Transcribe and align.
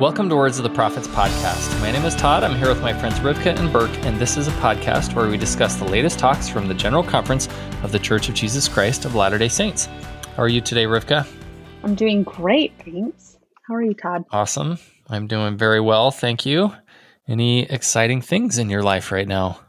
Welcome 0.00 0.28
to 0.30 0.34
Words 0.34 0.58
of 0.58 0.64
the 0.64 0.70
Prophets 0.70 1.06
podcast. 1.06 1.80
My 1.80 1.92
name 1.92 2.04
is 2.04 2.16
Todd. 2.16 2.42
I'm 2.42 2.58
here 2.58 2.68
with 2.68 2.82
my 2.82 2.92
friends 2.92 3.20
Rivka 3.20 3.56
and 3.56 3.72
Burke, 3.72 3.96
and 4.04 4.18
this 4.18 4.36
is 4.36 4.48
a 4.48 4.50
podcast 4.52 5.14
where 5.14 5.28
we 5.28 5.36
discuss 5.36 5.76
the 5.76 5.84
latest 5.84 6.18
talks 6.18 6.48
from 6.48 6.66
the 6.66 6.74
General 6.74 7.04
Conference 7.04 7.48
of 7.84 7.92
the 7.92 8.00
Church 8.00 8.28
of 8.28 8.34
Jesus 8.34 8.66
Christ 8.66 9.04
of 9.04 9.14
Latter 9.14 9.38
day 9.38 9.46
Saints. 9.46 9.86
How 10.36 10.42
are 10.42 10.48
you 10.48 10.60
today, 10.60 10.86
Rivka? 10.86 11.24
I'm 11.84 11.94
doing 11.94 12.24
great, 12.24 12.72
thanks. 12.84 13.38
How 13.68 13.74
are 13.74 13.82
you, 13.82 13.94
Todd? 13.94 14.24
Awesome. 14.32 14.78
I'm 15.08 15.28
doing 15.28 15.56
very 15.56 15.80
well, 15.80 16.10
thank 16.10 16.44
you. 16.44 16.74
Any 17.28 17.62
exciting 17.62 18.20
things 18.20 18.58
in 18.58 18.70
your 18.70 18.82
life 18.82 19.12
right 19.12 19.28
now? 19.28 19.60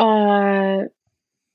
Uh, 0.00 0.88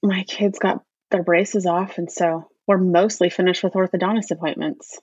my 0.01 0.23
kids 0.23 0.57
got 0.57 0.85
their 1.11 1.21
braces 1.21 1.65
off, 1.65 1.97
and 1.97 2.09
so 2.09 2.47
we're 2.65 2.77
mostly 2.77 3.29
finished 3.29 3.61
with 3.61 3.73
orthodontist 3.73 4.31
appointments. 4.31 4.99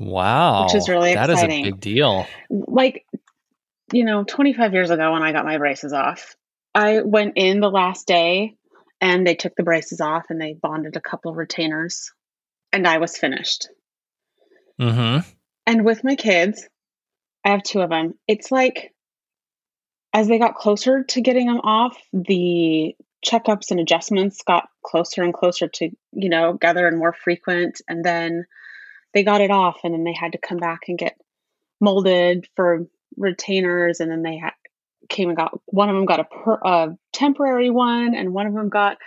Wow. 0.00 0.64
Which 0.64 0.74
is 0.74 0.88
really 0.88 1.14
That 1.14 1.30
exciting. 1.30 1.66
is 1.66 1.68
a 1.68 1.70
big 1.72 1.80
deal. 1.80 2.26
Like, 2.48 3.04
you 3.92 4.04
know, 4.04 4.24
25 4.24 4.72
years 4.72 4.90
ago 4.90 5.12
when 5.12 5.22
I 5.22 5.32
got 5.32 5.44
my 5.44 5.58
braces 5.58 5.92
off, 5.92 6.34
I 6.74 7.02
went 7.02 7.34
in 7.36 7.60
the 7.60 7.70
last 7.70 8.06
day 8.06 8.56
and 9.00 9.26
they 9.26 9.34
took 9.34 9.54
the 9.56 9.62
braces 9.62 10.00
off 10.00 10.24
and 10.30 10.40
they 10.40 10.54
bonded 10.54 10.96
a 10.96 11.00
couple 11.00 11.30
of 11.30 11.36
retainers, 11.36 12.12
and 12.72 12.86
I 12.86 12.98
was 12.98 13.16
finished. 13.16 13.68
Mm-hmm. 14.80 15.28
And 15.66 15.84
with 15.84 16.04
my 16.04 16.16
kids, 16.16 16.66
I 17.44 17.50
have 17.50 17.62
two 17.62 17.80
of 17.80 17.90
them. 17.90 18.14
It's 18.26 18.50
like 18.50 18.94
as 20.12 20.28
they 20.28 20.38
got 20.38 20.54
closer 20.54 21.04
to 21.04 21.20
getting 21.20 21.46
them 21.46 21.60
off, 21.60 21.96
the 22.12 22.94
checkups 23.26 23.70
and 23.70 23.80
adjustments 23.80 24.42
got 24.46 24.68
closer 24.84 25.22
and 25.22 25.34
closer 25.34 25.68
to, 25.68 25.90
you 26.12 26.28
know, 26.28 26.54
gather 26.54 26.86
and 26.86 26.98
more 26.98 27.12
frequent. 27.12 27.80
And 27.88 28.04
then 28.04 28.46
they 29.14 29.22
got 29.22 29.40
it 29.40 29.50
off, 29.50 29.80
and 29.84 29.94
then 29.94 30.04
they 30.04 30.14
had 30.14 30.32
to 30.32 30.38
come 30.38 30.58
back 30.58 30.80
and 30.88 30.98
get 30.98 31.16
molded 31.80 32.46
for 32.56 32.86
retainers. 33.16 34.00
And 34.00 34.10
then 34.10 34.22
they 34.22 34.36
had, 34.36 34.52
came 35.08 35.28
and 35.28 35.36
got 35.36 35.58
one 35.66 35.88
of 35.88 35.96
them 35.96 36.06
got 36.06 36.20
a, 36.20 36.24
per, 36.24 36.58
a 36.62 36.96
temporary 37.12 37.70
one, 37.70 38.14
and 38.14 38.32
one 38.32 38.46
of 38.46 38.54
them 38.54 38.68
got 38.68 38.98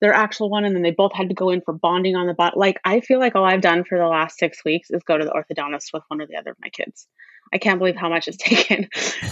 their 0.00 0.12
actual 0.12 0.50
one. 0.50 0.64
And 0.64 0.74
then 0.74 0.82
they 0.82 0.90
both 0.90 1.12
had 1.12 1.28
to 1.28 1.34
go 1.34 1.50
in 1.50 1.62
for 1.62 1.72
bonding 1.72 2.16
on 2.16 2.26
the 2.26 2.34
bot. 2.34 2.56
Like, 2.56 2.80
I 2.84 3.00
feel 3.00 3.18
like 3.20 3.34
all 3.34 3.44
I've 3.44 3.60
done 3.60 3.84
for 3.84 3.98
the 3.98 4.06
last 4.06 4.38
six 4.38 4.64
weeks 4.64 4.90
is 4.90 5.02
go 5.02 5.16
to 5.16 5.24
the 5.24 5.30
orthodontist 5.30 5.92
with 5.92 6.02
one 6.08 6.20
or 6.20 6.26
the 6.26 6.36
other 6.36 6.50
of 6.50 6.56
my 6.60 6.68
kids. 6.68 7.06
I 7.52 7.58
can't 7.58 7.78
believe 7.78 7.96
how 7.96 8.08
much 8.08 8.28
it's 8.28 8.36
taken. 8.38 8.88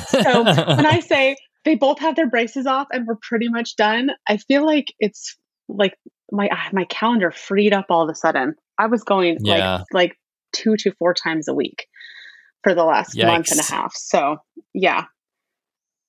So 0.06 0.44
when 0.44 0.86
I 0.86 1.00
say 1.00 1.36
they 1.64 1.74
both 1.74 1.98
have 2.00 2.16
their 2.16 2.28
braces 2.28 2.66
off 2.66 2.88
and 2.92 3.06
we're 3.06 3.16
pretty 3.16 3.48
much 3.48 3.76
done, 3.76 4.10
I 4.28 4.36
feel 4.36 4.64
like 4.64 4.92
it's 4.98 5.36
like 5.68 5.96
my 6.30 6.48
ah, 6.50 6.68
my 6.72 6.84
calendar 6.84 7.30
freed 7.30 7.72
up 7.72 7.86
all 7.90 8.02
of 8.02 8.08
a 8.08 8.14
sudden. 8.14 8.54
I 8.78 8.86
was 8.86 9.04
going 9.04 9.38
Yeah. 9.40 9.78
like 9.78 9.86
like 9.92 10.18
two 10.52 10.76
to 10.76 10.92
four 10.92 11.14
times 11.14 11.48
a 11.48 11.54
week 11.54 11.86
for 12.62 12.74
the 12.74 12.84
last 12.84 13.16
month 13.16 13.50
and 13.50 13.60
a 13.60 13.64
half. 13.64 13.94
So 13.96 14.36
yeah, 14.74 15.04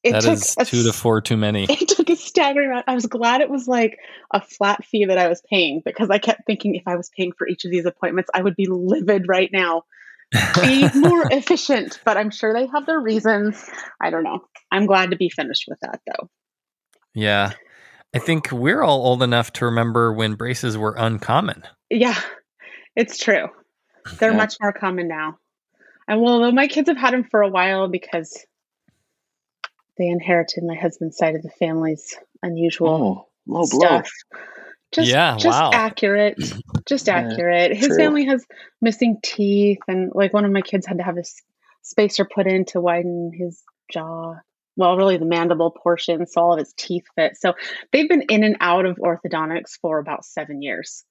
it 0.04 0.12
that 0.14 0.22
took 0.22 0.34
is 0.34 0.56
a 0.60 0.66
two 0.66 0.84
to 0.84 0.94
four 0.94 1.22
too 1.22 1.38
many. 1.38 1.66
It 1.70 1.88
took 1.88 2.10
a 2.10 2.16
staggering 2.16 2.70
amount. 2.70 2.86
I 2.88 2.96
was 2.96 3.06
glad 3.06 3.42
it 3.42 3.50
was 3.50 3.68
like 3.68 3.98
a 4.34 4.42
flat 4.42 4.84
fee 4.86 5.06
that 5.06 5.18
I 5.18 5.28
was 5.28 5.42
paying 5.50 5.82
because 5.84 6.10
I 6.10 6.18
kept 6.18 6.42
thinking 6.46 6.76
if 6.76 6.84
I 6.88 6.96
was 6.96 7.10
paying 7.18 7.32
for 7.38 7.48
each 7.48 7.66
of 7.66 7.72
these 7.72 7.86
appointments, 7.86 8.30
I 8.34 8.42
would 8.42 8.56
be 8.56 8.68
livid 8.68 9.28
right 9.28 9.50
now 9.52 9.84
be 10.62 10.90
more 10.96 11.28
efficient, 11.32 12.00
but 12.04 12.18
I'm 12.18 12.32
sure 12.32 12.54
they 12.54 12.66
have 12.68 12.86
their 12.88 13.00
reasons. 13.00 13.70
I 14.02 14.10
don't 14.10 14.24
know. 14.24 14.44
I'm 14.72 14.88
glad 14.88 15.12
to 15.12 15.16
be 15.18 15.30
finished 15.30 15.66
with 15.68 15.80
that 15.82 16.02
though. 16.08 16.30
yeah. 17.14 17.52
I 18.16 18.20
think 18.20 18.52
we're 18.52 18.84
all 18.84 19.08
old 19.08 19.24
enough 19.24 19.52
to 19.54 19.66
remember 19.66 20.14
when 20.14 20.36
braces 20.36 20.78
were 20.78 20.94
uncommon. 20.96 21.64
Yeah, 21.90 22.20
it's 22.96 23.18
true. 23.18 23.48
They're 24.20 24.32
Yeah. 24.32 24.38
much 24.38 24.56
more 24.62 24.74
common 24.74 25.08
now. 25.08 25.40
And 26.08 26.22
well, 26.22 26.40
though 26.42 26.52
my 26.52 26.68
kids 26.68 26.90
have 26.90 26.98
had 26.98 27.14
them 27.14 27.24
for 27.24 27.42
a 27.42 27.50
while 27.50 27.88
because 27.88 28.46
they 29.98 30.08
inherited 30.08 30.64
my 30.64 30.76
husband's 30.76 31.18
side 31.18 31.36
of 31.36 31.44
the 31.44 31.52
family's 31.52 32.16
unusual 32.42 32.90
Oh, 32.90 33.28
low 33.48 33.66
blow. 33.70 33.80
stuff. 34.02 34.12
Just, 34.92 35.10
Yeah, 35.10 35.38
just 35.38 35.60
wow. 35.60 35.72
accurate. 35.74 36.38
Just 36.86 37.08
Yeah, 37.08 37.20
accurate. 37.20 37.74
His 37.78 37.88
true. 37.88 37.96
family 37.98 38.26
has 38.26 38.46
missing 38.82 39.18
teeth, 39.24 39.80
and 39.88 40.12
like 40.14 40.34
one 40.34 40.44
of 40.44 40.52
my 40.52 40.60
kids 40.60 40.86
had 40.86 40.98
to 40.98 41.04
have 41.06 41.16
a 41.16 41.22
s- 41.22 41.42
spacer 41.82 42.26
put 42.26 42.46
in 42.46 42.66
to 42.66 42.82
widen 42.82 43.32
his 43.34 43.64
jaw. 43.90 44.34
Well, 44.76 44.98
really 44.98 45.16
the 45.16 45.24
mandible 45.24 45.72
portion, 45.72 46.28
so 46.28 46.42
all 46.42 46.54
of 46.54 46.60
his 46.60 46.74
teeth 46.74 47.06
fit. 47.16 47.38
So 47.38 47.54
they've 47.94 48.10
been 48.10 48.24
in 48.24 48.44
and 48.44 48.58
out 48.60 48.86
of 48.86 48.98
orthodontics 48.98 49.80
for 49.82 49.98
about 50.00 50.26
seven 50.26 50.62
years. 50.62 51.06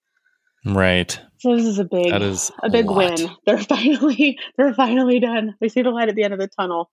Right. 0.65 1.19
So 1.39 1.57
this 1.57 1.67
is 1.67 1.79
a 1.79 1.85
big, 1.85 2.11
That 2.11 2.23
is 2.23 2.51
a 2.63 2.71
big 2.71 2.87
lot. 2.87 3.19
win. 3.19 3.31
They're 3.47 3.59
finally, 3.63 4.39
they're 4.57 4.75
finally 4.75 5.19
done. 5.21 5.57
They 5.61 5.69
see 5.69 5.83
the 5.83 5.91
light 5.91 6.09
at 6.09 6.15
the 6.15 6.23
end 6.25 6.33
of 6.35 6.39
the 6.41 6.49
tunnel. 6.49 6.91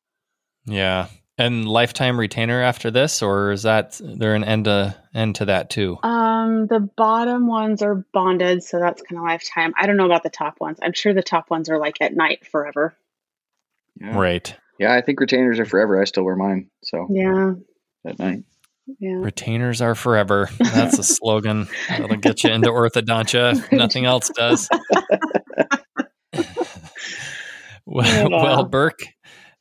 Yeah. 0.65 1.07
And 1.37 1.65
lifetime 1.69 2.19
retainer 2.19 2.61
after 2.61 2.91
this, 2.91 3.21
or 3.21 3.51
is 3.53 3.63
that 3.63 3.99
there 4.03 4.35
an 4.35 4.43
end 4.43 4.65
to 4.65 4.97
end 5.13 5.35
to 5.35 5.45
that 5.45 5.69
too? 5.69 5.97
Um, 6.03 6.67
the 6.67 6.81
bottom 6.97 7.47
ones 7.47 7.81
are 7.81 8.03
bonded, 8.13 8.61
so 8.61 8.77
that's 8.79 9.01
kind 9.03 9.19
of 9.19 9.23
lifetime. 9.23 9.73
I 9.77 9.85
don't 9.87 9.95
know 9.95 10.05
about 10.05 10.23
the 10.23 10.29
top 10.29 10.59
ones. 10.59 10.79
I'm 10.81 10.91
sure 10.91 11.13
the 11.13 11.23
top 11.23 11.49
ones 11.49 11.69
are 11.69 11.79
like 11.79 12.01
at 12.01 12.13
night 12.13 12.45
forever. 12.45 12.93
Yeah. 14.01 14.17
Right. 14.19 14.53
Yeah, 14.79 14.93
I 14.93 14.99
think 15.01 15.21
retainers 15.21 15.59
are 15.59 15.65
forever. 15.65 16.01
I 16.01 16.05
still 16.05 16.23
wear 16.25 16.35
mine. 16.35 16.69
So 16.83 17.07
Yeah, 17.09 17.53
at 18.05 18.19
night. 18.19 18.43
Yeah. 18.99 19.15
Retainers 19.15 19.81
are 19.81 19.95
forever. 19.95 20.49
That's 20.59 20.97
a 20.97 21.03
slogan 21.03 21.67
that'll 21.89 22.17
get 22.17 22.43
you 22.43 22.51
into 22.51 22.69
orthodontia. 22.69 23.71
Nothing 23.77 24.05
else 24.05 24.29
does. 24.29 24.69
well, 27.85 28.29
well, 28.29 28.63
Burke, 28.65 28.99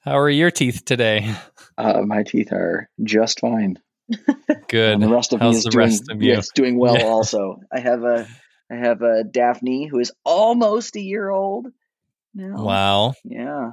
how 0.00 0.19
are 0.19 0.31
your 0.31 0.50
teeth 0.50 0.84
today? 0.84 1.34
Uh, 1.77 2.03
my 2.03 2.22
teeth 2.22 2.53
are 2.53 2.88
just 3.03 3.41
fine. 3.41 3.78
Good. 4.69 4.94
And 4.94 5.03
the 5.03 5.09
rest 5.09 5.33
of 5.33 5.41
me 5.41 5.47
How's 5.47 5.59
is 5.59 5.65
the 5.65 5.71
doing, 5.71 5.84
rest 5.87 6.11
of 6.11 6.22
you? 6.22 6.28
yes, 6.33 6.49
doing 6.55 6.78
well 6.78 6.97
Yeah. 6.97 7.05
also. 7.05 7.61
I 7.72 7.81
have 7.81 8.05
a 8.05 8.27
I 8.71 8.77
have 8.77 9.03
a 9.03 9.25
Daphne 9.25 9.87
who 9.87 9.99
is 9.99 10.12
almost 10.25 10.97
a 10.97 11.00
year 11.00 11.28
old 11.31 11.67
now. 12.34 12.62
Wow. 12.62 13.15
Yeah. 13.25 13.72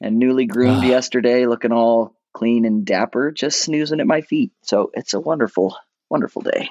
And 0.00 0.18
newly 0.18 0.46
groomed 0.46 0.82
Ah. 0.84 0.86
yesterday, 0.88 1.46
looking 1.46 1.72
all 1.72 2.14
clean 2.32 2.64
and 2.64 2.84
dapper, 2.84 3.30
just 3.30 3.60
snoozing 3.60 4.00
at 4.00 4.06
my 4.06 4.20
feet. 4.20 4.52
So 4.62 4.90
it's 4.94 5.14
a 5.14 5.20
wonderful, 5.20 5.76
wonderful 6.10 6.42
day. 6.42 6.68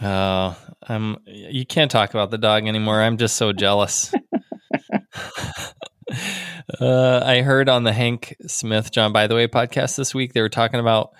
Oh, 0.00 0.56
I'm. 0.86 1.16
You 1.26 1.66
can't 1.66 1.90
talk 1.90 2.10
about 2.10 2.30
the 2.30 2.38
dog 2.38 2.66
anymore. 2.68 3.00
I'm 3.00 3.16
just 3.18 3.36
so 3.36 3.52
jealous. 3.52 4.14
uh, 6.80 7.20
I 7.24 7.42
heard 7.42 7.68
on 7.68 7.84
the 7.84 7.92
Hank 7.92 8.36
Smith 8.46 8.90
John 8.92 9.12
Bytheway 9.12 9.48
podcast 9.48 9.96
this 9.96 10.14
week 10.14 10.32
they 10.32 10.40
were 10.40 10.48
talking 10.48 10.80
about 10.80 11.10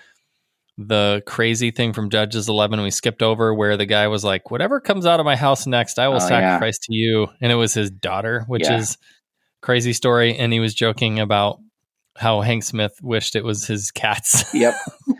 the 0.77 1.21
crazy 1.25 1.71
thing 1.71 1.91
from 1.91 2.09
Judges 2.09 2.47
11 2.47 2.81
we 2.81 2.89
skipped 2.89 3.21
over 3.21 3.53
where 3.53 3.75
the 3.75 3.85
guy 3.85 4.07
was 4.07 4.23
like, 4.23 4.49
"Whatever 4.49 4.79
comes 4.79 5.05
out 5.05 5.19
of 5.19 5.25
my 5.25 5.35
house 5.35 5.67
next, 5.67 5.99
I 5.99 6.07
will 6.07 6.15
Oh, 6.15 6.19
yeah. 6.19 6.27
sacrifice 6.57 6.77
to 6.83 6.93
you," 6.95 7.27
and 7.41 7.51
it 7.51 7.55
was 7.55 7.73
his 7.73 7.91
daughter, 7.91 8.45
which 8.47 8.63
Yeah. 8.63 8.77
is 8.77 8.97
crazy 9.61 9.91
story. 9.91 10.37
And 10.37 10.53
he 10.53 10.61
was 10.61 10.73
joking 10.73 11.19
about 11.19 11.59
how 12.19 12.41
Hank 12.41 12.63
Smith 12.63 12.93
wished 13.01 13.35
it 13.35 13.43
was 13.43 13.65
his 13.65 13.91
cats 13.91 14.45
Yep. 14.53 14.75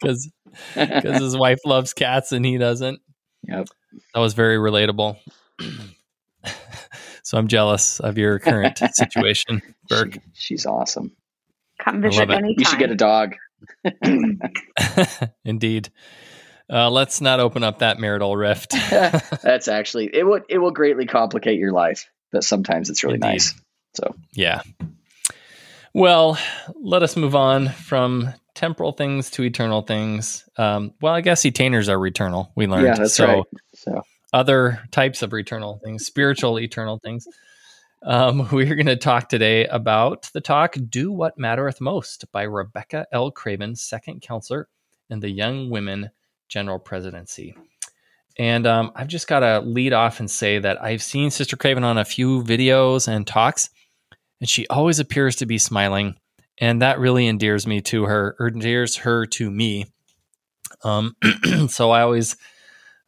because 0.00 0.30
because 0.74 1.20
his 1.20 1.36
wife 1.36 1.60
loves 1.64 1.92
cats 1.94 2.32
and 2.32 2.44
he 2.44 2.58
doesn't. 2.58 3.00
Yep. 3.48 3.68
That 4.14 4.20
was 4.20 4.34
very 4.34 4.56
relatable. 4.56 5.16
so 7.22 7.38
I'm 7.38 7.48
jealous 7.48 8.00
of 8.00 8.18
your 8.18 8.38
current 8.38 8.78
situation, 8.92 9.62
Burke. 9.88 10.14
She- 10.14 10.20
she's 10.34 10.66
awesome. 10.66 11.12
Come 11.80 12.02
visit 12.02 12.30
anytime. 12.30 12.54
You 12.56 12.64
should 12.64 12.78
get 12.78 12.90
a 12.90 12.94
dog. 12.94 13.34
Indeed. 15.44 15.90
Uh, 16.70 16.90
let's 16.90 17.20
not 17.20 17.40
open 17.40 17.62
up 17.62 17.80
that 17.80 17.98
marital 17.98 18.36
rift. 18.36 18.72
That's 18.90 19.68
actually 19.68 20.10
it 20.14 20.24
would 20.26 20.44
it 20.48 20.58
will 20.58 20.70
greatly 20.70 21.06
complicate 21.06 21.58
your 21.58 21.72
life, 21.72 22.08
but 22.32 22.42
sometimes 22.44 22.88
it's 22.90 23.02
really 23.04 23.16
Indeed. 23.16 23.26
nice. 23.28 23.54
So 23.94 24.14
yeah. 24.32 24.62
Well, 25.94 26.38
let 26.74 27.04
us 27.04 27.16
move 27.16 27.36
on 27.36 27.68
from 27.68 28.34
temporal 28.54 28.92
things 28.92 29.30
to 29.30 29.44
eternal 29.44 29.82
things. 29.82 30.48
Um, 30.56 30.92
well, 31.00 31.14
I 31.14 31.20
guess 31.20 31.44
retainers 31.44 31.88
are 31.88 32.04
eternal. 32.06 32.52
We 32.56 32.66
learned. 32.66 32.86
yeah, 32.86 32.94
that's 32.96 33.14
so 33.14 33.26
right. 33.26 33.44
So 33.74 34.02
other 34.32 34.82
types 34.90 35.22
of 35.22 35.32
eternal 35.32 35.80
things, 35.84 36.04
spiritual 36.04 36.58
eternal 36.58 36.98
things. 36.98 37.28
Um, 38.02 38.48
we're 38.52 38.74
going 38.74 38.86
to 38.86 38.96
talk 38.96 39.28
today 39.28 39.66
about 39.66 40.28
the 40.32 40.40
talk 40.40 40.76
Do 40.88 41.12
What 41.12 41.38
Mattereth 41.38 41.80
Most 41.80 42.30
by 42.32 42.42
Rebecca 42.42 43.06
L. 43.12 43.30
Craven, 43.30 43.76
second 43.76 44.20
counselor 44.20 44.68
in 45.08 45.20
the 45.20 45.30
Young 45.30 45.70
Women 45.70 46.10
General 46.48 46.80
Presidency. 46.80 47.54
And 48.36 48.66
um, 48.66 48.90
I've 48.96 49.06
just 49.06 49.28
got 49.28 49.40
to 49.40 49.60
lead 49.60 49.92
off 49.92 50.18
and 50.18 50.28
say 50.28 50.58
that 50.58 50.82
I've 50.82 51.02
seen 51.02 51.30
Sister 51.30 51.56
Craven 51.56 51.84
on 51.84 51.98
a 51.98 52.04
few 52.04 52.42
videos 52.42 53.06
and 53.06 53.24
talks, 53.24 53.70
and 54.40 54.48
she 54.48 54.66
always 54.68 54.98
appears 54.98 55.36
to 55.36 55.46
be 55.46 55.58
smiling. 55.58 56.16
And 56.58 56.82
that 56.82 56.98
really 57.00 57.26
endears 57.26 57.66
me 57.66 57.80
to 57.82 58.04
her, 58.04 58.36
or 58.38 58.48
endears 58.48 58.96
her 58.98 59.26
to 59.26 59.50
me. 59.50 59.86
Um, 60.84 61.16
so 61.68 61.90
I 61.90 62.02
always 62.02 62.36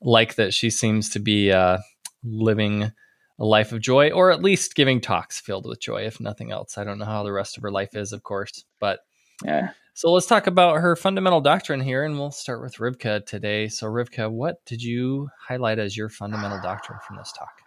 like 0.00 0.34
that 0.34 0.52
she 0.52 0.70
seems 0.70 1.10
to 1.10 1.20
be 1.20 1.52
uh, 1.52 1.78
living 2.24 2.90
a 3.38 3.44
life 3.44 3.72
of 3.72 3.80
joy, 3.80 4.10
or 4.10 4.30
at 4.30 4.42
least 4.42 4.74
giving 4.74 5.00
talks 5.00 5.40
filled 5.40 5.66
with 5.66 5.80
joy, 5.80 6.02
if 6.06 6.20
nothing 6.20 6.50
else. 6.50 6.78
I 6.78 6.84
don't 6.84 6.98
know 6.98 7.04
how 7.04 7.22
the 7.22 7.32
rest 7.32 7.56
of 7.56 7.62
her 7.62 7.70
life 7.70 7.94
is, 7.94 8.12
of 8.12 8.22
course, 8.22 8.64
but 8.80 9.00
Yeah. 9.44 9.70
so 9.94 10.10
let's 10.10 10.26
talk 10.26 10.46
about 10.46 10.80
her 10.80 10.96
fundamental 10.96 11.40
doctrine 11.42 11.80
here, 11.80 12.04
and 12.04 12.18
we'll 12.18 12.30
start 12.30 12.62
with 12.62 12.76
Rivka 12.76 13.26
today. 13.26 13.68
So, 13.68 13.86
Rivka, 13.86 14.30
what 14.30 14.64
did 14.64 14.82
you 14.82 15.28
highlight 15.48 15.78
as 15.78 15.96
your 15.96 16.08
fundamental 16.08 16.60
doctrine 16.62 16.98
from 17.06 17.16
this 17.16 17.32
talk? 17.32 17.65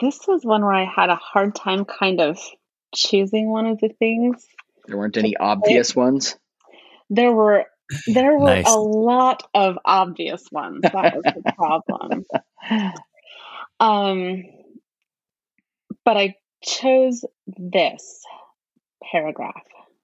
This 0.00 0.20
was 0.26 0.44
one 0.44 0.62
where 0.62 0.72
I 0.72 0.84
had 0.84 1.10
a 1.10 1.16
hard 1.16 1.54
time 1.54 1.84
kind 1.84 2.20
of 2.20 2.38
choosing 2.94 3.50
one 3.50 3.66
of 3.66 3.78
the 3.80 3.88
things. 3.88 4.46
There 4.86 4.96
weren't 4.96 5.16
any 5.16 5.36
obvious 5.36 5.96
ones. 5.96 6.36
There 7.10 7.32
were 7.32 7.66
there 8.06 8.36
were 8.36 8.46
Nice. 8.46 8.66
a 8.66 8.78
lot 8.78 9.48
of 9.54 9.78
obvious 9.84 10.44
ones. 10.50 10.82
That 10.82 11.14
was 11.14 11.24
the 11.24 11.52
problem. 11.56 12.24
Um, 13.78 14.44
but 16.04 16.16
I 16.16 16.36
chose 16.62 17.24
this 17.46 18.24
paragraph. 19.02 19.62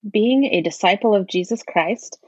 Being 0.09 0.44
a 0.44 0.62
disciple 0.62 1.15
of 1.15 1.29
Jesus 1.29 1.62
Christ 1.62 2.19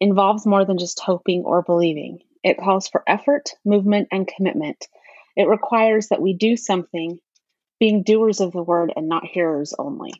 involves 0.00 0.46
more 0.46 0.64
than 0.64 0.78
just 0.78 1.00
hoping 1.00 1.42
or 1.44 1.62
believing. 1.62 2.20
It 2.42 2.58
calls 2.58 2.88
for 2.88 3.02
effort, 3.06 3.50
movement, 3.64 4.08
and 4.12 4.26
commitment. 4.26 4.86
It 5.36 5.48
requires 5.48 6.08
that 6.08 6.20
we 6.22 6.32
do 6.34 6.56
something, 6.56 7.18
being 7.80 8.02
doers 8.02 8.40
of 8.40 8.52
the 8.52 8.62
word 8.62 8.92
and 8.96 9.08
not 9.08 9.24
hearers 9.26 9.74
only. 9.78 10.12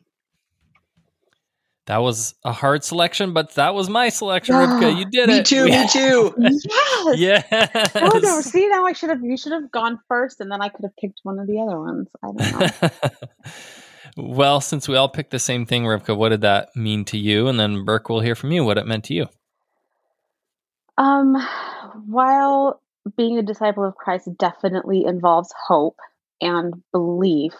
That 1.87 1.97
was 1.97 2.33
a 2.43 2.51
hard 2.51 2.83
selection, 2.83 3.33
but 3.33 3.53
that 3.55 3.75
was 3.75 3.89
my 3.89 4.09
selection, 4.09 4.55
Yeah. 4.55 4.65
Rivka. 4.65 4.97
You 4.97 5.05
did 5.05 5.29
it. 5.29 5.33
me 5.33 5.37
it. 5.39 5.45
too. 5.45 5.65
Me 5.65 5.87
too. 5.89 6.33
Yes. 7.15 7.45
Yes. 7.51 7.91
Oh 7.93 8.19
no! 8.23 8.41
See, 8.41 8.67
now 8.67 8.83
I 8.85 8.93
should 8.93 9.11
have. 9.11 9.23
You 9.23 9.37
should 9.37 9.51
have 9.51 9.69
gone 9.69 9.99
first, 10.07 10.41
and 10.41 10.51
then 10.51 10.59
I 10.59 10.69
could 10.69 10.83
have 10.83 10.95
picked 10.97 11.19
one 11.21 11.37
of 11.37 11.45
the 11.45 11.59
other 11.59 11.79
ones. 11.79 12.09
I 12.23 12.27
don't 12.31 12.59
know. 12.59 12.89
well, 14.17 14.59
since 14.59 14.87
we 14.87 14.95
all 14.95 15.07
picked 15.07 15.29
the 15.29 15.37
same 15.37 15.67
thing, 15.67 15.83
Rivka, 15.83 16.17
what 16.17 16.29
did 16.29 16.41
that 16.41 16.75
mean 16.75 17.05
to 17.05 17.17
you? 17.19 17.47
And 17.47 17.59
then 17.59 17.85
Burke 17.85 18.09
will 18.09 18.21
hear 18.21 18.33
from 18.33 18.51
you 18.51 18.65
what 18.65 18.79
it 18.79 18.87
meant 18.87 19.03
to 19.05 19.13
you. 19.13 19.27
Um, 20.97 21.35
while 22.07 22.81
being 23.17 23.37
a 23.37 23.43
disciple 23.43 23.85
of 23.85 23.95
Christ 23.95 24.29
definitely 24.37 25.05
involves 25.05 25.53
hope 25.67 25.97
and 26.41 26.73
belief, 26.91 27.53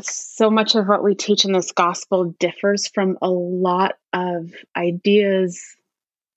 so 0.00 0.50
much 0.50 0.74
of 0.74 0.86
what 0.86 1.04
we 1.04 1.14
teach 1.14 1.44
in 1.44 1.52
this 1.52 1.72
gospel 1.72 2.34
differs 2.38 2.88
from 2.88 3.18
a 3.20 3.28
lot 3.28 3.96
of 4.12 4.50
ideas 4.76 5.76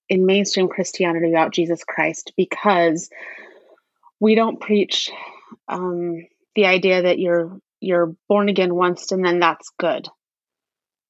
in 0.08 0.26
mainstream 0.26 0.68
Christianity 0.68 1.30
about 1.30 1.52
Jesus 1.52 1.82
Christ 1.82 2.32
because 2.36 3.10
we 4.20 4.34
don't 4.34 4.60
preach 4.60 5.10
um, 5.68 6.26
the 6.54 6.66
idea 6.66 7.02
that 7.02 7.18
you're 7.18 7.58
you're 7.80 8.14
born 8.28 8.48
again 8.48 8.74
once 8.74 9.12
and 9.12 9.24
then 9.24 9.38
that's 9.38 9.70
good. 9.78 10.08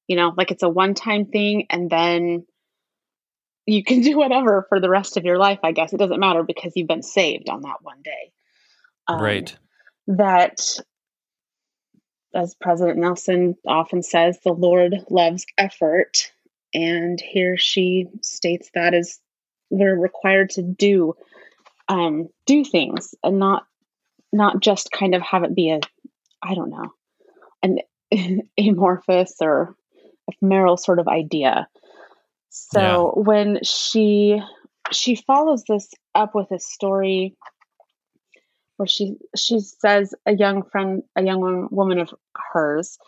You 0.09 0.17
know, 0.17 0.33
like 0.37 0.51
it's 0.51 0.63
a 0.63 0.69
one-time 0.69 1.27
thing 1.27 1.67
and 1.71 1.91
then 1.91 2.47
you 3.67 3.83
can 3.85 4.01
do 4.01 4.17
whatever 4.17 4.67
for 4.69 4.81
the 4.81 4.91
rest 4.91 5.17
of 5.17 5.25
your 5.25 5.39
life, 5.39 5.59
I 5.63 5.73
guess. 5.73 5.93
It 5.93 5.99
doesn't 5.99 6.21
matter 6.21 6.43
because 6.43 6.73
you've 6.75 6.89
been 6.89 7.03
saved 7.03 7.49
on 7.49 7.63
that 7.63 7.83
one 7.83 8.01
day. 8.03 8.33
Um, 9.09 9.21
right. 9.21 9.57
That, 10.09 10.61
as 12.35 12.55
President 12.61 12.99
Nelson 12.99 13.57
often 13.67 14.03
says, 14.03 14.39
the 14.45 14.53
Lord 14.53 14.95
loves 15.11 15.47
effort. 15.59 16.33
And 16.73 17.21
here 17.21 17.57
she 17.57 18.09
states 18.23 18.71
that 18.75 18.95
as 18.95 19.19
we're 19.71 19.99
required 19.99 20.51
to 20.51 20.63
do 20.63 21.15
um, 21.89 22.29
do 22.47 22.65
things 22.65 23.15
and 23.23 23.39
not 23.39 23.65
not 24.33 24.61
just 24.61 24.91
kind 24.91 25.15
of 25.15 25.23
have 25.23 25.45
it 25.45 25.55
be 25.55 25.71
a 25.71 25.81
I 26.43 26.55
don't 26.55 26.71
know 26.71 26.93
an 27.63 27.79
amorphous 28.59 29.35
or 29.41 29.75
ephemeral 30.29 30.77
sort 30.77 30.99
of 30.99 31.09
idea. 31.09 31.69
So 32.57 33.13
when 33.17 33.61
she 33.65 34.41
she 34.91 35.15
follows 35.15 35.65
this 35.69 35.91
up 36.15 36.35
with 36.35 36.51
a 36.53 36.59
story 36.59 37.37
where 38.79 38.87
she 38.87 39.17
she 39.37 39.61
says 39.61 40.15
a 40.25 40.35
young 40.35 40.63
friend 40.63 41.03
a 41.17 41.23
young 41.23 41.69
woman 41.71 41.99
of 41.99 42.15
hers 42.35 42.99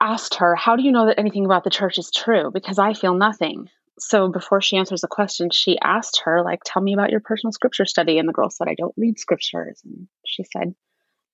asked 0.00 0.34
her 0.36 0.54
how 0.54 0.76
do 0.76 0.82
you 0.82 0.92
know 0.92 1.06
that 1.06 1.18
anything 1.18 1.46
about 1.46 1.64
the 1.64 1.70
church 1.70 1.98
is 1.98 2.10
true? 2.14 2.50
Because 2.52 2.78
i 2.78 2.92
feel 2.92 3.14
nothing. 3.14 3.68
So 3.98 4.28
before 4.30 4.60
she 4.60 4.76
answers 4.76 5.00
the 5.00 5.08
question 5.08 5.48
she 5.50 5.78
asked 5.82 6.20
her 6.24 6.42
like 6.42 6.60
tell 6.66 6.82
me 6.82 6.92
about 6.92 7.10
your 7.10 7.20
personal 7.20 7.52
scripture 7.52 7.86
study. 7.86 8.18
And 8.18 8.28
the 8.28 8.34
girl 8.34 8.50
said 8.50 8.68
i 8.68 8.74
don't 8.74 8.94
read 8.98 9.18
scriptures. 9.18 9.80
And 9.84 10.06
she 10.26 10.44
said 10.44 10.74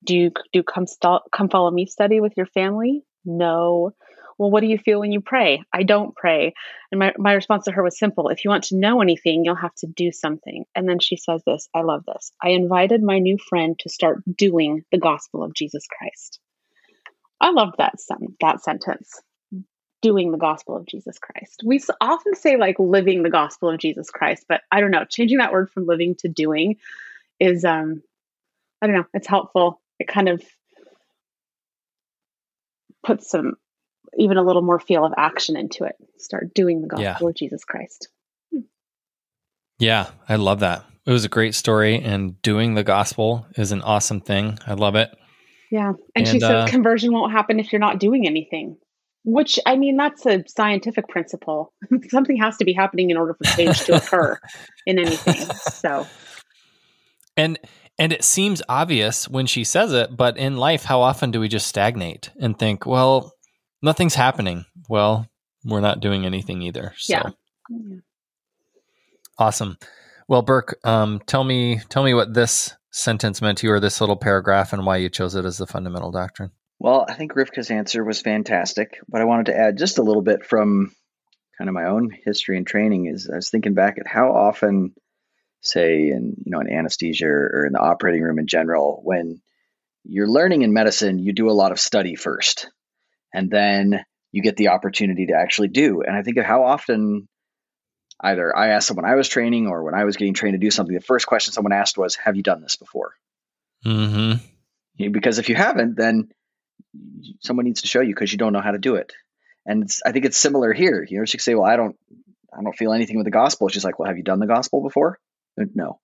do 0.05 0.17
you 0.17 0.31
do 0.53 0.63
come 0.63 0.87
st- 0.87 1.23
come 1.33 1.49
follow 1.49 1.73
me 1.73 1.87
study 1.87 2.21
with 2.21 2.35
your 2.37 2.47
family? 2.47 3.03
No 3.25 3.95
well 4.39 4.51
what 4.51 4.61
do 4.61 4.67
you 4.67 4.79
feel 4.79 5.01
when 5.01 5.13
you 5.13 5.21
pray? 5.21 5.63
I 5.73 5.83
don't 5.83 6.15
pray. 6.15 6.55
And 6.91 6.99
my, 6.99 7.13
my 7.19 7.33
response 7.33 7.65
to 7.65 7.73
her 7.73 7.83
was 7.83 7.99
simple. 7.99 8.29
If 8.29 8.45
you 8.45 8.51
want 8.51 8.65
to 8.65 8.77
know 8.77 9.01
anything 9.01 9.45
you'll 9.45 9.57
have 9.57 9.75
to 9.77 9.87
do 9.87 10.13
something. 10.13 10.65
And 10.75 10.89
then 10.89 10.99
she 10.99 11.17
says 11.17 11.43
this 11.47 11.69
i 11.75 11.83
love 11.83 12.05
this. 12.07 12.33
I 12.43 12.51
invited 12.51 13.03
my 13.03 13.19
new 13.19 13.39
friend 13.39 13.79
to 13.81 13.89
start 13.89 14.23
doing 14.37 14.85
the 14.91 14.99
gospel 14.99 15.43
of 15.43 15.55
jesus 15.55 15.85
christ. 15.87 16.41
I 17.41 17.51
loved 17.51 17.77
that 17.79 18.01
sen- 18.01 18.37
that 18.41 18.63
sentence. 18.63 19.21
Doing 20.01 20.33
the 20.33 20.39
gospel 20.39 20.77
of 20.77 20.87
jesus 20.87 21.19
christ. 21.19 21.63
We 21.65 21.81
often 22.01 22.35
say 22.35 22.57
like 22.57 22.77
living 22.79 23.23
the 23.23 23.31
gospel 23.31 23.71
of 23.71 23.79
jesus 23.79 24.11
christ 24.11 24.47
but 24.49 24.63
i 24.71 24.81
don't 24.81 24.91
know. 24.91 25.05
Changing 25.05 25.39
that 25.39 25.53
word 25.53 25.71
from 25.71 25.87
living 25.87 26.17
to 26.21 26.29
doing 26.29 26.77
is 27.39 27.65
um 27.65 28.03
i 28.81 28.87
don't 28.87 28.97
know. 28.97 29.07
It's 29.15 29.29
helpful. 29.29 29.81
It 30.01 30.09
kind 30.09 30.29
of 30.29 30.43
puts 33.05 33.31
some 33.31 33.55
even 34.19 34.37
a 34.37 34.43
little 34.43 34.63
more 34.63 34.79
feel 34.81 35.05
of 35.05 35.13
action 35.17 35.57
into 35.57 35.85
it 35.85 35.97
start 36.19 36.53
doing 36.55 36.81
the 36.83 36.89
gospel 36.89 37.05
Yeah. 37.27 37.29
of 37.29 37.35
jesus 37.35 37.65
christ 37.65 38.09
Yeah, 39.79 40.11
I 40.29 40.37
love 40.37 40.61
that. 40.61 40.85
It 41.07 41.11
was 41.11 41.25
a 41.25 41.29
great 41.29 41.57
story, 41.57 41.97
and 42.01 42.41
doing 42.43 42.75
the 42.75 42.85
gospel 42.85 43.47
is 43.57 43.73
an 43.73 43.83
awesome 43.83 44.21
thing. 44.21 44.59
I 44.65 44.75
love 44.75 44.95
it. 44.95 45.11
Yeah. 45.73 45.95
And, 46.15 46.27
she 46.27 46.33
And, 46.35 46.41
says 46.41 46.51
uh, 46.51 46.67
conversion 46.69 47.13
won't 47.13 47.33
happen 47.33 47.59
if 47.59 47.73
you're 47.73 47.81
not 47.81 47.99
doing 47.99 48.25
anything, 48.27 48.77
which 49.25 49.59
I 49.67 49.77
mean, 49.77 49.97
that's 49.97 50.25
a 50.27 50.45
scientific 50.47 51.09
principle. 51.09 51.73
Something 52.11 52.37
has 52.37 52.59
to 52.59 52.65
be 52.65 52.73
happening 52.73 53.11
in 53.11 53.17
order 53.17 53.35
for 53.35 53.43
change 53.57 53.81
to 53.87 53.97
occur 53.97 54.39
in 54.87 55.01
anything. 55.01 55.47
So, 55.57 56.07
And 57.37 57.59
and 57.99 58.13
it 58.13 58.23
seems 58.23 58.63
obvious 58.69 59.29
when 59.29 59.47
she 59.47 59.65
says 59.65 59.93
it, 59.93 60.17
but 60.17 60.37
in 60.37 60.57
life, 60.57 60.85
how 60.85 61.01
often 61.01 61.33
do 61.33 61.41
we 61.41 61.49
just 61.49 61.67
stagnate 61.67 62.31
and 62.39 62.57
think, 62.57 62.87
well, 62.87 63.33
nothing's 63.83 64.15
happening? 64.15 64.65
Well, 64.89 65.29
we're 65.65 65.81
not 65.81 66.01
doing 66.01 66.25
anything 66.27 66.63
either. 66.63 66.95
So 66.97 67.15
Yeah. 67.15 67.31
awesome. 69.39 69.79
Well, 70.29 70.43
Burke, 70.43 70.79
um, 70.85 71.21
tell 71.27 71.45
me 71.45 71.81
tell 71.89 72.05
me 72.05 72.15
what 72.15 72.35
this 72.35 72.75
sentence 72.91 73.41
meant 73.43 73.59
to 73.59 73.67
you 73.67 73.73
or 73.73 73.81
this 73.81 74.01
little 74.01 74.17
paragraph 74.17 74.73
and 74.73 74.85
why 74.87 74.99
you 74.99 75.09
chose 75.09 75.35
it 75.35 75.45
as 75.45 75.59
the 75.59 75.67
fundamental 75.67 76.11
doctrine. 76.11 76.51
Well, 76.79 77.07
I 77.09 77.15
think 77.15 77.33
Rivka's 77.35 77.71
answer 77.71 78.05
was 78.05 78.21
fantastic, 78.21 78.99
but 79.09 79.21
I 79.21 79.25
wanted 79.25 79.47
to 79.47 79.57
add 79.57 79.79
just 79.79 79.99
a 79.99 80.03
little 80.03 80.23
bit 80.23 80.45
from 80.45 80.95
kind 81.57 81.69
of 81.69 81.75
my 81.75 81.85
own 81.85 82.11
history 82.25 82.57
and 82.57 82.67
training. 82.67 83.07
Is 83.07 83.31
I 83.33 83.37
was 83.37 83.51
thinking 83.51 83.75
back 83.75 83.99
at 83.99 84.07
how 84.07 84.33
often, 84.35 84.95
say, 85.61 86.09
in 86.09 86.35
you 86.45 86.51
know, 86.51 86.61
in 86.61 86.71
anesthesia 86.71 87.27
or 87.27 87.67
in 87.67 87.73
the 87.73 87.81
operating 87.81 88.23
room 88.23 88.39
in 88.39 88.47
general, 88.47 89.01
when 89.05 89.41
you're 90.05 90.29
learning 90.29 90.63
in 90.63 90.73
medicine, 90.73 91.19
you 91.19 91.33
do 91.33 91.49
a 91.49 91.53
lot 91.53 91.73
of 91.73 91.81
study 91.81 92.15
first, 92.17 92.69
and 93.33 93.51
then 93.51 94.05
you 94.31 94.43
get 94.43 94.57
the 94.57 94.69
opportunity 94.69 95.27
to 95.27 95.35
actually 95.35 95.69
do. 95.69 96.03
And 96.03 96.17
I 96.17 96.23
think 96.23 96.39
of 96.39 96.45
how 96.45 96.65
often 96.65 97.29
either 98.21 98.55
I 98.57 98.69
asked 98.69 98.89
someone 98.89 99.05
I 99.05 99.15
was 99.15 99.29
training 99.29 99.67
or 99.67 99.83
when 99.83 99.95
I 99.95 100.05
was 100.05 100.17
getting 100.17 100.35
trained 100.35 100.55
to 100.55 100.59
do 100.59 100.71
something, 100.71 100.95
the 100.95 101.01
first 101.01 101.27
question 101.27 101.53
someone 101.53 101.73
asked 101.73 101.99
was, 101.99 102.17
"Have 102.17 102.37
you 102.37 102.43
done 102.43 102.63
this 102.63 102.77
before?" 102.77 103.13
Mm-hmm. 103.85 105.11
Because 105.11 105.39
if 105.39 105.49
you 105.49 105.55
haven't, 105.55 105.97
then 105.97 106.29
someone 107.41 107.65
needs 107.65 107.83
to 107.83 107.89
show 107.89 108.01
you 108.01 108.15
because 108.15 108.33
you 108.33 108.39
don't 108.39 108.53
know 108.53 108.61
how 108.61 108.71
to 108.71 108.79
do 108.79 108.97
it. 108.97 109.13
And 109.67 109.85
it's, 109.85 110.03
I 110.05 110.13
think 110.13 110.25
it's 110.25 110.37
similar 110.37 110.73
here. 110.73 111.07
You 111.09 111.19
know, 111.19 111.25
she 111.25 111.39
could 111.39 111.45
say, 111.45 111.55
"Well, 111.55 111.65
I 111.65 111.77
don't, 111.77 111.97
I 112.57 112.63
don't 112.63 112.77
feel 112.77 112.93
anything 112.93 113.17
with 113.17 113.27
the 113.27 113.31
gospel." 113.31 113.69
She's 113.69 113.85
like, 113.85 113.99
"Well, 113.99 114.09
have 114.09 114.17
you 114.17 114.25
done 114.25 114.41
the 114.41 114.47
gospel 114.47 114.83
before?" 114.83 115.19
No. 115.57 116.01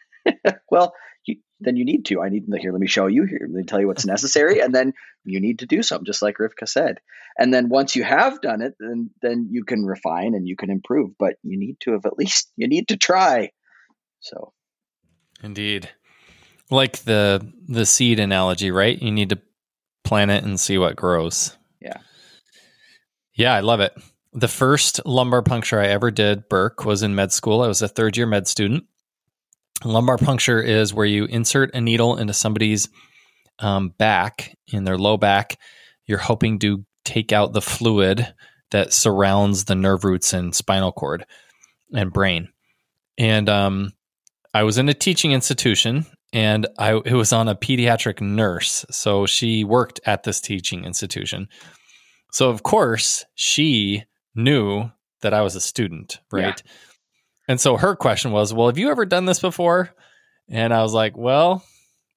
well, 0.70 0.94
you, 1.24 1.36
then 1.60 1.76
you 1.76 1.84
need 1.84 2.06
to. 2.06 2.20
I 2.20 2.28
need 2.28 2.44
here. 2.58 2.72
Let 2.72 2.80
me 2.80 2.86
show 2.86 3.06
you 3.06 3.24
here. 3.24 3.40
Let 3.42 3.50
me 3.50 3.64
tell 3.64 3.80
you 3.80 3.86
what's 3.86 4.06
necessary, 4.06 4.60
and 4.60 4.74
then 4.74 4.92
you 5.24 5.40
need 5.40 5.60
to 5.60 5.66
do 5.66 5.82
something, 5.82 6.06
just 6.06 6.22
like 6.22 6.36
Rivka 6.38 6.68
said. 6.68 6.98
And 7.38 7.52
then 7.52 7.68
once 7.68 7.96
you 7.96 8.04
have 8.04 8.40
done 8.40 8.62
it, 8.62 8.74
then 8.78 9.10
then 9.22 9.48
you 9.50 9.64
can 9.64 9.84
refine 9.84 10.34
and 10.34 10.46
you 10.46 10.56
can 10.56 10.70
improve. 10.70 11.12
But 11.18 11.36
you 11.42 11.58
need 11.58 11.78
to 11.80 11.92
have 11.92 12.06
at 12.06 12.18
least 12.18 12.50
you 12.56 12.68
need 12.68 12.88
to 12.88 12.96
try. 12.96 13.50
So, 14.20 14.52
indeed, 15.42 15.88
like 16.70 16.98
the 16.98 17.46
the 17.68 17.86
seed 17.86 18.20
analogy, 18.20 18.70
right? 18.70 19.00
You 19.00 19.12
need 19.12 19.30
to 19.30 19.40
plant 20.04 20.30
it 20.30 20.44
and 20.44 20.58
see 20.58 20.78
what 20.78 20.96
grows. 20.96 21.56
Yeah, 21.80 21.98
yeah, 23.34 23.54
I 23.54 23.60
love 23.60 23.80
it. 23.80 23.94
The 24.34 24.48
first 24.48 25.04
lumbar 25.04 25.42
puncture 25.42 25.78
I 25.78 25.88
ever 25.88 26.10
did, 26.10 26.48
Burke, 26.48 26.84
was 26.84 27.02
in 27.02 27.14
med 27.14 27.32
school. 27.32 27.62
I 27.62 27.68
was 27.68 27.82
a 27.82 27.88
third 27.88 28.16
year 28.16 28.26
med 28.26 28.48
student. 28.48 28.84
Lumbar 29.84 30.18
puncture 30.18 30.60
is 30.60 30.94
where 30.94 31.06
you 31.06 31.24
insert 31.24 31.74
a 31.74 31.80
needle 31.80 32.16
into 32.16 32.32
somebody's 32.32 32.88
um, 33.58 33.90
back, 33.90 34.56
in 34.72 34.84
their 34.84 34.98
low 34.98 35.16
back. 35.16 35.58
You're 36.06 36.18
hoping 36.18 36.58
to 36.60 36.84
take 37.04 37.32
out 37.32 37.52
the 37.52 37.62
fluid 37.62 38.32
that 38.70 38.92
surrounds 38.92 39.64
the 39.64 39.74
nerve 39.74 40.04
roots 40.04 40.32
and 40.32 40.54
spinal 40.54 40.92
cord 40.92 41.26
and 41.94 42.12
brain. 42.12 42.48
And 43.18 43.48
um, 43.48 43.92
I 44.54 44.62
was 44.62 44.78
in 44.78 44.88
a 44.88 44.94
teaching 44.94 45.32
institution, 45.32 46.06
and 46.32 46.66
I 46.78 46.94
it 47.04 47.12
was 47.12 47.32
on 47.32 47.48
a 47.48 47.54
pediatric 47.54 48.20
nurse, 48.20 48.84
so 48.90 49.26
she 49.26 49.64
worked 49.64 50.00
at 50.06 50.22
this 50.22 50.40
teaching 50.40 50.84
institution. 50.84 51.48
So 52.32 52.48
of 52.48 52.62
course 52.62 53.24
she 53.34 54.04
knew 54.34 54.90
that 55.20 55.34
I 55.34 55.42
was 55.42 55.54
a 55.54 55.60
student, 55.60 56.20
right? 56.32 56.62
Yeah. 56.64 56.72
And 57.48 57.60
so 57.60 57.76
her 57.76 57.96
question 57.96 58.32
was, 58.32 58.52
Well, 58.54 58.68
have 58.68 58.78
you 58.78 58.90
ever 58.90 59.04
done 59.04 59.24
this 59.24 59.40
before? 59.40 59.90
And 60.48 60.72
I 60.72 60.82
was 60.82 60.94
like, 60.94 61.16
Well, 61.16 61.64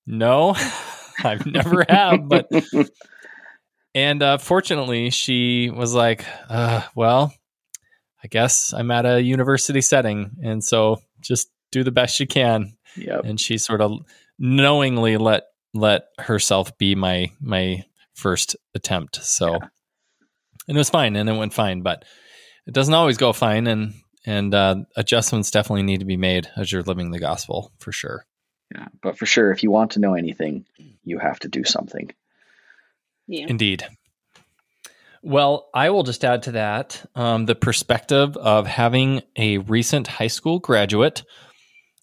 no, 0.05 0.55
I've 1.23 1.45
never 1.45 1.85
have. 1.87 2.27
But, 2.27 2.49
and 3.95 4.21
uh, 4.21 4.37
fortunately, 4.37 5.09
she 5.09 5.69
was 5.69 5.93
like, 5.93 6.25
uh, 6.49 6.83
Well, 6.95 7.33
I 8.23 8.27
guess 8.27 8.73
I'm 8.73 8.91
at 8.91 9.05
a 9.05 9.21
university 9.21 9.81
setting. 9.81 10.31
And 10.43 10.63
so 10.63 11.01
just 11.21 11.49
do 11.71 11.83
the 11.83 11.91
best 11.91 12.19
you 12.19 12.27
can. 12.27 12.77
Yep. 12.97 13.21
And 13.25 13.39
she 13.39 13.57
sort 13.57 13.81
of 13.81 13.91
knowingly 14.39 15.17
let 15.17 15.43
let 15.73 16.05
herself 16.17 16.77
be 16.77 16.95
my 16.95 17.29
my 17.41 17.83
first 18.13 18.55
attempt. 18.73 19.17
So 19.23 19.51
yeah. 19.51 19.67
and 20.67 20.77
it 20.77 20.79
was 20.79 20.89
fine 20.89 21.15
and 21.15 21.29
it 21.29 21.37
went 21.37 21.53
fine, 21.53 21.81
but 21.81 22.05
it 22.65 22.73
doesn't 22.73 22.93
always 22.93 23.17
go 23.17 23.33
fine 23.33 23.67
and 23.67 23.93
and 24.25 24.53
uh, 24.53 24.75
adjustments 24.95 25.51
definitely 25.51 25.83
need 25.83 25.99
to 25.99 26.05
be 26.05 26.17
made 26.17 26.49
as 26.57 26.71
you're 26.71 26.83
living 26.83 27.11
the 27.11 27.19
gospel 27.19 27.71
for 27.77 27.91
sure. 27.91 28.25
Yeah, 28.73 28.87
but 29.01 29.17
for 29.17 29.25
sure, 29.25 29.51
if 29.51 29.63
you 29.63 29.71
want 29.71 29.91
to 29.91 29.99
know 29.99 30.15
anything, 30.15 30.65
you 31.03 31.19
have 31.19 31.39
to 31.39 31.47
do 31.47 31.63
something. 31.63 32.11
Yeah. 33.27 33.45
Indeed. 33.47 33.85
Well, 35.21 35.69
I 35.73 35.89
will 35.89 36.03
just 36.03 36.23
add 36.23 36.43
to 36.43 36.51
that 36.51 37.03
um, 37.15 37.45
the 37.45 37.55
perspective 37.55 38.37
of 38.37 38.67
having 38.67 39.23
a 39.35 39.57
recent 39.59 40.07
high 40.07 40.27
school 40.27 40.59
graduate. 40.59 41.23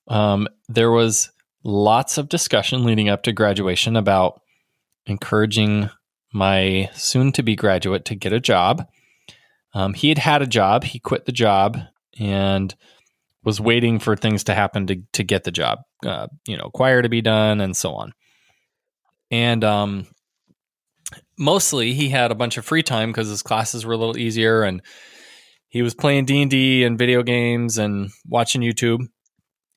Um, 0.09 0.49
there 0.69 0.91
was 0.91 1.31
lots 1.62 2.19
of 2.19 2.29
discussion 2.29 2.85
leading 2.85 3.09
up 3.09 3.23
to 3.25 3.33
graduation 3.33 3.97
about 3.97 4.41
encouraging 5.07 5.88
my 6.33 6.91
soon 6.95 7.31
to 7.33 7.43
be 7.43 7.55
graduate 7.55 8.05
to 8.07 8.17
get 8.17 8.33
a 8.33 8.41
job. 8.41 8.88
Um, 9.75 9.95
he 9.95 10.09
had 10.09 10.19
had 10.19 10.43
a 10.43 10.47
job, 10.47 10.85
he 10.85 10.99
quit 10.99 11.25
the 11.25 11.33
job 11.33 11.79
and 12.19 12.75
was 13.45 13.61
waiting 13.61 13.99
for 13.99 14.16
things 14.16 14.45
to 14.45 14.54
happen 14.54 14.87
to 14.87 15.02
to 15.12 15.25
get 15.25 15.45
the 15.45 15.50
job, 15.50 15.81
uh, 16.07 16.28
you 16.47 16.57
know, 16.57 16.71
choir 16.73 17.02
to 17.02 17.09
be 17.09 17.21
done 17.21 17.61
and 17.61 17.76
so 17.76 17.95
on. 17.95 18.12
And 19.31 19.64
um, 19.64 20.07
mostly 21.38 21.95
he 21.95 22.09
had 22.09 22.31
a 22.31 22.37
bunch 22.37 22.57
of 22.57 22.64
free 22.64 22.83
time 22.83 23.11
because 23.11 23.28
his 23.28 23.42
classes 23.42 23.85
were 23.85 23.95
a 23.95 23.99
little 23.99 24.19
easier, 24.19 24.62
and 24.62 24.83
he 25.69 25.83
was 25.83 25.95
playing 25.95 26.26
D 26.26 26.42
and 26.42 26.50
D 26.50 26.85
and 26.85 26.99
video 26.99 27.23
games 27.23 27.78
and 27.78 28.11
watching 28.26 28.62
YouTube. 28.62 29.07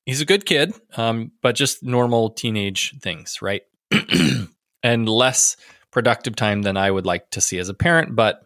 He's 0.04 0.20
a 0.20 0.26
good 0.26 0.46
kid, 0.46 0.72
um, 0.96 1.32
but 1.42 1.56
just 1.56 1.82
normal 1.82 2.30
teenage 2.30 2.94
things, 3.00 3.42
right? 3.42 3.62
and 4.82 5.08
less 5.08 5.56
productive 5.90 6.36
time 6.36 6.62
than 6.62 6.76
I 6.76 6.90
would 6.90 7.06
like 7.06 7.30
to 7.30 7.40
see 7.40 7.58
as 7.58 7.68
a 7.68 7.74
parent, 7.74 8.14
but 8.14 8.42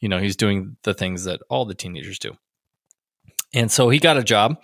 you 0.00 0.08
know, 0.08 0.18
he's 0.18 0.36
doing 0.36 0.76
the 0.82 0.94
things 0.94 1.24
that 1.24 1.40
all 1.48 1.64
the 1.64 1.74
teenagers 1.74 2.18
do. 2.18 2.36
And 3.54 3.70
so 3.70 3.88
he 3.88 3.98
got 3.98 4.16
a 4.16 4.24
job 4.24 4.60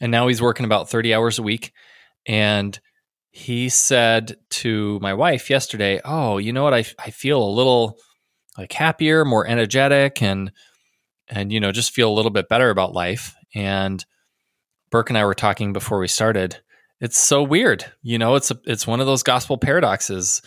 and 0.00 0.10
now 0.10 0.28
he's 0.28 0.42
working 0.42 0.66
about 0.66 0.90
30 0.90 1.14
hours 1.14 1.38
a 1.38 1.42
week. 1.42 1.72
And 2.26 2.78
he 3.30 3.68
said 3.68 4.36
to 4.48 4.98
my 5.00 5.14
wife 5.14 5.50
yesterday, 5.50 6.00
Oh, 6.04 6.38
you 6.38 6.52
know 6.52 6.64
what? 6.64 6.74
I, 6.74 6.84
I 6.98 7.10
feel 7.10 7.42
a 7.42 7.48
little 7.48 7.98
like 8.58 8.72
happier, 8.72 9.24
more 9.24 9.46
energetic, 9.46 10.22
and, 10.22 10.50
and, 11.28 11.52
you 11.52 11.60
know, 11.60 11.72
just 11.72 11.92
feel 11.92 12.10
a 12.10 12.14
little 12.14 12.30
bit 12.30 12.48
better 12.48 12.70
about 12.70 12.94
life. 12.94 13.34
And 13.54 14.04
Burke 14.90 15.10
and 15.10 15.18
I 15.18 15.24
were 15.24 15.34
talking 15.34 15.72
before 15.72 15.98
we 15.98 16.08
started. 16.08 16.58
It's 17.00 17.18
so 17.18 17.42
weird. 17.42 17.84
You 18.02 18.18
know, 18.18 18.36
it's 18.36 18.50
a, 18.50 18.58
it's 18.64 18.86
one 18.86 19.00
of 19.00 19.06
those 19.06 19.22
gospel 19.22 19.58
paradoxes. 19.58 20.40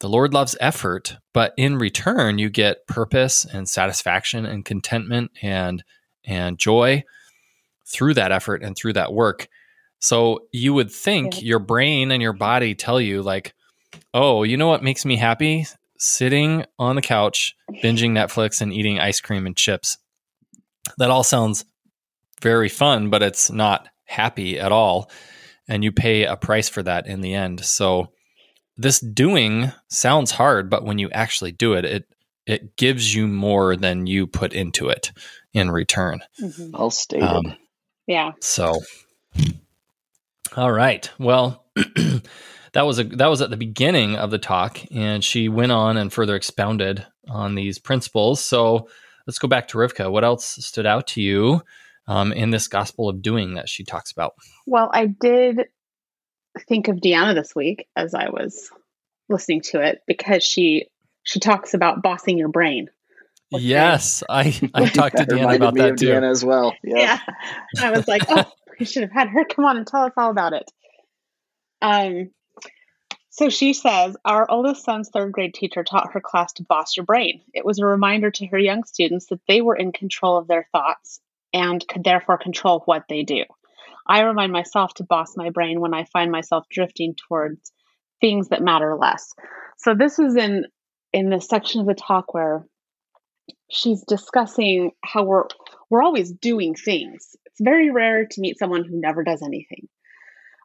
The 0.00 0.08
Lord 0.08 0.34
loves 0.34 0.56
effort, 0.60 1.16
but 1.32 1.54
in 1.56 1.78
return, 1.78 2.38
you 2.38 2.50
get 2.50 2.86
purpose 2.86 3.44
and 3.44 3.68
satisfaction 3.68 4.44
and 4.44 4.64
contentment 4.64 5.30
and 5.42 5.82
and 6.28 6.58
joy 6.58 7.02
through 7.86 8.14
that 8.14 8.30
effort 8.30 8.62
and 8.62 8.76
through 8.76 8.92
that 8.92 9.12
work. 9.12 9.48
So 9.98 10.46
you 10.52 10.74
would 10.74 10.92
think 10.92 11.36
yeah. 11.36 11.46
your 11.46 11.58
brain 11.58 12.12
and 12.12 12.22
your 12.22 12.34
body 12.34 12.74
tell 12.74 13.00
you, 13.00 13.22
like, 13.22 13.54
oh, 14.14 14.44
you 14.44 14.56
know 14.56 14.68
what 14.68 14.84
makes 14.84 15.04
me 15.04 15.16
happy? 15.16 15.66
Sitting 15.98 16.64
on 16.78 16.94
the 16.94 17.02
couch, 17.02 17.56
binging 17.82 18.12
Netflix 18.12 18.60
and 18.60 18.72
eating 18.72 19.00
ice 19.00 19.20
cream 19.20 19.46
and 19.46 19.56
chips. 19.56 19.98
That 20.98 21.10
all 21.10 21.24
sounds 21.24 21.64
very 22.40 22.68
fun, 22.68 23.10
but 23.10 23.22
it's 23.22 23.50
not 23.50 23.88
happy 24.04 24.60
at 24.60 24.70
all. 24.70 25.10
And 25.66 25.82
you 25.82 25.90
pay 25.90 26.24
a 26.24 26.36
price 26.36 26.68
for 26.68 26.82
that 26.84 27.06
in 27.06 27.20
the 27.20 27.34
end. 27.34 27.64
So 27.64 28.12
this 28.76 29.00
doing 29.00 29.72
sounds 29.88 30.30
hard, 30.30 30.70
but 30.70 30.84
when 30.84 30.98
you 30.98 31.10
actually 31.10 31.52
do 31.52 31.72
it, 31.72 31.84
it 31.84 32.04
it 32.46 32.76
gives 32.76 33.14
you 33.14 33.26
more 33.28 33.76
than 33.76 34.06
you 34.06 34.26
put 34.26 34.54
into 34.54 34.88
it 34.88 35.12
in 35.52 35.70
return. 35.70 36.20
Mm-hmm. 36.40 36.76
Well 36.76 36.90
stated. 36.90 37.24
Um, 37.24 37.56
yeah. 38.06 38.32
So, 38.40 38.80
all 40.56 40.72
right. 40.72 41.10
Well, 41.18 41.64
that 42.72 42.82
was 42.86 42.98
a 42.98 43.04
that 43.04 43.28
was 43.28 43.42
at 43.42 43.50
the 43.50 43.56
beginning 43.56 44.16
of 44.16 44.30
the 44.30 44.38
talk, 44.38 44.80
and 44.90 45.22
she 45.22 45.48
went 45.48 45.72
on 45.72 45.96
and 45.96 46.12
further 46.12 46.36
expounded 46.36 47.06
on 47.28 47.54
these 47.54 47.78
principles. 47.78 48.44
So 48.44 48.88
let's 49.26 49.38
go 49.38 49.48
back 49.48 49.68
to 49.68 49.78
Rivka. 49.78 50.10
What 50.10 50.24
else 50.24 50.64
stood 50.64 50.86
out 50.86 51.08
to 51.08 51.22
you 51.22 51.62
um, 52.06 52.32
in 52.32 52.50
this 52.50 52.68
gospel 52.68 53.08
of 53.08 53.22
doing 53.22 53.54
that 53.54 53.68
she 53.68 53.84
talks 53.84 54.10
about? 54.10 54.34
Well, 54.66 54.90
I 54.92 55.06
did 55.06 55.66
think 56.66 56.88
of 56.88 56.96
Deanna 56.96 57.34
this 57.34 57.54
week 57.54 57.86
as 57.94 58.14
I 58.14 58.30
was 58.30 58.70
listening 59.28 59.60
to 59.60 59.80
it 59.80 60.00
because 60.06 60.42
she 60.42 60.86
she 61.22 61.40
talks 61.40 61.74
about 61.74 62.02
bossing 62.02 62.38
your 62.38 62.48
brain 62.48 62.88
Yes, 63.50 64.22
I 64.28 64.58
I 64.74 64.86
talked 64.88 65.16
to 65.16 65.24
Deanna 65.24 65.56
about 65.56 65.74
that 65.74 65.98
too. 65.98 66.06
Deanna 66.06 66.30
as 66.30 66.44
well. 66.44 66.74
Yeah. 66.82 67.18
yeah. 67.76 67.86
I 67.86 67.90
was 67.90 68.06
like, 68.06 68.22
oh, 68.28 68.50
we 68.78 68.86
should 68.86 69.02
have 69.02 69.12
had 69.12 69.28
her 69.28 69.44
come 69.44 69.64
on 69.64 69.76
and 69.76 69.86
tell 69.86 70.02
us 70.02 70.12
all 70.16 70.30
about 70.30 70.52
it. 70.52 70.70
Um, 71.80 72.30
so 73.30 73.50
she 73.50 73.72
says, 73.72 74.16
Our 74.24 74.50
oldest 74.50 74.84
son's 74.84 75.10
third 75.10 75.32
grade 75.32 75.54
teacher 75.54 75.84
taught 75.84 76.12
her 76.12 76.20
class 76.20 76.52
to 76.54 76.64
boss 76.64 76.96
your 76.96 77.06
brain. 77.06 77.42
It 77.54 77.64
was 77.64 77.78
a 77.78 77.86
reminder 77.86 78.30
to 78.32 78.46
her 78.48 78.58
young 78.58 78.84
students 78.84 79.26
that 79.26 79.40
they 79.46 79.60
were 79.60 79.76
in 79.76 79.92
control 79.92 80.36
of 80.36 80.48
their 80.48 80.68
thoughts 80.72 81.20
and 81.52 81.86
could 81.86 82.02
therefore 82.02 82.38
control 82.38 82.82
what 82.84 83.04
they 83.08 83.22
do. 83.22 83.44
I 84.08 84.22
remind 84.22 84.52
myself 84.52 84.94
to 84.94 85.04
boss 85.04 85.36
my 85.36 85.50
brain 85.50 85.80
when 85.80 85.94
I 85.94 86.04
find 86.04 86.32
myself 86.32 86.66
drifting 86.68 87.14
towards 87.14 87.70
things 88.20 88.48
that 88.48 88.60
matter 88.60 88.96
less. 88.96 89.32
So 89.76 89.94
this 89.94 90.18
is 90.18 90.34
in 90.34 90.66
in 91.12 91.30
the 91.30 91.40
section 91.40 91.80
of 91.80 91.86
the 91.86 91.94
talk 91.94 92.34
where 92.34 92.66
she's 93.70 94.02
discussing 94.04 94.92
how 95.04 95.24
we're 95.24 95.44
we're 95.90 96.02
always 96.02 96.30
doing 96.32 96.74
things. 96.74 97.36
It's 97.46 97.60
very 97.60 97.90
rare 97.90 98.26
to 98.26 98.40
meet 98.40 98.58
someone 98.58 98.84
who 98.84 99.00
never 99.00 99.24
does 99.24 99.42
anything. 99.42 99.88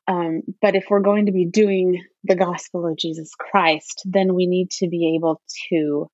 Um, 0.07 0.41
but 0.61 0.75
if 0.75 0.85
we're 0.89 0.99
going 0.99 1.27
to 1.27 1.31
be 1.31 1.45
doing 1.45 2.03
the 2.25 2.35
gospel 2.35 2.85
of 2.85 2.97
Jesus 2.97 3.31
Christ, 3.35 4.01
then 4.05 4.33
we 4.33 4.47
need 4.47 4.71
to 4.71 4.89
be 4.89 5.15
able 5.15 5.41
to 5.69 6.09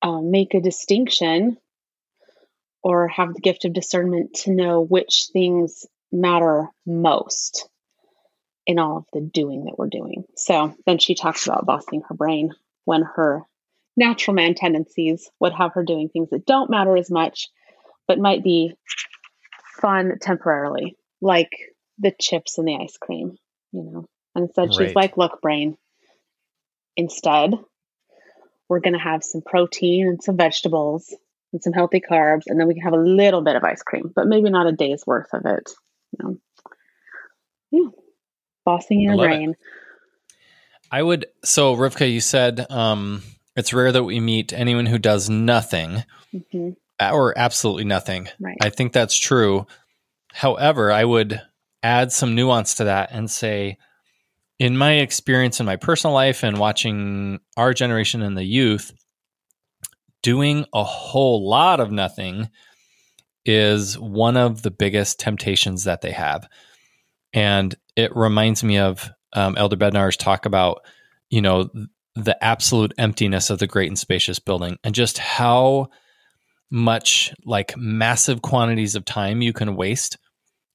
uh, 0.00 0.20
make 0.20 0.54
a 0.54 0.60
distinction 0.60 1.56
or 2.82 3.08
have 3.08 3.34
the 3.34 3.40
gift 3.40 3.64
of 3.64 3.72
discernment 3.72 4.34
to 4.34 4.52
know 4.52 4.80
which 4.80 5.28
things 5.32 5.86
matter 6.12 6.68
most 6.86 7.68
in 8.64 8.78
all 8.78 8.98
of 8.98 9.04
the 9.12 9.20
doing 9.20 9.64
that 9.64 9.76
we're 9.76 9.88
doing. 9.88 10.24
So 10.36 10.74
then 10.86 10.98
she 10.98 11.14
talks 11.14 11.46
about 11.46 11.66
bossing 11.66 12.02
her 12.08 12.14
brain 12.14 12.52
when 12.84 13.02
her 13.02 13.42
natural 13.98 14.34
man 14.34 14.54
tendencies 14.54 15.28
would 15.40 15.52
have 15.52 15.74
her 15.74 15.84
doing 15.84 16.08
things 16.08 16.30
that 16.30 16.46
don't 16.46 16.70
matter 16.70 16.96
as 16.96 17.10
much, 17.10 17.48
but 18.06 18.18
might 18.18 18.44
be 18.44 18.72
fun 19.80 20.18
temporarily, 20.20 20.96
like 21.20 21.50
the 21.98 22.12
chips 22.18 22.58
and 22.58 22.66
the 22.68 22.76
ice 22.76 22.96
cream, 22.96 23.36
you 23.72 23.82
know. 23.82 24.06
And 24.34 24.44
instead, 24.44 24.72
she's 24.72 24.80
Right. 24.80 24.96
like, 24.96 25.16
look, 25.16 25.40
brain, 25.42 25.76
instead, 26.96 27.54
we're 28.68 28.80
going 28.80 28.94
to 28.94 29.00
have 29.00 29.24
some 29.24 29.42
protein 29.44 30.06
and 30.06 30.22
some 30.22 30.36
vegetables 30.36 31.14
and 31.52 31.62
some 31.62 31.72
healthy 31.72 32.00
carbs, 32.00 32.44
and 32.46 32.60
then 32.60 32.68
we 32.68 32.74
can 32.74 32.84
have 32.84 32.92
a 32.92 32.96
little 33.02 33.42
bit 33.42 33.56
of 33.56 33.64
ice 33.64 33.82
cream, 33.82 34.12
but 34.14 34.26
maybe 34.26 34.50
not 34.50 34.66
a 34.66 34.72
day's 34.72 35.04
worth 35.06 35.32
of 35.32 35.42
it. 35.46 35.70
You 36.12 36.18
know? 36.22 36.36
Yeah. 37.70 37.90
Bossing 38.64 39.00
your 39.00 39.16
love 39.16 39.24
it. 39.24 39.28
brain. 39.28 39.54
I 40.90 41.02
would. 41.02 41.26
So, 41.44 41.74
Rivka, 41.74 42.10
you 42.10 42.20
said 42.20 42.66
um, 42.70 43.22
it's 43.58 43.72
rare 43.72 43.90
that 43.90 44.04
we 44.04 44.20
meet 44.20 44.52
anyone 44.52 44.86
who 44.86 44.98
does 44.98 45.28
nothing 45.28 46.04
hmm 46.52 46.70
or 47.00 47.32
absolutely 47.38 47.84
nothing. 47.84 48.26
Right. 48.40 48.56
I 48.60 48.70
think 48.70 48.92
that's 48.92 49.16
true. 49.16 49.68
However, 50.32 50.90
I 50.90 51.04
would 51.04 51.40
add 51.80 52.10
some 52.10 52.34
nuance 52.34 52.74
to 52.74 52.84
that 52.84 53.10
and 53.12 53.30
say, 53.30 53.78
in 54.58 54.76
my 54.76 54.94
experience 54.94 55.60
in 55.60 55.66
my 55.66 55.76
personal 55.76 56.12
life 56.12 56.42
and 56.42 56.58
watching 56.58 57.38
our 57.56 57.72
generation 57.72 58.20
and 58.22 58.36
the 58.36 58.44
youth, 58.44 58.92
doing 60.22 60.64
a 60.74 60.82
whole 60.82 61.48
lot 61.48 61.78
of 61.78 61.92
nothing 61.92 62.50
is 63.44 63.96
one 63.96 64.36
of 64.36 64.62
the 64.62 64.72
biggest 64.72 65.20
temptations 65.20 65.84
that 65.84 66.00
they 66.00 66.10
have. 66.10 66.48
And 67.32 67.76
it 67.94 68.14
reminds 68.16 68.64
me 68.64 68.78
of 68.78 69.08
um, 69.34 69.56
Elder 69.56 69.76
Bednar's 69.76 70.16
talk 70.16 70.46
about, 70.46 70.80
you 71.30 71.42
know, 71.42 71.70
the 72.24 72.42
absolute 72.44 72.92
emptiness 72.98 73.50
of 73.50 73.58
the 73.58 73.66
great 73.66 73.88
and 73.88 73.98
spacious 73.98 74.38
building 74.38 74.76
and 74.82 74.94
just 74.94 75.18
how 75.18 75.88
much 76.70 77.32
like 77.44 77.76
massive 77.76 78.42
quantities 78.42 78.94
of 78.94 79.04
time 79.04 79.40
you 79.40 79.52
can 79.52 79.76
waste 79.76 80.18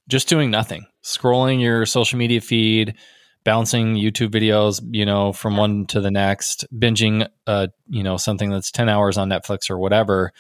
just 0.08 0.28
doing 0.28 0.52
nothing, 0.52 0.86
scrolling 1.04 1.62
your 1.62 1.86
social 1.86 2.18
media 2.18 2.42
feed, 2.42 2.96
bouncing 3.44 3.96
YouTube 3.96 4.30
videos, 4.30 4.82
you 4.92 5.06
know, 5.06 5.32
from 5.32 5.58
one 5.58 5.86
to 5.88 6.02
the 6.02 6.12
next, 6.12 6.66
binging, 6.74 7.28
uh, 7.48 7.68
you 7.88 8.04
know, 8.04 8.18
something 8.18 8.50
that's 8.50 8.72
10 8.72 8.90
hours 8.90 9.18
on 9.18 9.30
Netflix 9.30 9.70
or 9.70 9.78
whatever. 9.78 10.32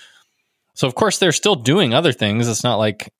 So, 0.74 0.88
of 0.88 0.96
course, 0.96 1.18
they're 1.20 1.32
still 1.32 1.56
doing 1.56 1.94
other 1.94 2.12
things. 2.12 2.48
It's 2.48 2.64
not 2.64 2.78
like 2.78 3.14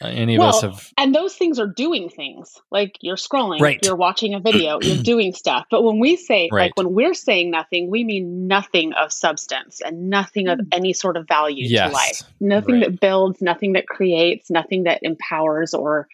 any 0.00 0.36
of 0.36 0.42
us 0.42 0.62
have. 0.62 0.88
And 0.98 1.14
those 1.14 1.34
things 1.36 1.58
are 1.58 1.66
doing 1.66 2.08
things. 2.08 2.56
Like 2.70 2.96
you're 3.00 3.16
scrolling, 3.16 3.60
Right. 3.60 3.78
you're 3.82 3.96
watching 3.96 4.34
a 4.34 4.40
video, 4.40 4.80
you're 4.80 4.96
doing 5.02 5.32
stuff. 5.32 5.66
But 5.70 5.82
when 5.82 5.98
we 5.98 6.16
say, 6.16 6.48
Right. 6.52 6.64
like 6.64 6.76
when 6.76 6.92
we're 6.94 7.14
saying 7.14 7.50
nothing, 7.50 7.90
we 7.90 8.04
mean 8.04 8.46
nothing 8.46 8.92
of 8.94 9.12
substance 9.12 9.80
and 9.80 10.10
nothing 10.10 10.48
of 10.48 10.58
mm. 10.58 10.66
any 10.72 10.92
sort 10.92 11.16
of 11.16 11.26
value 11.28 11.66
Yes. 11.68 11.88
to 11.88 11.94
life. 11.94 12.32
Nothing 12.40 12.76
Right. 12.76 12.90
that 12.90 13.00
builds, 13.00 13.40
nothing 13.40 13.74
that 13.74 13.86
creates, 13.86 14.50
nothing 14.50 14.84
that 14.84 15.00
empowers 15.02 15.74
or 15.74 16.08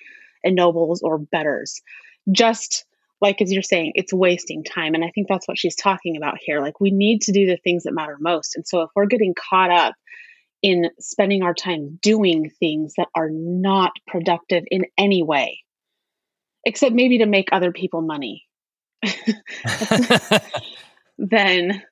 ennobles 0.45 1.03
or 1.03 1.19
betters. 1.19 1.83
Just 2.31 2.85
like 3.21 3.41
as 3.41 3.53
you're 3.53 3.63
saying, 3.63 3.93
it's 3.95 4.13
wasting 4.13 4.63
time. 4.63 4.95
And 4.95 5.03
I 5.05 5.11
think 5.15 5.29
that's 5.29 5.49
what 5.49 5.59
she's 5.59 5.75
talking 5.75 6.17
about 6.17 6.37
here. 6.39 6.61
Like 6.61 6.81
we 6.81 6.91
need 6.91 7.23
to 7.23 7.33
do 7.33 7.47
the 7.47 7.57
things 7.57 7.85
that 7.85 7.95
matter 7.95 8.17
most. 8.21 8.57
And 8.57 8.67
so 8.67 8.83
if 8.83 8.91
we're 8.95 9.07
getting 9.07 9.35
caught 9.35 9.71
up 9.71 9.95
in 10.63 10.91
spending 10.99 11.43
our 11.43 11.55
time 11.55 11.99
doing 12.03 12.51
things 12.51 12.95
that 12.97 13.09
are 13.15 13.31
not 13.31 13.93
productive 14.07 14.65
in 14.71 14.87
any 14.99 15.23
way, 15.23 15.61
except 16.65 16.95
maybe 16.95 17.19
to 17.19 17.27
make 17.27 17.49
other 17.53 17.73
people 17.73 18.03
money, 18.03 18.45
then 21.19 21.83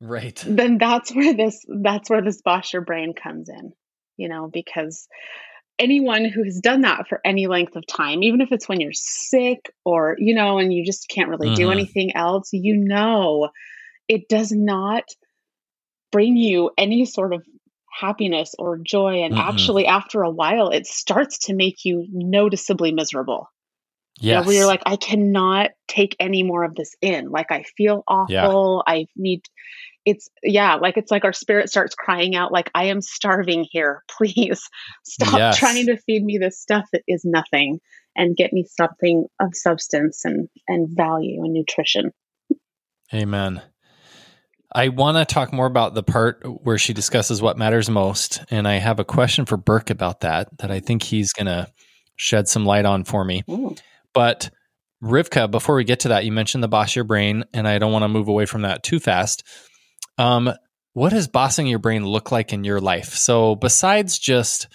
right. 0.00 0.42
then 0.46 0.78
that's 0.78 1.14
where 1.14 1.34
this 1.34 1.64
that's 1.82 2.10
where 2.10 2.22
this 2.22 2.42
boss 2.42 2.72
your 2.72 2.82
brain 2.82 3.14
comes 3.14 3.48
in 3.48 3.72
you 4.16 4.28
know 4.28 4.48
because 4.48 5.06
anyone 5.78 6.24
who 6.24 6.44
has 6.44 6.60
done 6.60 6.82
that 6.82 7.08
for 7.08 7.20
any 7.24 7.46
length 7.46 7.76
of 7.76 7.86
time 7.86 8.22
even 8.22 8.40
if 8.40 8.52
it's 8.52 8.68
when 8.68 8.80
you're 8.80 8.92
sick 8.92 9.72
or 9.84 10.16
you 10.18 10.34
know 10.34 10.58
and 10.58 10.72
you 10.72 10.84
just 10.84 11.08
can't 11.08 11.28
really 11.28 11.54
do 11.54 11.68
Mhm. 11.68 11.72
anything 11.72 12.14
else 12.14 12.50
you 12.52 12.76
know 12.76 13.48
it 14.08 14.28
does 14.28 14.52
not 14.52 15.04
bring 16.10 16.36
you 16.36 16.70
any 16.76 17.04
sort 17.04 17.32
of 17.32 17.44
happiness 18.00 18.54
or 18.58 18.78
joy 18.78 19.22
and 19.22 19.34
Mm-mm. 19.34 19.38
actually 19.38 19.86
after 19.86 20.22
a 20.22 20.30
while 20.30 20.70
it 20.70 20.86
starts 20.86 21.38
to 21.38 21.54
make 21.54 21.84
you 21.84 22.06
noticeably 22.10 22.92
miserable 22.92 23.48
you 24.22 24.34
know, 24.34 24.42
where 24.42 24.54
you're 24.54 24.66
like, 24.66 24.82
I 24.86 24.96
cannot 24.96 25.70
take 25.88 26.14
any 26.20 26.42
more 26.42 26.64
of 26.64 26.74
this 26.74 26.94
in. 27.00 27.30
Like, 27.30 27.50
I 27.50 27.64
feel 27.76 28.04
awful. 28.06 28.84
I 28.86 29.06
need, 29.16 29.42
it's, 30.04 30.28
yeah, 30.42 30.76
like 30.76 30.96
it's 30.96 31.10
like 31.10 31.24
our 31.24 31.32
spirit 31.32 31.70
starts 31.70 31.94
crying 31.94 32.36
out, 32.36 32.52
like, 32.52 32.70
I 32.74 32.86
am 32.86 33.00
starving 33.00 33.66
here. 33.68 34.02
Please 34.16 34.68
stop 35.04 35.34
Yes. 35.38 35.58
trying 35.58 35.86
to 35.86 35.96
feed 35.96 36.24
me 36.24 36.38
this 36.38 36.60
stuff 36.60 36.84
that 36.92 37.02
is 37.08 37.24
nothing 37.24 37.80
and 38.14 38.36
get 38.36 38.52
me 38.52 38.64
something 38.64 39.26
of 39.40 39.50
substance 39.54 40.24
and, 40.24 40.48
and 40.68 40.88
value 40.94 41.42
and 41.42 41.52
nutrition. 41.52 42.12
Amen. 43.12 43.62
I 44.74 44.88
want 44.88 45.16
to 45.16 45.24
talk 45.32 45.52
more 45.52 45.66
about 45.66 45.94
the 45.94 46.02
part 46.02 46.42
where 46.64 46.78
she 46.78 46.92
discusses 46.92 47.42
what 47.42 47.58
matters 47.58 47.90
most. 47.90 48.42
And 48.50 48.66
I 48.66 48.74
have 48.74 48.98
a 48.98 49.04
question 49.04 49.44
for 49.44 49.56
Burke 49.56 49.90
about 49.90 50.20
that, 50.20 50.56
that 50.58 50.70
I 50.70 50.80
think 50.80 51.02
he's 51.02 51.32
going 51.32 51.46
to 51.46 51.68
shed 52.16 52.48
some 52.48 52.64
light 52.64 52.84
on 52.84 53.04
for 53.04 53.24
me. 53.24 53.42
Ooh. 53.50 53.74
But 54.14 54.50
Rivka, 55.02 55.50
before 55.50 55.74
we 55.74 55.84
get 55.84 56.00
to 56.00 56.08
that, 56.08 56.24
you 56.24 56.32
mentioned 56.32 56.62
the 56.62 56.68
boss 56.68 56.94
your 56.94 57.04
brain, 57.04 57.44
and 57.52 57.66
I 57.66 57.78
don't 57.78 57.92
want 57.92 58.04
to 58.04 58.08
move 58.08 58.28
away 58.28 58.46
from 58.46 58.62
that 58.62 58.82
too 58.82 59.00
fast. 59.00 59.42
Um, 60.16 60.52
what 60.92 61.10
does 61.10 61.28
bossing 61.28 61.66
your 61.66 61.78
brain 61.78 62.06
look 62.06 62.30
like 62.30 62.52
in 62.52 62.64
your 62.64 62.80
life? 62.80 63.14
So 63.14 63.56
besides 63.56 64.18
just, 64.18 64.68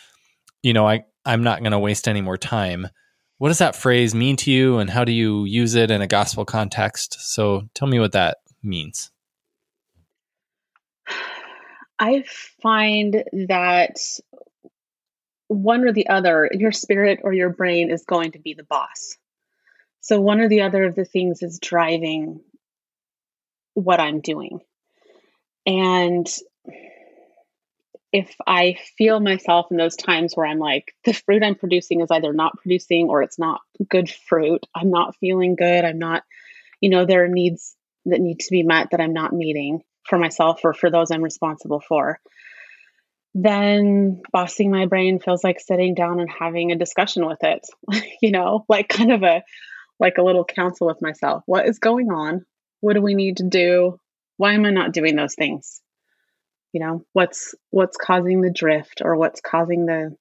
you 0.61 0.73
know, 0.73 0.87
I, 0.87 1.05
I'm 1.25 1.43
not 1.43 1.59
going 1.59 1.71
to 1.71 1.79
waste 1.79 2.07
any 2.07 2.21
more 2.21 2.37
time. 2.37 2.87
What 3.37 3.49
does 3.49 3.59
that 3.59 3.75
phrase 3.75 4.15
mean 4.15 4.35
to 4.37 4.51
you 4.51 4.79
and 4.79 4.89
how 4.89 5.05
do 5.05 5.11
you 5.11 5.45
use 5.45 5.75
it 5.75 5.91
in 5.91 6.01
a 6.01 6.07
gospel 6.07 6.43
context? 6.43 7.17
So 7.19 7.69
tell 7.75 7.87
me 7.87 7.99
what 7.99 8.13
that 8.13 8.39
means. 8.63 9.11
I 11.99 12.23
find 12.61 13.23
that 13.47 13.97
one 15.47 15.83
or 15.83 15.93
the 15.93 16.09
other, 16.09 16.49
your 16.53 16.71
spirit 16.71 17.21
or 17.23 17.33
your 17.33 17.49
brain 17.49 17.89
is 17.89 18.05
going 18.05 18.33
to 18.33 18.39
be 18.39 18.53
the 18.53 18.63
boss. 18.63 19.17
So 20.01 20.21
one 20.21 20.39
or 20.39 20.49
the 20.49 20.61
other 20.61 20.83
of 20.83 20.95
the 20.95 21.05
things 21.05 21.41
is 21.41 21.59
driving 21.59 22.41
what 23.73 23.99
I'm 23.99 24.21
doing. 24.21 24.59
And 25.65 26.27
if 28.13 28.33
I 28.45 28.77
feel 28.97 29.19
myself 29.19 29.67
in 29.69 29.77
those 29.77 29.95
times 29.95 30.33
where 30.33 30.45
I'm 30.45 30.59
like, 30.59 30.93
the 31.03 31.13
fruit 31.13 31.43
I'm 31.43 31.55
producing 31.55 32.01
is 32.01 32.09
either 32.09 32.33
not 32.33 32.57
producing 32.57 33.09
or 33.09 33.21
it's 33.21 33.37
not 33.37 33.61
good 33.89 34.09
fruit, 34.09 34.65
I'm 34.73 34.89
not 34.89 35.15
feeling 35.17 35.55
good, 35.55 35.83
I'm 35.83 35.99
not, 35.99 36.23
you 36.79 36.89
know, 36.89 37.05
there 37.05 37.25
are 37.25 37.29
needs 37.29 37.75
that 38.05 38.21
need 38.21 38.39
to 38.39 38.51
be 38.51 38.63
met 38.63 38.91
that 38.91 39.01
I'm 39.01 39.13
not 39.13 39.33
meeting 39.33 39.83
for 40.07 40.17
myself 40.17 40.61
or 40.63 40.73
for 40.73 40.89
those 40.89 41.11
I'm 41.11 41.23
responsible 41.23 41.81
for, 41.81 42.19
then 43.33 44.21
bossing 44.31 44.71
my 44.71 44.85
brain 44.85 45.19
feels 45.19 45.43
like 45.43 45.59
sitting 45.59 45.93
down 45.93 46.19
and 46.19 46.29
having 46.29 46.71
a 46.71 46.77
discussion 46.77 47.25
with 47.25 47.43
it, 47.43 47.67
you 48.21 48.31
know, 48.31 48.65
like 48.67 48.89
kind 48.89 49.11
of 49.11 49.23
a 49.23 49.43
like 49.99 50.17
a 50.17 50.23
little 50.23 50.45
counsel 50.45 50.87
with 50.87 51.01
myself. 51.01 51.43
What 51.45 51.67
is 51.67 51.79
going 51.79 52.11
on? 52.11 52.45
What 52.81 52.93
do 52.93 53.01
we 53.01 53.15
need 53.15 53.37
to 53.37 53.43
do? 53.43 53.99
Why 54.37 54.53
am 54.53 54.65
I 54.65 54.71
not 54.71 54.93
doing 54.93 55.15
those 55.15 55.35
things? 55.35 55.81
You 56.73 56.81
know, 56.81 57.05
what's 57.13 57.55
what's 57.69 57.97
causing 57.97 58.41
the 58.41 58.51
drift 58.51 59.01
or 59.03 59.15
what's 59.15 59.41
causing 59.41 59.85
the 59.85 60.15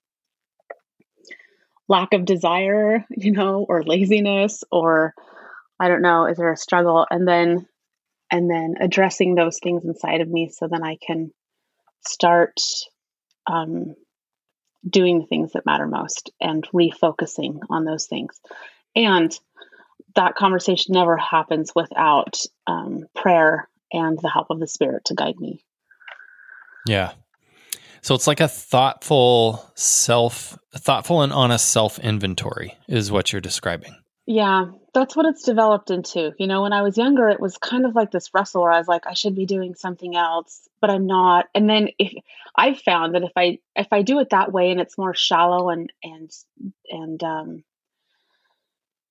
lack 1.88 2.14
of 2.14 2.24
desire, 2.24 3.04
you 3.10 3.32
know, 3.32 3.64
or 3.68 3.82
laziness 3.82 4.64
or 4.70 5.14
I 5.78 5.88
don't 5.88 6.02
know, 6.02 6.26
is 6.26 6.38
there 6.38 6.52
a 6.52 6.56
struggle? 6.56 7.06
And 7.10 7.28
then 7.28 7.66
and 8.30 8.50
then 8.50 8.74
addressing 8.80 9.34
those 9.34 9.58
things 9.62 9.84
inside 9.84 10.20
of 10.20 10.28
me 10.28 10.48
so 10.48 10.68
then 10.68 10.82
I 10.82 10.96
can 11.04 11.30
start 12.06 12.60
um, 13.46 13.94
doing 14.88 15.20
the 15.20 15.26
things 15.26 15.52
that 15.52 15.66
matter 15.66 15.86
most 15.86 16.30
and 16.40 16.66
refocusing 16.74 17.58
on 17.70 17.84
those 17.84 18.06
things. 18.06 18.40
And 18.94 19.36
that 20.14 20.34
conversation 20.34 20.94
never 20.94 21.16
happens 21.16 21.72
without 21.74 22.38
um, 22.66 23.04
prayer 23.14 23.68
and 23.92 24.18
the 24.20 24.30
help 24.30 24.48
of 24.50 24.60
the 24.60 24.66
Spirit 24.66 25.04
to 25.06 25.14
guide 25.14 25.36
me. 25.38 25.64
Yeah. 26.86 27.12
So 28.02 28.14
it's 28.14 28.26
like 28.26 28.40
a 28.40 28.48
thoughtful 28.48 29.70
self, 29.74 30.56
thoughtful 30.74 31.22
and 31.22 31.32
honest 31.32 31.70
self 31.70 31.98
inventory 31.98 32.74
is 32.88 33.10
what 33.10 33.32
you're 33.32 33.40
describing. 33.40 33.96
Yeah, 34.26 34.66
that's 34.92 35.14
what 35.14 35.26
it's 35.26 35.44
developed 35.44 35.90
into. 35.90 36.32
You 36.38 36.48
know, 36.48 36.62
when 36.62 36.72
I 36.72 36.82
was 36.82 36.98
younger, 36.98 37.28
it 37.28 37.38
was 37.38 37.58
kind 37.58 37.86
of 37.86 37.94
like 37.94 38.10
this 38.10 38.30
wrestle 38.34 38.62
where 38.62 38.72
I 38.72 38.78
was 38.78 38.88
like, 38.88 39.06
I 39.06 39.14
should 39.14 39.36
be 39.36 39.46
doing 39.46 39.76
something 39.76 40.16
else, 40.16 40.68
but 40.80 40.90
I'm 40.90 41.06
not. 41.06 41.46
And 41.54 41.70
then 41.70 41.90
if 41.98 42.12
I've 42.56 42.80
found 42.80 43.14
that 43.14 43.22
if 43.22 43.30
I 43.36 43.58
if 43.76 43.86
I 43.92 44.02
do 44.02 44.18
it 44.18 44.30
that 44.30 44.52
way 44.52 44.70
and 44.70 44.80
it's 44.80 44.98
more 44.98 45.14
shallow 45.14 45.70
and 45.70 45.92
and 46.02 46.30
and 46.90 47.22
um, 47.22 47.64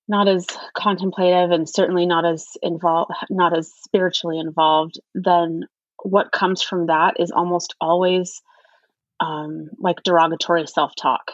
not 0.07 0.27
as 0.27 0.45
contemplative 0.75 1.51
and 1.51 1.69
certainly 1.69 2.05
not 2.05 2.25
as 2.25 2.45
involved, 2.61 3.11
not 3.29 3.57
as 3.57 3.71
spiritually 3.83 4.37
involved, 4.37 4.99
then 5.13 5.65
what 6.03 6.33
comes 6.33 6.61
from 6.61 6.87
that 6.87 7.19
is 7.19 7.31
almost 7.31 7.73
always 7.79 8.41
um, 9.21 9.69
like 9.79 10.03
derogatory 10.03 10.67
self 10.67 10.91
talk 10.95 11.31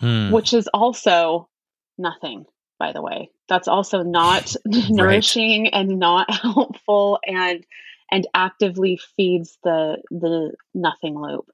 Hmm. 0.00 0.30
which 0.30 0.52
is 0.52 0.68
also 0.72 1.48
nothing 1.96 2.44
by 2.78 2.92
the 2.92 3.02
way. 3.02 3.30
That's 3.48 3.68
also 3.68 4.02
not 4.02 4.54
nourishing 4.66 5.64
right. 5.64 5.74
and 5.74 5.98
not 5.98 6.30
helpful 6.34 7.18
and 7.26 7.64
and 8.10 8.26
actively 8.34 8.98
feeds 9.16 9.58
the 9.62 9.98
the 10.10 10.54
nothing 10.74 11.18
loop. 11.20 11.46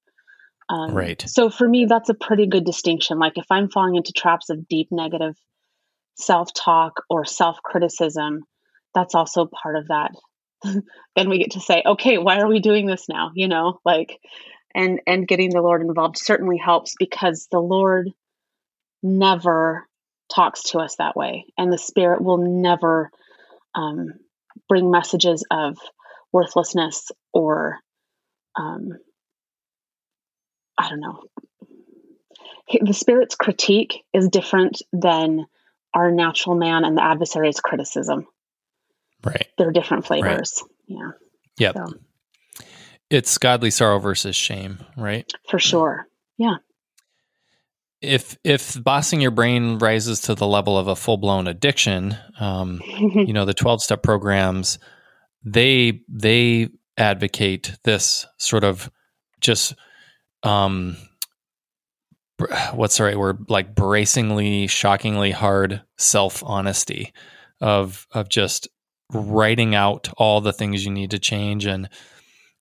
Um, 0.69 0.95
right. 0.95 1.23
So 1.27 1.51
for 1.51 1.69
me, 1.69 1.85
that's 1.85 2.09
a 2.09 2.15
pretty 2.15 2.47
good 2.47 2.65
distinction. 2.65 3.19
Like 3.19 3.37
if 3.37 3.47
I'm 3.51 3.69
falling 3.69 3.97
into 3.97 4.13
traps 4.13 4.51
of 4.51 4.69
deep 4.69 4.89
negative 4.91 5.37
self 6.17 6.53
talk 6.55 7.03
or 7.11 7.25
self 7.25 7.59
criticism, 7.63 8.45
that's 8.95 9.15
also 9.15 9.47
part 9.47 9.77
of 9.77 9.89
that. 9.89 10.13
then 11.17 11.29
we 11.29 11.39
get 11.39 11.53
to 11.53 11.61
say, 11.61 11.83
okay, 11.85 12.19
why 12.19 12.41
are 12.41 12.49
we 12.49 12.61
doing 12.61 12.87
this 12.87 13.09
now? 13.09 13.33
You 13.35 13.49
know, 13.49 13.81
like, 13.85 14.19
and 14.75 15.01
and 15.07 15.29
getting 15.29 15.51
the 15.51 15.61
Lord 15.61 15.83
involved 15.83 16.17
certainly 16.19 16.57
helps 16.57 16.95
because 16.99 17.49
the 17.51 17.61
Lord 17.61 18.11
never 19.03 19.87
talks 20.33 20.65
to 20.71 20.79
us 20.79 20.97
that 20.97 21.17
way, 21.17 21.47
and 21.57 21.73
the 21.73 21.79
Spirit 21.79 22.23
will 22.23 22.39
never 22.39 23.11
um, 23.75 24.15
bring 24.69 24.91
messages 24.91 25.45
of 25.51 25.79
worthlessness 26.33 27.11
or 27.33 27.79
um, 28.57 28.91
I 30.79 30.89
don't 30.89 31.01
know. 31.01 31.23
The 32.81 32.95
Spirit's 32.95 33.35
critique 33.35 34.05
is 34.13 34.29
different 34.29 34.81
than 34.93 35.47
our 35.93 36.11
natural 36.11 36.57
man 36.57 36.85
and 36.85 36.97
the 36.97 37.05
adversary's 37.05 37.61
criticism. 37.61 38.27
Right. 39.23 39.49
They're 39.59 39.71
different 39.71 40.07
flavors. 40.07 40.63
Right. 40.89 40.99
Yeah. 40.99 41.11
Yep. 41.59 41.77
So. 41.77 42.65
It's 43.11 43.39
godly 43.39 43.71
sorrow 43.71 43.99
versus 43.99 44.35
shame, 44.35 44.79
right? 44.97 45.31
For 45.49 45.59
sure. 45.59 46.09
Yeah. 46.37 46.57
If 48.05 48.37
if 48.45 48.83
bossing 48.83 49.21
your 49.21 49.31
brain 49.31 49.79
rises 49.79 50.21
to 50.23 50.35
the 50.35 50.47
level 50.47 50.79
of 50.79 50.89
a 50.89 50.97
full 50.97 51.17
blown 51.17 51.47
addiction, 51.47 52.17
um, 52.39 52.81
you 52.99 53.33
know 53.33 53.45
the 53.45 53.55
twelve 53.55 53.83
step 53.83 54.03
programs, 54.03 54.79
they 55.45 56.01
they 56.09 56.69
advocate 56.97 57.77
this 57.85 58.27
sort 58.39 58.65
of 58.65 58.91
just 59.41 59.75
um 60.43 60.97
what's 62.73 62.99
the 62.99 63.05
right 63.05 63.19
word? 63.19 63.47
Like 63.49 63.75
bracingly 63.75 64.67
shockingly 64.67 65.31
hard 65.31 65.83
self 65.99 66.43
honesty 66.45 67.13
of 67.61 68.07
of 68.13 68.29
just 68.29 68.69
writing 69.13 69.75
out 69.75 70.09
all 70.17 70.41
the 70.41 70.53
things 70.53 70.85
you 70.85 70.91
need 70.91 71.11
to 71.13 71.19
change 71.19 71.67
and 71.67 71.89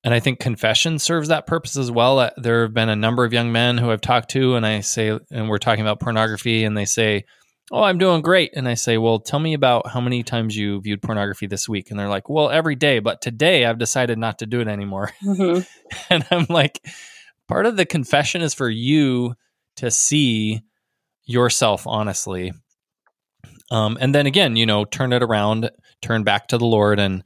and 0.03 0.13
I 0.13 0.19
think 0.19 0.39
confession 0.39 0.99
serves 0.99 1.29
that 1.29 1.47
purpose 1.47 1.77
as 1.77 1.89
well. 1.89 2.19
Uh, 2.19 2.31
there 2.37 2.63
have 2.63 2.73
been 2.73 2.89
a 2.89 2.95
number 2.95 3.23
of 3.23 3.33
young 3.33 3.51
men 3.51 3.77
who 3.77 3.91
I've 3.91 4.01
talked 4.01 4.31
to, 4.31 4.55
and 4.55 4.65
I 4.65 4.81
say, 4.81 5.17
and 5.31 5.49
we're 5.49 5.57
talking 5.57 5.81
about 5.81 5.99
pornography, 5.99 6.63
and 6.63 6.75
they 6.77 6.85
say, 6.85 7.25
"Oh, 7.71 7.83
I'm 7.83 7.97
doing 7.97 8.21
great," 8.21 8.51
and 8.55 8.67
I 8.67 8.73
say, 8.73 8.97
"Well, 8.97 9.19
tell 9.19 9.39
me 9.39 9.53
about 9.53 9.87
how 9.89 10.01
many 10.01 10.23
times 10.23 10.55
you 10.55 10.81
viewed 10.81 11.01
pornography 11.01 11.47
this 11.47 11.69
week," 11.69 11.89
and 11.89 11.99
they're 11.99 12.09
like, 12.09 12.29
"Well, 12.29 12.49
every 12.49 12.75
day, 12.75 12.99
but 12.99 13.21
today 13.21 13.65
I've 13.65 13.79
decided 13.79 14.17
not 14.17 14.39
to 14.39 14.45
do 14.45 14.59
it 14.61 14.67
anymore," 14.67 15.11
mm-hmm. 15.23 15.61
and 16.09 16.25
I'm 16.31 16.47
like, 16.49 16.85
part 17.47 17.65
of 17.65 17.77
the 17.77 17.85
confession 17.85 18.41
is 18.41 18.53
for 18.53 18.69
you 18.69 19.35
to 19.77 19.89
see 19.89 20.61
yourself 21.25 21.87
honestly 21.87 22.51
um, 23.73 23.97
and 23.99 24.13
then 24.13 24.27
again, 24.27 24.55
you 24.55 24.67
know, 24.67 24.85
turn 24.85 25.13
it 25.13 25.23
around, 25.23 25.71
turn 26.01 26.23
back 26.23 26.47
to 26.49 26.57
the 26.57 26.65
Lord, 26.65 26.99
and 26.99 27.23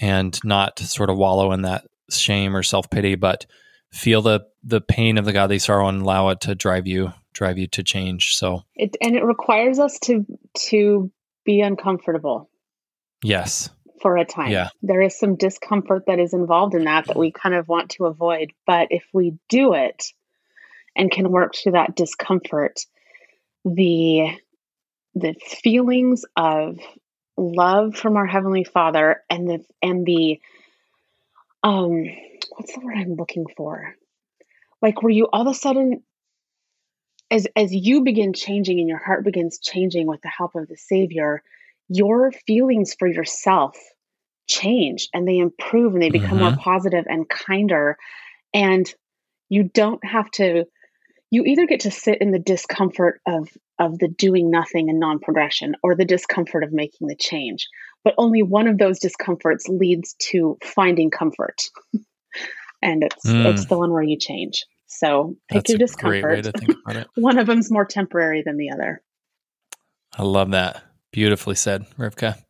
and 0.00 0.38
not 0.44 0.78
sort 0.78 1.10
of 1.10 1.16
wallow 1.16 1.52
in 1.52 1.62
that 1.62 1.84
shame 2.10 2.56
or 2.56 2.62
self 2.62 2.90
pity, 2.90 3.14
but 3.14 3.46
feel 3.92 4.22
the 4.22 4.40
the 4.62 4.80
pain 4.80 5.18
of 5.18 5.24
the 5.24 5.32
godly 5.32 5.58
sorrow 5.58 5.88
and 5.88 6.02
allow 6.02 6.28
it 6.30 6.40
to 6.40 6.54
drive 6.54 6.86
you 6.86 7.12
drive 7.32 7.58
you 7.58 7.66
to 7.68 7.82
change. 7.82 8.34
So 8.36 8.62
it 8.74 8.96
and 9.00 9.16
it 9.16 9.24
requires 9.24 9.78
us 9.78 9.98
to 10.00 10.26
to 10.68 11.10
be 11.44 11.60
uncomfortable. 11.60 12.50
Yes. 13.22 13.70
For 14.00 14.16
a 14.16 14.24
time. 14.24 14.50
Yeah. 14.50 14.70
There 14.82 15.00
is 15.00 15.16
some 15.16 15.36
discomfort 15.36 16.04
that 16.06 16.18
is 16.18 16.34
involved 16.34 16.74
in 16.74 16.84
that 16.84 17.06
that 17.06 17.16
we 17.16 17.30
kind 17.30 17.54
of 17.54 17.68
want 17.68 17.90
to 17.92 18.06
avoid. 18.06 18.52
But 18.66 18.88
if 18.90 19.04
we 19.12 19.38
do 19.48 19.74
it 19.74 20.06
and 20.96 21.10
can 21.10 21.30
work 21.30 21.54
through 21.54 21.72
that 21.72 21.94
discomfort, 21.94 22.80
the 23.64 24.30
the 25.14 25.34
feelings 25.62 26.24
of 26.36 26.78
love 27.36 27.94
from 27.94 28.16
our 28.16 28.26
heavenly 28.26 28.64
father 28.64 29.22
and 29.30 29.48
the 29.48 29.64
and 29.82 30.04
the 30.04 30.40
um 31.62 32.04
what's 32.50 32.74
the 32.74 32.80
word 32.80 32.96
i'm 32.96 33.14
looking 33.14 33.46
for 33.56 33.94
like 34.80 35.02
where 35.02 35.12
you 35.12 35.28
all 35.32 35.42
of 35.42 35.46
a 35.48 35.54
sudden 35.54 36.02
as 37.30 37.46
as 37.56 37.72
you 37.72 38.02
begin 38.02 38.32
changing 38.32 38.78
and 38.78 38.88
your 38.88 38.98
heart 38.98 39.24
begins 39.24 39.58
changing 39.58 40.06
with 40.06 40.20
the 40.22 40.28
help 40.28 40.54
of 40.54 40.68
the 40.68 40.76
savior 40.76 41.42
your 41.88 42.32
feelings 42.46 42.94
for 42.98 43.08
yourself 43.08 43.76
change 44.48 45.08
and 45.14 45.26
they 45.26 45.38
improve 45.38 45.94
and 45.94 46.02
they 46.02 46.10
become 46.10 46.38
mm-hmm. 46.38 46.54
more 46.54 46.56
positive 46.56 47.04
and 47.08 47.28
kinder 47.28 47.96
and 48.52 48.92
you 49.48 49.62
don't 49.62 50.04
have 50.04 50.30
to 50.30 50.64
you 51.32 51.44
either 51.44 51.66
get 51.66 51.80
to 51.80 51.90
sit 51.90 52.20
in 52.20 52.30
the 52.30 52.38
discomfort 52.38 53.22
of 53.26 53.48
of 53.78 53.98
the 53.98 54.06
doing 54.06 54.50
nothing 54.50 54.90
and 54.90 55.00
non-progression 55.00 55.74
or 55.82 55.96
the 55.96 56.04
discomfort 56.04 56.62
of 56.62 56.72
making 56.72 57.08
the 57.08 57.16
change. 57.16 57.68
But 58.04 58.14
only 58.18 58.42
one 58.42 58.68
of 58.68 58.76
those 58.76 58.98
discomforts 58.98 59.66
leads 59.66 60.14
to 60.30 60.58
finding 60.62 61.10
comfort. 61.10 61.62
And 62.84 63.04
it's 63.04 63.24
mm. 63.24 63.46
it's 63.46 63.66
the 63.66 63.78
one 63.78 63.92
where 63.92 64.02
you 64.02 64.18
change. 64.18 64.64
So 64.88 65.36
pick 65.48 65.58
That's 65.58 65.70
your 65.70 65.78
discomfort. 65.78 66.48
one 67.14 67.38
of 67.38 67.46
them's 67.46 67.70
more 67.70 67.84
temporary 67.84 68.42
than 68.44 68.56
the 68.56 68.72
other. 68.72 69.00
I 70.18 70.24
love 70.24 70.50
that. 70.50 70.82
Beautifully 71.12 71.54
said 71.54 71.86
rivka. 71.96 72.42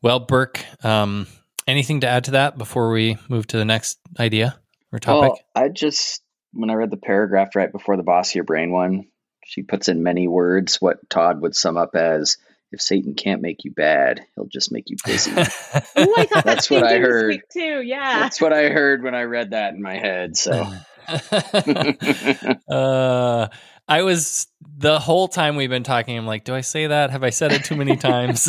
Well 0.00 0.20
burke 0.20 0.64
um, 0.82 1.26
anything 1.66 2.00
to 2.00 2.08
add 2.08 2.24
to 2.24 2.30
that 2.30 2.56
before 2.56 2.90
we 2.92 3.18
move 3.28 3.46
to 3.48 3.58
the 3.58 3.66
next 3.66 3.98
idea 4.18 4.58
or 4.90 4.98
topic? 4.98 5.32
Well, 5.32 5.38
i 5.54 5.68
just 5.68 6.21
when 6.52 6.70
I 6.70 6.74
read 6.74 6.90
the 6.90 6.96
paragraph 6.96 7.56
right 7.56 7.70
before 7.70 7.96
the 7.96 8.02
boss 8.02 8.34
your 8.34 8.44
brain 8.44 8.70
one, 8.70 9.06
she 9.44 9.62
puts 9.62 9.88
in 9.88 10.02
many 10.02 10.28
words 10.28 10.80
what 10.80 11.08
Todd 11.08 11.40
would 11.42 11.56
sum 11.56 11.76
up 11.76 11.94
as 11.94 12.36
if 12.72 12.80
Satan 12.80 13.14
can't 13.14 13.42
make 13.42 13.64
you 13.64 13.70
bad, 13.70 14.22
he'll 14.34 14.46
just 14.46 14.72
make 14.72 14.88
you 14.88 14.96
busy. 15.04 15.30
Ooh, 15.32 15.36
I 15.36 16.26
thought 16.26 16.44
that's 16.44 16.70
what 16.70 16.82
I 16.82 16.98
heard 16.98 17.42
too. 17.52 17.82
Yeah, 17.82 18.20
that's 18.20 18.40
what 18.40 18.52
I 18.52 18.70
heard 18.70 19.02
when 19.02 19.14
I 19.14 19.22
read 19.24 19.50
that 19.50 19.74
in 19.74 19.82
my 19.82 19.98
head. 19.98 20.36
So, 20.38 20.52
uh, 22.68 23.48
I 23.86 24.02
was 24.02 24.46
the 24.78 24.98
whole 24.98 25.28
time 25.28 25.56
we've 25.56 25.68
been 25.68 25.82
talking. 25.82 26.16
I'm 26.16 26.26
like, 26.26 26.44
do 26.44 26.54
I 26.54 26.62
say 26.62 26.86
that? 26.86 27.10
Have 27.10 27.22
I 27.22 27.30
said 27.30 27.52
it 27.52 27.64
too 27.64 27.76
many 27.76 27.96
times? 27.98 28.48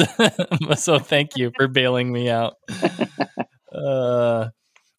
so, 0.77 0.99
thank 0.99 1.35
you 1.35 1.51
for 1.57 1.67
bailing 1.67 2.09
me 2.09 2.29
out. 2.29 2.53
Uh, 3.73 4.49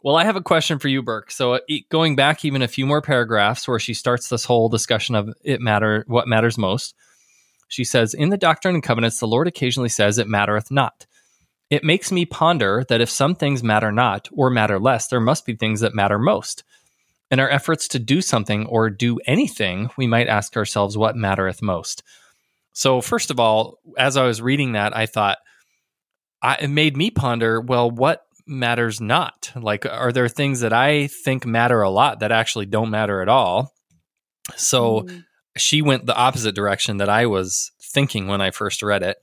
well, 0.04 0.16
I 0.16 0.24
have 0.24 0.36
a 0.36 0.42
question 0.42 0.78
for 0.78 0.88
you, 0.88 1.02
Burke. 1.02 1.30
So, 1.30 1.54
uh, 1.54 1.60
going 1.88 2.14
back 2.14 2.44
even 2.44 2.60
a 2.60 2.68
few 2.68 2.84
more 2.84 3.00
paragraphs 3.00 3.66
where 3.66 3.78
she 3.78 3.94
starts 3.94 4.28
this 4.28 4.44
whole 4.44 4.68
discussion 4.68 5.14
of 5.14 5.30
it 5.42 5.62
matter, 5.62 6.04
what 6.06 6.28
matters 6.28 6.58
most. 6.58 6.94
She 7.68 7.84
says, 7.84 8.12
In 8.12 8.28
the 8.28 8.36
Doctrine 8.36 8.74
and 8.74 8.84
Covenants, 8.84 9.18
the 9.18 9.26
Lord 9.26 9.48
occasionally 9.48 9.88
says, 9.88 10.18
It 10.18 10.28
mattereth 10.28 10.70
not. 10.70 11.06
It 11.70 11.84
makes 11.84 12.12
me 12.12 12.26
ponder 12.26 12.84
that 12.90 13.00
if 13.00 13.08
some 13.08 13.34
things 13.34 13.62
matter 13.62 13.90
not 13.90 14.28
or 14.30 14.50
matter 14.50 14.78
less, 14.78 15.06
there 15.06 15.20
must 15.20 15.46
be 15.46 15.56
things 15.56 15.80
that 15.80 15.94
matter 15.94 16.18
most. 16.18 16.64
In 17.30 17.40
our 17.40 17.48
efforts 17.48 17.88
to 17.88 17.98
do 17.98 18.20
something 18.20 18.66
or 18.66 18.90
do 18.90 19.18
anything, 19.26 19.88
we 19.96 20.06
might 20.06 20.28
ask 20.28 20.54
ourselves, 20.54 20.98
What 20.98 21.16
mattereth 21.16 21.62
most? 21.62 22.02
So, 22.74 23.00
first 23.00 23.30
of 23.30 23.40
all, 23.40 23.78
as 23.96 24.18
I 24.18 24.26
was 24.26 24.42
reading 24.42 24.72
that, 24.72 24.94
I 24.94 25.06
thought, 25.06 25.38
I, 26.42 26.56
it 26.56 26.68
made 26.68 26.94
me 26.94 27.10
ponder, 27.10 27.58
well, 27.58 27.90
what 27.90 28.26
matters 28.46 29.00
not? 29.00 29.52
Like, 29.54 29.86
are 29.86 30.12
there 30.12 30.28
things 30.28 30.60
that 30.60 30.72
I 30.72 31.06
think 31.06 31.46
matter 31.46 31.82
a 31.82 31.90
lot 31.90 32.20
that 32.20 32.32
actually 32.32 32.66
don't 32.66 32.90
matter 32.90 33.22
at 33.22 33.28
all? 33.28 33.72
So 34.56 35.02
mm. 35.02 35.24
she 35.56 35.82
went 35.82 36.06
the 36.06 36.16
opposite 36.16 36.54
direction 36.54 36.98
that 36.98 37.08
I 37.08 37.26
was 37.26 37.72
thinking 37.80 38.26
when 38.26 38.40
I 38.40 38.50
first 38.50 38.82
read 38.82 39.02
it. 39.02 39.16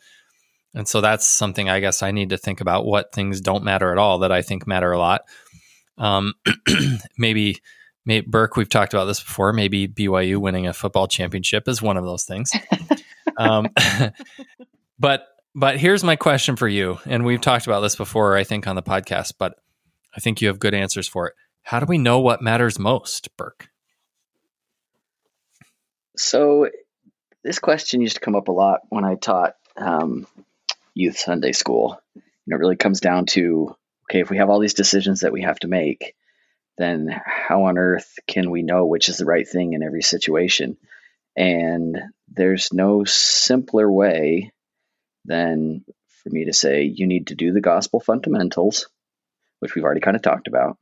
And 0.73 0.87
so 0.87 1.01
that's 1.01 1.25
something 1.25 1.69
I 1.69 1.81
guess 1.81 2.01
I 2.01 2.11
need 2.11 2.29
to 2.29 2.37
think 2.37 2.61
about 2.61 2.85
what 2.85 3.11
things 3.11 3.41
don't 3.41 3.63
matter 3.63 3.91
at 3.91 3.97
all 3.97 4.19
that 4.19 4.31
I 4.31 4.41
think 4.41 4.65
matter 4.65 4.91
a 4.91 4.97
lot. 4.97 5.23
Um, 5.97 6.33
maybe, 7.17 7.57
maybe 8.05 8.25
Burke, 8.27 8.55
we've 8.55 8.69
talked 8.69 8.93
about 8.93 9.05
this 9.05 9.19
before. 9.19 9.51
Maybe 9.51 9.87
BYU 9.87 10.37
winning 10.37 10.67
a 10.67 10.73
football 10.73 11.07
championship 11.07 11.67
is 11.67 11.81
one 11.81 11.97
of 11.97 12.05
those 12.05 12.23
things. 12.23 12.51
um, 13.37 13.67
but 14.99 15.27
but 15.53 15.77
here's 15.77 16.03
my 16.03 16.15
question 16.15 16.55
for 16.55 16.67
you. 16.67 16.99
And 17.05 17.25
we've 17.25 17.41
talked 17.41 17.67
about 17.67 17.81
this 17.81 17.95
before, 17.95 18.37
I 18.37 18.43
think, 18.43 18.67
on 18.67 18.75
the 18.75 18.83
podcast, 18.83 19.33
but 19.37 19.55
I 20.15 20.19
think 20.19 20.41
you 20.41 20.47
have 20.47 20.59
good 20.59 20.73
answers 20.73 21.07
for 21.07 21.27
it. 21.27 21.33
How 21.63 21.79
do 21.79 21.85
we 21.85 21.97
know 21.97 22.19
what 22.19 22.41
matters 22.41 22.79
most, 22.79 23.35
Burke? 23.37 23.69
So, 26.17 26.69
this 27.43 27.59
question 27.59 28.01
used 28.01 28.15
to 28.15 28.21
come 28.21 28.35
up 28.35 28.47
a 28.47 28.51
lot 28.51 28.81
when 28.89 29.05
I 29.05 29.15
taught 29.15 29.55
um, 29.77 30.27
youth 30.93 31.17
Sunday 31.17 31.51
school. 31.53 31.99
And 32.15 32.23
it 32.53 32.57
really 32.57 32.75
comes 32.75 32.99
down 32.99 33.25
to 33.27 33.75
okay, 34.09 34.19
if 34.19 34.29
we 34.29 34.37
have 34.37 34.49
all 34.49 34.59
these 34.59 34.73
decisions 34.73 35.21
that 35.21 35.31
we 35.31 35.43
have 35.43 35.59
to 35.59 35.67
make, 35.67 36.15
then 36.77 37.07
how 37.25 37.63
on 37.63 37.77
earth 37.77 38.19
can 38.27 38.51
we 38.51 38.61
know 38.61 38.85
which 38.85 39.07
is 39.07 39.17
the 39.17 39.25
right 39.25 39.47
thing 39.47 39.73
in 39.73 39.83
every 39.83 40.01
situation? 40.01 40.75
And 41.35 41.97
there's 42.27 42.73
no 42.73 43.05
simpler 43.05 43.89
way 43.89 44.51
than 45.25 45.83
for 46.23 46.29
me 46.29 46.45
to 46.45 46.53
say 46.53 46.83
you 46.83 47.07
need 47.07 47.27
to 47.27 47.35
do 47.35 47.51
the 47.51 47.61
gospel 47.61 47.99
fundamentals, 47.99 48.87
which 49.59 49.75
we've 49.75 49.83
already 49.83 50.01
kind 50.01 50.15
of 50.15 50.21
talked 50.21 50.47
about. 50.47 50.77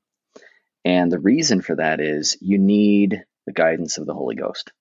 And 0.85 1.11
the 1.11 1.19
reason 1.19 1.61
for 1.61 1.75
that 1.75 1.99
is 1.99 2.37
you 2.41 2.57
need 2.57 3.23
the 3.45 3.53
guidance 3.53 3.97
of 3.97 4.05
the 4.05 4.13
Holy 4.13 4.35
Ghost. 4.35 4.71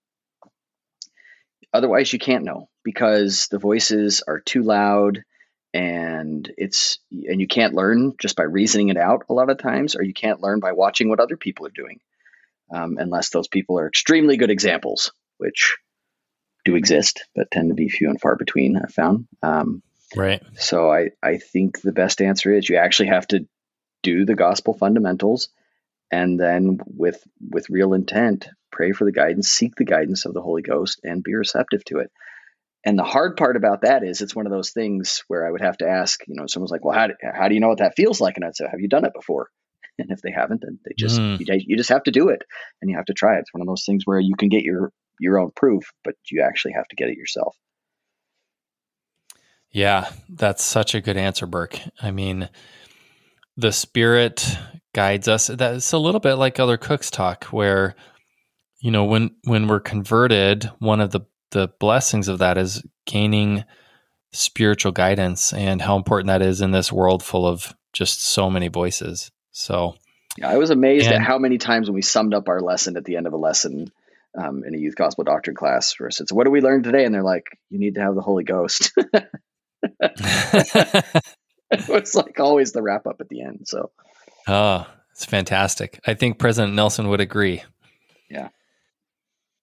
Otherwise, 1.72 2.12
you 2.12 2.18
can't 2.18 2.44
know 2.44 2.68
because 2.82 3.48
the 3.48 3.58
voices 3.58 4.22
are 4.26 4.40
too 4.40 4.62
loud 4.62 5.22
and 5.74 6.50
it's 6.56 6.98
and 7.10 7.40
you 7.40 7.46
can't 7.46 7.74
learn 7.74 8.14
just 8.18 8.36
by 8.36 8.42
reasoning 8.42 8.88
it 8.88 8.96
out 8.96 9.24
a 9.28 9.34
lot 9.34 9.50
of 9.50 9.58
times 9.58 9.96
or 9.96 10.02
you 10.02 10.14
can't 10.14 10.40
learn 10.40 10.60
by 10.60 10.72
watching 10.72 11.08
what 11.10 11.20
other 11.20 11.36
people 11.36 11.66
are 11.66 11.70
doing 11.70 12.00
um, 12.72 12.96
unless 12.98 13.28
those 13.28 13.48
people 13.48 13.78
are 13.78 13.86
extremely 13.86 14.38
good 14.38 14.50
examples 14.50 15.12
which 15.36 15.76
do 16.70 16.76
exist 16.76 17.24
but 17.34 17.50
tend 17.50 17.68
to 17.68 17.74
be 17.74 17.88
few 17.88 18.08
and 18.08 18.20
far 18.20 18.36
between 18.36 18.76
i've 18.76 18.92
found. 18.92 19.26
Um, 19.42 19.82
right. 20.16 20.42
so 20.56 20.90
I, 20.90 21.10
I 21.22 21.38
think 21.38 21.80
the 21.80 21.92
best 21.92 22.20
answer 22.20 22.52
is 22.52 22.68
you 22.68 22.76
actually 22.76 23.08
have 23.08 23.26
to 23.28 23.46
do 24.02 24.24
the 24.24 24.34
gospel 24.34 24.74
fundamentals 24.74 25.48
and 26.10 26.38
then 26.38 26.78
with 26.86 27.22
with 27.50 27.70
real 27.70 27.92
intent 27.94 28.48
pray 28.70 28.92
for 28.92 29.04
the 29.04 29.12
guidance 29.12 29.48
seek 29.48 29.74
the 29.76 29.84
guidance 29.84 30.24
of 30.24 30.34
the 30.34 30.42
holy 30.42 30.62
ghost 30.62 31.00
and 31.04 31.22
be 31.22 31.34
receptive 31.34 31.84
to 31.84 31.98
it. 31.98 32.10
And 32.84 32.98
the 32.98 33.04
hard 33.04 33.36
part 33.36 33.56
about 33.56 33.82
that 33.82 34.04
is 34.04 34.20
it's 34.20 34.36
one 34.36 34.46
of 34.46 34.52
those 34.52 34.70
things 34.70 35.22
where 35.28 35.46
i 35.46 35.50
would 35.50 35.60
have 35.60 35.78
to 35.78 35.88
ask 35.88 36.20
you 36.26 36.36
know 36.36 36.46
someone's 36.46 36.70
like 36.70 36.84
well 36.84 36.96
how 36.96 37.08
do, 37.08 37.14
how 37.22 37.48
do 37.48 37.54
you 37.54 37.60
know 37.60 37.68
what 37.68 37.78
that 37.78 37.96
feels 37.96 38.20
like? 38.20 38.36
And 38.36 38.44
i'd 38.44 38.56
say 38.56 38.66
have 38.70 38.80
you 38.80 38.88
done 38.88 39.04
it 39.04 39.14
before? 39.14 39.48
And 40.00 40.12
if 40.12 40.22
they 40.22 40.30
haven't 40.30 40.60
then 40.62 40.78
they 40.84 40.92
just 40.96 41.18
mm. 41.20 41.40
you, 41.40 41.46
you 41.66 41.76
just 41.76 41.88
have 41.88 42.04
to 42.04 42.12
do 42.12 42.28
it 42.28 42.42
and 42.80 42.88
you 42.88 42.96
have 42.96 43.06
to 43.06 43.14
try 43.14 43.34
it. 43.34 43.40
It's 43.40 43.52
one 43.52 43.62
of 43.62 43.66
those 43.66 43.84
things 43.84 44.04
where 44.04 44.20
you 44.20 44.36
can 44.38 44.48
get 44.48 44.62
your 44.62 44.92
your 45.20 45.38
own 45.38 45.50
proof 45.54 45.92
but 46.04 46.14
you 46.30 46.42
actually 46.42 46.72
have 46.72 46.88
to 46.88 46.96
get 46.96 47.08
it 47.08 47.16
yourself. 47.16 47.56
Yeah 49.70 50.10
that's 50.28 50.64
such 50.64 50.94
a 50.94 51.00
good 51.00 51.16
answer 51.16 51.46
burke. 51.46 51.78
I 52.00 52.10
mean 52.10 52.48
the 53.56 53.72
spirit 53.72 54.56
guides 54.94 55.28
us. 55.28 55.48
That's 55.48 55.92
a 55.92 55.98
little 55.98 56.20
bit 56.20 56.34
like 56.34 56.58
Elder 56.58 56.76
Cook's 56.76 57.10
talk 57.10 57.44
where 57.46 57.94
you 58.80 58.90
know 58.90 59.04
when 59.04 59.30
when 59.44 59.66
we're 59.66 59.80
converted 59.80 60.70
one 60.78 61.00
of 61.00 61.10
the 61.10 61.20
the 61.50 61.68
blessings 61.80 62.28
of 62.28 62.38
that 62.38 62.58
is 62.58 62.82
gaining 63.06 63.64
spiritual 64.32 64.92
guidance 64.92 65.52
and 65.52 65.80
how 65.80 65.96
important 65.96 66.28
that 66.28 66.42
is 66.42 66.60
in 66.60 66.70
this 66.70 66.92
world 66.92 67.22
full 67.22 67.46
of 67.46 67.74
just 67.92 68.22
so 68.22 68.50
many 68.50 68.68
voices. 68.68 69.30
So 69.50 69.94
yeah, 70.36 70.50
i 70.50 70.56
was 70.56 70.70
amazed 70.70 71.06
and, 71.06 71.16
at 71.16 71.22
how 71.22 71.38
many 71.38 71.58
times 71.58 71.88
when 71.88 71.94
we 71.94 72.02
summed 72.02 72.34
up 72.34 72.48
our 72.48 72.60
lesson 72.60 72.96
at 72.96 73.04
the 73.04 73.16
end 73.16 73.26
of 73.26 73.32
a 73.32 73.38
lesson 73.38 73.90
um, 74.38 74.62
in 74.64 74.74
a 74.74 74.78
youth 74.78 74.94
gospel 74.94 75.24
doctrine 75.24 75.56
class 75.56 75.98
where 75.98 76.08
I 76.08 76.10
said, 76.10 76.28
so 76.28 76.34
what 76.34 76.44
do 76.44 76.50
we 76.50 76.60
learn 76.60 76.82
today 76.82 77.04
and 77.04 77.14
they're 77.14 77.22
like 77.22 77.46
you 77.70 77.78
need 77.78 77.96
to 77.96 78.00
have 78.00 78.14
the 78.14 78.22
holy 78.22 78.44
ghost 78.44 78.92
it's 81.70 82.14
like 82.14 82.40
always 82.40 82.72
the 82.72 82.82
wrap 82.82 83.06
up 83.06 83.20
at 83.20 83.28
the 83.28 83.42
end 83.42 83.66
so 83.68 83.90
Oh, 84.48 84.86
it's 85.12 85.26
fantastic. 85.26 86.00
I 86.06 86.14
think 86.14 86.38
President 86.38 86.74
Nelson 86.74 87.08
would 87.08 87.20
agree. 87.20 87.62
Yeah. 88.30 88.48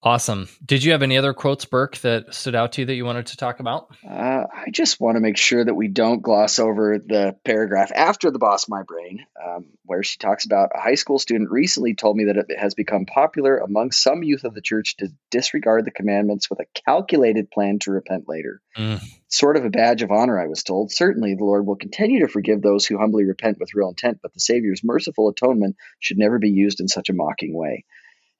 Awesome. 0.06 0.48
Did 0.64 0.84
you 0.84 0.92
have 0.92 1.02
any 1.02 1.18
other 1.18 1.34
quotes, 1.34 1.64
Burke, 1.64 1.96
that 1.98 2.32
stood 2.32 2.54
out 2.54 2.70
to 2.74 2.82
you 2.82 2.86
that 2.86 2.94
you 2.94 3.04
wanted 3.04 3.26
to 3.26 3.36
talk 3.36 3.58
about? 3.58 3.88
Uh, 4.08 4.44
I 4.54 4.70
just 4.70 5.00
want 5.00 5.16
to 5.16 5.20
make 5.20 5.36
sure 5.36 5.64
that 5.64 5.74
we 5.74 5.88
don't 5.88 6.22
gloss 6.22 6.60
over 6.60 7.00
the 7.04 7.34
paragraph 7.44 7.90
after 7.92 8.30
the 8.30 8.38
boss 8.38 8.68
my 8.68 8.84
brain, 8.84 9.26
um, 9.44 9.66
where 9.84 10.04
she 10.04 10.16
talks 10.18 10.44
about 10.44 10.70
a 10.72 10.80
high 10.80 10.94
school 10.94 11.18
student 11.18 11.50
recently 11.50 11.96
told 11.96 12.16
me 12.16 12.26
that 12.26 12.36
it 12.36 12.56
has 12.56 12.74
become 12.74 13.04
popular 13.04 13.58
among 13.58 13.90
some 13.90 14.22
youth 14.22 14.44
of 14.44 14.54
the 14.54 14.60
church 14.60 14.96
to 14.98 15.08
disregard 15.32 15.84
the 15.84 15.90
commandments 15.90 16.48
with 16.48 16.60
a 16.60 16.66
calculated 16.84 17.50
plan 17.50 17.80
to 17.80 17.90
repent 17.90 18.28
later. 18.28 18.62
Mm. 18.76 19.02
Sort 19.26 19.56
of 19.56 19.64
a 19.64 19.70
badge 19.70 20.02
of 20.02 20.12
honor, 20.12 20.38
I 20.38 20.46
was 20.46 20.62
told. 20.62 20.92
Certainly, 20.92 21.34
the 21.34 21.44
Lord 21.44 21.66
will 21.66 21.74
continue 21.74 22.20
to 22.20 22.28
forgive 22.28 22.62
those 22.62 22.86
who 22.86 22.96
humbly 22.96 23.24
repent 23.24 23.58
with 23.58 23.74
real 23.74 23.88
intent, 23.88 24.20
but 24.22 24.32
the 24.32 24.38
Savior's 24.38 24.84
merciful 24.84 25.28
atonement 25.28 25.74
should 25.98 26.16
never 26.16 26.38
be 26.38 26.50
used 26.50 26.78
in 26.78 26.86
such 26.86 27.08
a 27.08 27.12
mocking 27.12 27.58
way. 27.58 27.84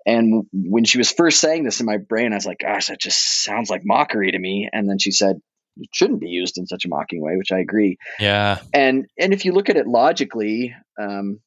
And 0.07 0.45
when 0.53 0.85
she 0.85 0.99
was 0.99 1.11
first 1.11 1.41
saying 1.41 1.65
this 1.65 1.81
in 1.81 1.87
my 1.87 1.97
brain, 1.99 2.33
I 2.33 2.37
was 2.37 2.47
like, 2.47 2.61
gosh, 2.61 2.87
that 2.87 3.01
just 3.01 3.45
sounds 3.45 3.69
like 3.69 3.83
mockery 3.85 4.31
to 4.31 4.39
me. 4.39 4.69
And 4.73 4.89
then 4.89 4.99
she 4.99 5.11
said, 5.11 5.37
it 5.77 5.89
shouldn't 5.93 6.21
be 6.21 6.29
used 6.29 6.57
in 6.59 6.67
such 6.67 6.85
a 6.85 6.89
mocking 6.89 7.21
way, 7.21 7.37
which 7.37 7.53
I 7.53 7.59
agree. 7.59 7.99
Yeah. 8.21 8.61
And 8.73 9.07
and 9.19 9.35
if 9.35 9.45
you 9.45 9.53
look 9.53 9.69
at 9.69 9.77
it 9.77 9.87
logically, 9.87 10.75
um, 10.99 11.41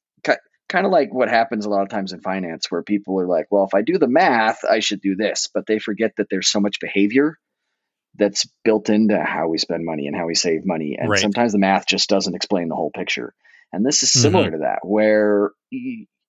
kind 0.67 0.85
of 0.85 0.91
like 0.91 1.11
what 1.11 1.29
happens 1.29 1.65
a 1.65 1.69
lot 1.69 1.81
of 1.81 1.89
times 1.89 2.13
in 2.13 2.21
finance, 2.21 2.69
where 2.69 2.83
people 2.83 3.19
are 3.19 3.27
like, 3.27 3.47
well, 3.49 3.63
if 3.63 3.73
I 3.73 3.81
do 3.81 3.97
the 3.97 4.07
math, 4.07 4.59
I 4.63 4.81
should 4.81 5.01
do 5.01 5.15
this, 5.15 5.47
but 5.51 5.65
they 5.65 5.79
forget 5.79 6.11
that 6.17 6.27
there's 6.29 6.47
so 6.47 6.59
much 6.59 6.79
behavior 6.79 7.39
that's 8.15 8.45
built 8.63 8.89
into 8.89 9.19
how 9.19 9.47
we 9.47 9.57
spend 9.57 9.85
money 9.85 10.07
and 10.07 10.15
how 10.15 10.27
we 10.27 10.35
save 10.35 10.65
money, 10.65 10.97
and 10.99 11.09
right. 11.09 11.19
sometimes 11.19 11.53
the 11.53 11.59
math 11.59 11.87
just 11.87 12.09
doesn't 12.09 12.35
explain 12.35 12.67
the 12.67 12.75
whole 12.75 12.91
picture. 12.91 13.33
And 13.71 13.85
this 13.85 14.03
is 14.03 14.11
similar 14.11 14.45
mm-hmm. 14.45 14.53
to 14.53 14.59
that, 14.59 14.79
where 14.83 15.51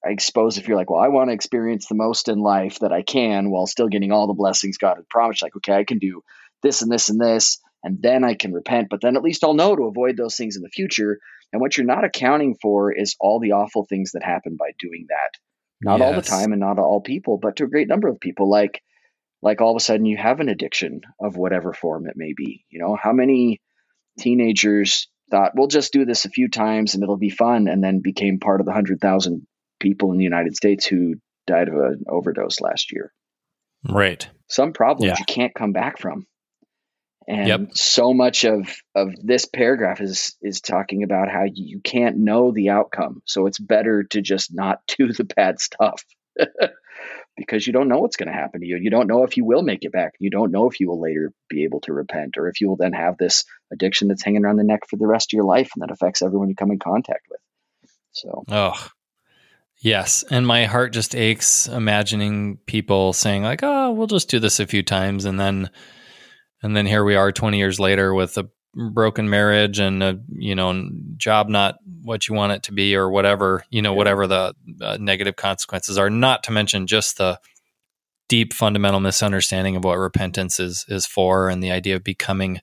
I 0.05 0.17
suppose 0.19 0.57
if 0.57 0.67
you're 0.67 0.77
like, 0.77 0.91
well, 0.91 1.01
I 1.01 1.09
want 1.09 1.29
to 1.29 1.35
experience 1.35 1.87
the 1.87 1.95
most 1.95 2.29
in 2.29 2.39
life 2.39 2.79
that 2.79 2.93
I 2.93 3.03
can 3.03 3.51
while 3.51 3.67
still 3.67 3.89
getting 3.89 4.13
all 4.13 4.27
the 4.27 4.35
blessings 4.35 4.79
God 4.79 4.97
had 4.97 5.09
promised, 5.09 5.43
like, 5.43 5.57
okay, 5.57 5.75
I 5.75 5.85
can 5.85 5.99
do 5.99 6.23
this 6.63 6.83
and 6.83 6.91
this 6.91 7.11
and 7.11 7.21
this, 7.21 7.59
and 7.83 8.03
then 8.03 8.25
I 8.25 8.35
can 8.35 8.53
repent, 8.53 8.89
but 8.91 9.01
then 9.01 9.17
at 9.17 9.23
least 9.23 9.45
I'll 9.45 9.55
know 9.55 9.75
to 9.77 9.85
avoid 9.85 10.17
those 10.17 10.37
things 10.37 10.57
in 10.57 10.63
the 10.63 10.69
future. 10.69 11.19
And 11.53 11.61
what 11.61 11.77
you're 11.77 11.87
not 11.87 12.05
accounting 12.05 12.57
for 12.61 12.93
is 12.93 13.17
all 13.21 13.41
the 13.41 13.53
awful 13.53 13.85
things 13.85 14.13
that 14.13 14.23
happen 14.23 14.57
by 14.59 14.73
doing 14.79 15.07
that. 15.09 15.39
Not 15.83 16.01
yes. 16.01 16.07
all 16.07 16.15
the 16.15 16.27
time 16.27 16.53
and 16.53 16.61
not 16.61 16.79
all 16.79 17.01
people, 17.01 17.39
but 17.39 17.57
to 17.57 17.65
a 17.65 17.69
great 17.69 17.89
number 17.89 18.09
of 18.09 18.21
people. 18.21 18.51
Like, 18.51 18.83
like 19.43 19.61
all 19.61 19.71
of 19.71 19.77
a 19.77 19.81
sudden 19.81 20.05
you 20.05 20.17
have 20.17 20.41
an 20.41 20.49
addiction 20.49 21.01
of 21.21 21.37
whatever 21.37 21.73
form 21.73 22.07
it 22.07 22.17
may 22.17 22.35
be. 22.37 22.65
You 22.69 22.81
know, 22.81 22.97
how 23.01 23.13
many 23.13 23.61
teenagers 24.19 25.09
thought 25.31 25.53
we'll 25.55 25.69
just 25.69 25.93
do 25.93 26.05
this 26.05 26.25
a 26.25 26.31
few 26.31 26.49
times 26.49 26.95
and 26.95 27.03
it'll 27.03 27.17
be 27.17 27.31
fun, 27.31 27.69
and 27.69 27.83
then 27.83 28.01
became 28.01 28.39
part 28.39 28.61
of 28.61 28.67
the 28.67 28.73
hundred 28.73 29.01
thousand 29.01 29.47
people 29.81 30.13
in 30.13 30.19
the 30.19 30.25
United 30.25 30.55
States 30.55 30.87
who 30.87 31.15
died 31.47 31.69
of 31.69 31.75
an 31.75 32.05
overdose 32.09 32.61
last 32.61 32.93
year. 32.93 33.13
Right. 33.89 34.29
Some 34.49 34.73
problems 34.73 35.09
yeah. 35.09 35.17
you 35.19 35.25
can't 35.25 35.55
come 35.55 35.73
back 35.73 35.99
from. 35.99 36.27
And 37.27 37.49
yep. 37.49 37.61
so 37.75 38.13
much 38.13 38.45
of 38.45 38.69
of 38.95 39.15
this 39.23 39.45
paragraph 39.45 40.01
is 40.01 40.37
is 40.43 40.61
talking 40.61 41.03
about 41.03 41.29
how 41.29 41.45
you 41.53 41.81
can't 41.81 42.17
know 42.17 42.51
the 42.51 42.71
outcome. 42.71 43.23
So 43.25 43.47
it's 43.47 43.59
better 43.59 44.05
to 44.05 44.21
just 44.21 44.53
not 44.53 44.81
do 44.99 45.13
the 45.13 45.25
bad 45.25 45.61
stuff. 45.61 46.05
because 47.37 47.67
you 47.67 47.73
don't 47.73 47.89
know 47.89 47.99
what's 47.99 48.17
going 48.17 48.29
to 48.29 48.35
happen 48.35 48.61
to 48.61 48.67
you. 48.67 48.77
You 48.77 48.91
don't 48.91 49.07
know 49.07 49.25
if 49.25 49.37
you 49.37 49.45
will 49.45 49.63
make 49.63 49.85
it 49.85 49.93
back. 49.93 50.15
You 50.19 50.31
don't 50.31 50.51
know 50.51 50.69
if 50.69 50.81
you 50.81 50.89
will 50.89 51.01
later 51.01 51.33
be 51.49 51.65
able 51.65 51.81
to 51.83 51.93
repent 51.93 52.37
or 52.37 52.49
if 52.49 52.61
you 52.61 52.69
will 52.69 52.77
then 52.77 52.93
have 52.93 53.17
this 53.17 53.45
addiction 53.73 54.09
that's 54.09 54.23
hanging 54.23 54.45
around 54.45 54.57
the 54.57 54.65
neck 54.65 54.81
for 54.89 54.97
the 54.97 55.07
rest 55.07 55.33
of 55.33 55.37
your 55.37 55.45
life 55.45 55.71
and 55.75 55.83
that 55.83 55.93
affects 55.93 56.23
everyone 56.23 56.49
you 56.49 56.55
come 56.55 56.71
in 56.71 56.79
contact 56.79 57.27
with. 57.31 57.41
So, 58.13 58.45
oh, 58.49 58.89
Yes, 59.83 60.25
and 60.31 60.47
my 60.47 60.67
heart 60.67 60.93
just 60.93 61.15
aches 61.15 61.67
imagining 61.67 62.59
people 62.67 63.15
saying 63.15 63.43
like, 63.43 63.61
"Oh, 63.63 63.93
we'll 63.93 64.07
just 64.07 64.29
do 64.29 64.39
this 64.39 64.61
a 64.61 64.67
few 64.67 64.83
times," 64.83 65.25
and 65.25 65.41
then, 65.41 65.71
and 66.63 66.77
then 66.77 66.85
here 66.85 67.03
we 67.03 67.17
are, 67.17 67.33
twenty 67.33 67.57
years 67.59 67.81
later, 67.81 68.13
with 68.13 68.37
a 68.37 68.51
broken 68.75 69.31
marriage 69.31 69.79
and 69.79 70.03
a 70.03 70.21
you 70.29 70.55
know 70.55 70.89
job 71.17 71.49
not 71.49 71.77
what 72.03 72.29
you 72.29 72.35
want 72.35 72.53
it 72.53 72.63
to 72.65 72.73
be, 72.73 72.95
or 72.95 73.11
whatever 73.11 73.65
you 73.71 73.81
know, 73.81 73.93
yeah. 73.93 73.97
whatever 73.97 74.27
the 74.27 74.55
uh, 74.83 74.99
negative 75.01 75.37
consequences 75.37 75.97
are. 75.97 76.11
Not 76.11 76.43
to 76.45 76.53
mention 76.53 76.87
just 76.87 77.17
the 77.17 77.41
deep 78.29 78.53
fundamental 78.53 79.01
misunderstanding 79.01 79.77
of 79.77 79.85
what 79.85 79.97
repentance 79.97 80.61
is 80.61 80.85
is 80.89 81.07
for, 81.07 81.49
and 81.49 81.63
the 81.63 81.71
idea 81.71 81.97
of 81.97 82.05
becoming 82.05 82.61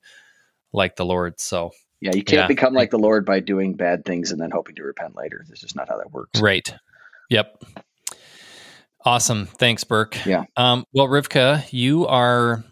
like 0.72 0.98
the 0.98 1.06
Lord. 1.06 1.40
So 1.40 1.72
yeah, 2.00 2.12
you 2.14 2.24
can't 2.24 2.42
yeah. 2.42 2.48
become 2.48 2.74
like 2.74 2.92
the 2.92 3.00
Lord 3.00 3.26
by 3.26 3.40
doing 3.40 3.74
bad 3.74 4.06
things 4.06 4.32
and 4.32 4.40
then 4.40 4.52
hoping 4.52 4.76
to 4.76 4.84
repent 4.84 5.16
later. 5.16 5.44
This 5.50 5.64
is 5.64 5.76
not 5.76 5.90
how 5.90 5.98
that 5.98 6.12
works. 6.12 6.40
Right. 6.40 6.72
Yep. 7.30 7.63
Awesome. 9.06 9.46
Thanks, 9.46 9.84
Burke. 9.84 10.18
Yeah. 10.26 10.46
Um, 10.56 10.86
well, 10.94 11.08
Rivka, 11.08 11.72
you 11.72 12.08
are 12.08 12.63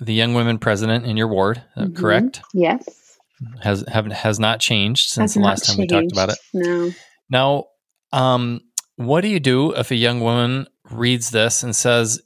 the 0.00 0.14
young 0.14 0.34
women 0.34 0.58
president 0.58 1.06
in 1.06 1.16
your 1.16 1.28
ward, 1.28 1.62
uh, 1.76 1.82
mm-hmm. 1.82 1.94
correct? 1.94 2.42
Yes. 2.52 3.18
Has 3.60 3.84
have 3.88 4.06
has 4.06 4.40
not 4.40 4.60
changed 4.60 5.10
since 5.10 5.34
has 5.34 5.40
the 5.40 5.46
last 5.46 5.66
time 5.66 5.76
we 5.76 5.86
talked 5.86 6.12
about 6.12 6.30
it. 6.30 6.38
No. 6.52 6.90
Now, 7.28 7.64
um, 8.12 8.60
what 8.96 9.20
do 9.20 9.28
you 9.28 9.40
do 9.40 9.72
if 9.72 9.90
a 9.90 9.96
young 9.96 10.20
woman 10.20 10.66
reads 10.90 11.30
this 11.30 11.62
and 11.62 11.74
says, 11.74 12.22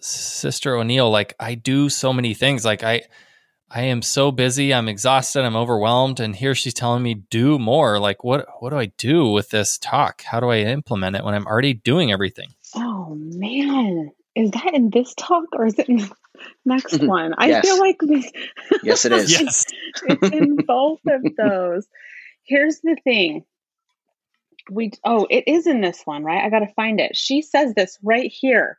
"Sister 0.00 0.76
O'Neill, 0.76 1.10
like 1.10 1.34
I 1.40 1.54
do 1.54 1.88
so 1.88 2.12
many 2.12 2.34
things, 2.34 2.64
like 2.64 2.82
I." 2.82 3.02
I 3.74 3.82
am 3.82 4.02
so 4.02 4.30
busy. 4.30 4.72
I'm 4.72 4.88
exhausted. 4.88 5.42
I'm 5.42 5.56
overwhelmed. 5.56 6.20
And 6.20 6.36
here 6.36 6.54
she's 6.54 6.74
telling 6.74 7.02
me 7.02 7.14
do 7.14 7.58
more. 7.58 7.98
Like, 7.98 8.22
what, 8.22 8.46
what 8.60 8.70
do 8.70 8.78
I 8.78 8.86
do 8.86 9.30
with 9.30 9.50
this 9.50 9.78
talk? 9.78 10.22
How 10.22 10.38
do 10.38 10.48
I 10.48 10.58
implement 10.58 11.16
it 11.16 11.24
when 11.24 11.34
I'm 11.34 11.48
already 11.48 11.74
doing 11.74 12.12
everything? 12.12 12.54
Oh 12.76 13.16
man. 13.16 14.12
Is 14.36 14.52
that 14.52 14.74
in 14.74 14.90
this 14.90 15.12
talk 15.16 15.46
or 15.54 15.66
is 15.66 15.76
it 15.80 15.88
in 15.88 15.96
the 15.96 16.10
next 16.64 16.94
mm-hmm. 16.94 17.08
one? 17.08 17.34
I 17.36 17.62
feel 17.62 17.80
like 17.80 17.98
this. 18.00 18.30
yes, 18.84 19.04
it 19.06 19.12
is. 19.12 19.32
yes. 19.32 19.64
it's 20.04 20.30
in 20.30 20.54
both 20.54 21.00
of 21.08 21.24
those. 21.36 21.88
Here's 22.44 22.78
the 22.80 22.96
thing. 23.02 23.44
We, 24.70 24.92
oh, 25.04 25.26
it 25.28 25.44
is 25.48 25.66
in 25.66 25.80
this 25.80 26.02
one, 26.04 26.22
right? 26.22 26.44
I 26.44 26.48
got 26.48 26.60
to 26.60 26.72
find 26.74 27.00
it. 27.00 27.16
She 27.16 27.42
says 27.42 27.74
this 27.74 27.98
right 28.02 28.30
here 28.32 28.78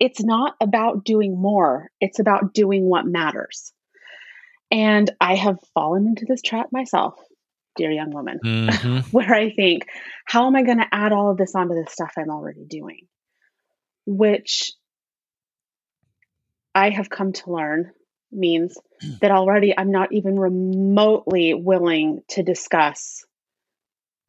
it's 0.00 0.22
not 0.22 0.54
about 0.62 1.04
doing 1.04 1.38
more, 1.38 1.90
it's 2.00 2.18
about 2.18 2.54
doing 2.54 2.86
what 2.86 3.04
matters. 3.04 3.74
And 4.70 5.10
I 5.20 5.34
have 5.34 5.58
fallen 5.74 6.06
into 6.06 6.26
this 6.28 6.42
trap 6.42 6.68
myself, 6.72 7.18
dear 7.76 7.90
young 7.90 8.10
woman, 8.10 8.38
mm-hmm. 8.44 8.98
where 9.10 9.34
I 9.34 9.50
think, 9.50 9.86
how 10.24 10.46
am 10.46 10.56
I 10.56 10.62
going 10.62 10.78
to 10.78 10.88
add 10.92 11.12
all 11.12 11.30
of 11.30 11.36
this 11.36 11.54
onto 11.54 11.74
the 11.74 11.90
stuff 11.90 12.12
I'm 12.16 12.30
already 12.30 12.64
doing? 12.64 13.06
Which 14.06 14.72
I 16.74 16.90
have 16.90 17.10
come 17.10 17.32
to 17.32 17.52
learn 17.52 17.90
means 18.32 18.74
that 19.20 19.30
already 19.30 19.74
I'm 19.76 19.90
not 19.90 20.12
even 20.12 20.38
remotely 20.38 21.54
willing 21.54 22.22
to 22.28 22.42
discuss 22.42 23.24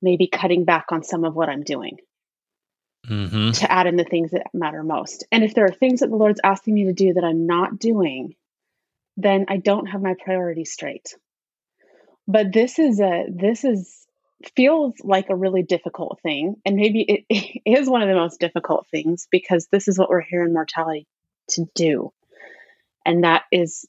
maybe 0.01 0.27
cutting 0.27 0.65
back 0.65 0.86
on 0.89 1.04
some 1.04 1.23
of 1.23 1.36
what 1.36 1.49
I'm 1.49 1.63
doing 1.63 1.97
mm-hmm. 3.08 3.51
to 3.51 3.71
add 3.71 3.88
in 3.88 3.97
the 3.97 4.04
things 4.04 4.32
that 4.32 4.47
matter 4.54 4.84
most. 4.84 5.25
And 5.32 5.43
if 5.43 5.54
there 5.54 5.65
are 5.65 5.71
things 5.71 5.99
that 5.99 6.10
the 6.10 6.15
Lord's 6.15 6.41
asking 6.43 6.73
me 6.73 6.86
to 6.86 6.93
do 6.93 7.13
that 7.13 7.23
I'm 7.23 7.45
not 7.45 7.80
doing, 7.80 8.34
then 9.17 9.45
I 9.50 9.58
don't 9.58 9.88
have 9.88 10.02
my 10.02 10.15
priorities 10.24 10.71
straight. 10.71 11.15
But 12.28 12.54
this 12.54 12.80
is 12.80 13.00
a 13.00 13.26
this 13.30 13.63
is 13.63 13.97
feels 14.56 14.95
like 15.04 15.30
a 15.30 15.36
really 15.36 15.62
difficult 15.63 16.19
thing 16.24 16.56
and 16.65 16.76
maybe 16.76 17.02
it, 17.02 17.26
it 17.65 17.80
is 17.80 17.89
one 17.89 18.02
of 18.02 18.08
the 18.08 18.15
most 18.15 18.39
difficult 18.39 18.88
things 18.89 19.28
because 19.32 19.67
this 19.71 19.88
is 19.88 20.00
what 20.00 20.10
we're 20.10 20.21
here 20.21 20.43
in 20.43 20.54
mortality 20.54 21.08
to 21.50 21.65
do 21.76 22.12
and 23.06 23.24
that 23.24 23.43
is 23.52 23.88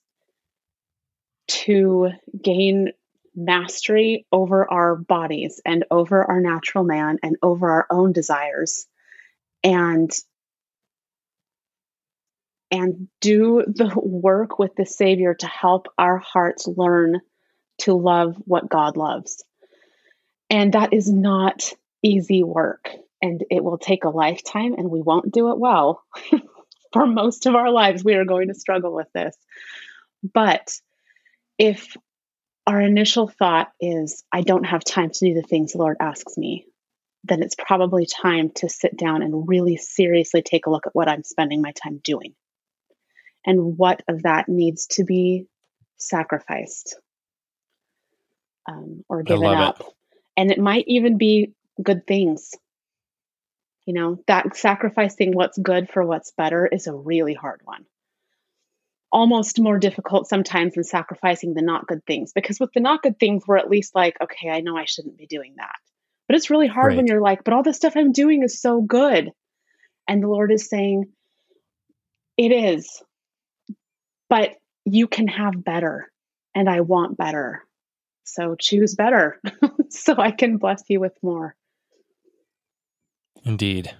to 1.48 2.10
gain 2.42 2.92
mastery 3.34 4.26
over 4.30 4.70
our 4.70 4.94
bodies 4.94 5.60
and 5.64 5.84
over 5.90 6.22
our 6.22 6.40
natural 6.40 6.84
man 6.84 7.18
and 7.22 7.36
over 7.42 7.70
our 7.70 7.86
own 7.90 8.12
desires 8.12 8.86
and 9.64 10.10
and 12.72 13.06
do 13.20 13.62
the 13.66 13.92
work 13.96 14.58
with 14.58 14.74
the 14.74 14.86
savior 14.86 15.34
to 15.34 15.46
help 15.46 15.88
our 15.98 16.18
hearts 16.18 16.66
learn 16.66 17.20
to 17.78 17.92
love 17.92 18.34
what 18.44 18.68
god 18.68 18.96
loves. 18.96 19.44
And 20.50 20.72
that 20.72 20.92
is 20.92 21.10
not 21.10 21.72
easy 22.02 22.42
work 22.42 22.90
and 23.20 23.44
it 23.50 23.62
will 23.62 23.78
take 23.78 24.04
a 24.04 24.10
lifetime 24.10 24.74
and 24.76 24.90
we 24.90 25.02
won't 25.02 25.32
do 25.32 25.50
it 25.50 25.58
well 25.58 26.02
for 26.92 27.06
most 27.06 27.46
of 27.46 27.54
our 27.54 27.70
lives. 27.70 28.02
We 28.02 28.14
are 28.14 28.24
going 28.24 28.48
to 28.48 28.54
struggle 28.54 28.92
with 28.92 29.08
this. 29.14 29.36
But 30.34 30.72
if 31.58 31.96
our 32.66 32.80
initial 32.80 33.28
thought 33.28 33.72
is 33.80 34.24
i 34.32 34.40
don't 34.40 34.64
have 34.64 34.84
time 34.84 35.10
to 35.10 35.26
do 35.26 35.34
the 35.34 35.42
things 35.42 35.72
the 35.72 35.78
lord 35.78 35.96
asks 36.00 36.36
me 36.36 36.66
then 37.24 37.42
it's 37.42 37.54
probably 37.56 38.06
time 38.06 38.50
to 38.50 38.68
sit 38.68 38.96
down 38.96 39.22
and 39.22 39.48
really 39.48 39.76
seriously 39.76 40.42
take 40.42 40.66
a 40.66 40.70
look 40.70 40.88
at 40.88 40.94
what 40.94 41.08
I'm 41.08 41.22
spending 41.22 41.62
my 41.62 41.70
time 41.72 42.00
doing 42.02 42.34
and 43.44 43.76
what 43.76 44.02
of 44.08 44.22
that 44.22 44.48
needs 44.48 44.86
to 44.86 45.04
be 45.04 45.46
sacrificed 45.96 46.96
um, 48.68 49.04
or 49.08 49.22
given 49.22 49.44
up. 49.44 49.80
It. 49.80 49.86
And 50.36 50.50
it 50.50 50.58
might 50.58 50.84
even 50.86 51.18
be 51.18 51.52
good 51.82 52.06
things. 52.06 52.52
You 53.86 53.94
know, 53.94 54.22
that 54.28 54.56
sacrificing 54.56 55.32
what's 55.34 55.58
good 55.58 55.90
for 55.90 56.04
what's 56.04 56.32
better 56.32 56.66
is 56.66 56.86
a 56.86 56.94
really 56.94 57.34
hard 57.34 57.60
one. 57.64 57.84
Almost 59.10 59.60
more 59.60 59.78
difficult 59.78 60.28
sometimes 60.28 60.74
than 60.74 60.84
sacrificing 60.84 61.52
the 61.52 61.62
not 61.62 61.86
good 61.86 62.04
things 62.06 62.32
because 62.32 62.60
with 62.60 62.72
the 62.72 62.80
not 62.80 63.02
good 63.02 63.18
things, 63.18 63.44
we're 63.46 63.58
at 63.58 63.68
least 63.68 63.94
like, 63.94 64.16
okay, 64.22 64.48
I 64.48 64.60
know 64.60 64.76
I 64.76 64.84
shouldn't 64.84 65.18
be 65.18 65.26
doing 65.26 65.54
that. 65.56 65.74
But 66.28 66.36
it's 66.36 66.48
really 66.48 66.68
hard 66.68 66.88
right. 66.88 66.96
when 66.96 67.06
you're 67.06 67.20
like, 67.20 67.44
but 67.44 67.52
all 67.52 67.62
the 67.62 67.74
stuff 67.74 67.94
I'm 67.96 68.12
doing 68.12 68.42
is 68.42 68.60
so 68.60 68.80
good. 68.80 69.32
And 70.08 70.22
the 70.22 70.28
Lord 70.28 70.52
is 70.52 70.68
saying, 70.68 71.12
it 72.38 72.52
is, 72.52 73.02
but 74.32 74.56
you 74.86 75.08
can 75.08 75.28
have 75.28 75.62
better. 75.62 76.10
And 76.54 76.66
I 76.66 76.80
want 76.80 77.18
better. 77.18 77.66
So 78.24 78.56
choose 78.58 78.94
better 78.94 79.38
so 79.90 80.16
I 80.16 80.30
can 80.30 80.56
bless 80.56 80.82
you 80.88 81.00
with 81.00 81.12
more. 81.22 81.54
Indeed. 83.44 83.94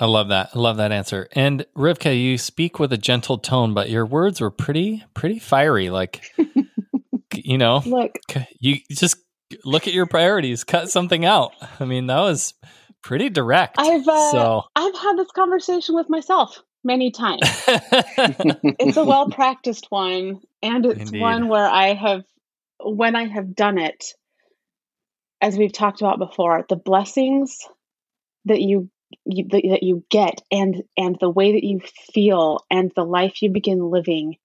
I 0.00 0.06
love 0.06 0.28
that. 0.28 0.50
I 0.54 0.58
love 0.58 0.78
that 0.78 0.92
answer. 0.92 1.28
And 1.32 1.66
Rivka, 1.76 2.18
you 2.18 2.38
speak 2.38 2.78
with 2.78 2.90
a 2.90 2.96
gentle 2.96 3.36
tone, 3.36 3.74
but 3.74 3.90
your 3.90 4.06
words 4.06 4.40
were 4.40 4.50
pretty, 4.50 5.04
pretty 5.12 5.38
fiery. 5.38 5.90
Like, 5.90 6.22
you 7.34 7.58
know, 7.58 7.82
look, 7.84 8.18
you 8.60 8.76
just 8.90 9.16
look 9.62 9.86
at 9.86 9.92
your 9.92 10.06
priorities, 10.06 10.64
cut 10.64 10.90
something 10.90 11.26
out. 11.26 11.52
I 11.78 11.84
mean, 11.84 12.06
that 12.06 12.20
was 12.20 12.54
pretty 13.02 13.28
direct. 13.28 13.76
I've 13.78 14.08
uh, 14.08 14.30
so 14.30 14.62
I've 14.74 14.96
had 14.96 15.18
this 15.18 15.30
conversation 15.32 15.94
with 15.94 16.08
myself 16.08 16.62
many 16.84 17.10
times. 17.10 17.40
it's 18.78 18.96
a 18.96 19.04
well 19.04 19.30
practiced 19.30 19.86
one, 19.90 20.40
and 20.62 20.86
it's 20.86 21.10
Indeed. 21.10 21.20
one 21.20 21.48
where 21.48 21.66
I 21.66 21.94
have, 21.94 22.24
when 22.80 23.16
I 23.16 23.26
have 23.26 23.54
done 23.54 23.78
it, 23.78 24.14
as 25.40 25.56
we've 25.56 25.72
talked 25.72 26.00
about 26.00 26.18
before, 26.18 26.64
the 26.68 26.76
blessings 26.76 27.58
that 28.44 28.60
you, 28.60 28.90
you 29.24 29.48
that 29.50 29.82
you 29.82 30.04
get, 30.10 30.42
and 30.50 30.82
and 30.96 31.16
the 31.20 31.30
way 31.30 31.52
that 31.52 31.64
you 31.64 31.80
feel, 32.12 32.60
and 32.70 32.92
the 32.94 33.04
life 33.04 33.42
you 33.42 33.50
begin 33.50 33.90
living, 33.90 34.36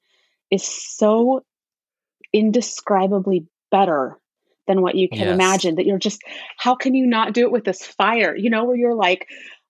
is 0.51 0.63
so 0.63 1.43
indescribably 2.33 3.47
better 3.71 4.17
than 4.67 4.81
what 4.81 4.95
you 4.95 5.09
can 5.09 5.19
yes. 5.19 5.33
imagine 5.33 5.75
that 5.75 5.85
you're 5.85 5.97
just 5.97 6.21
how 6.57 6.75
can 6.75 6.93
you 6.93 7.07
not 7.07 7.33
do 7.33 7.41
it 7.41 7.51
with 7.51 7.63
this 7.63 7.85
fire 7.85 8.35
you 8.35 8.49
know 8.49 8.65
where 8.65 8.75
you're 8.75 8.93
like 8.93 9.27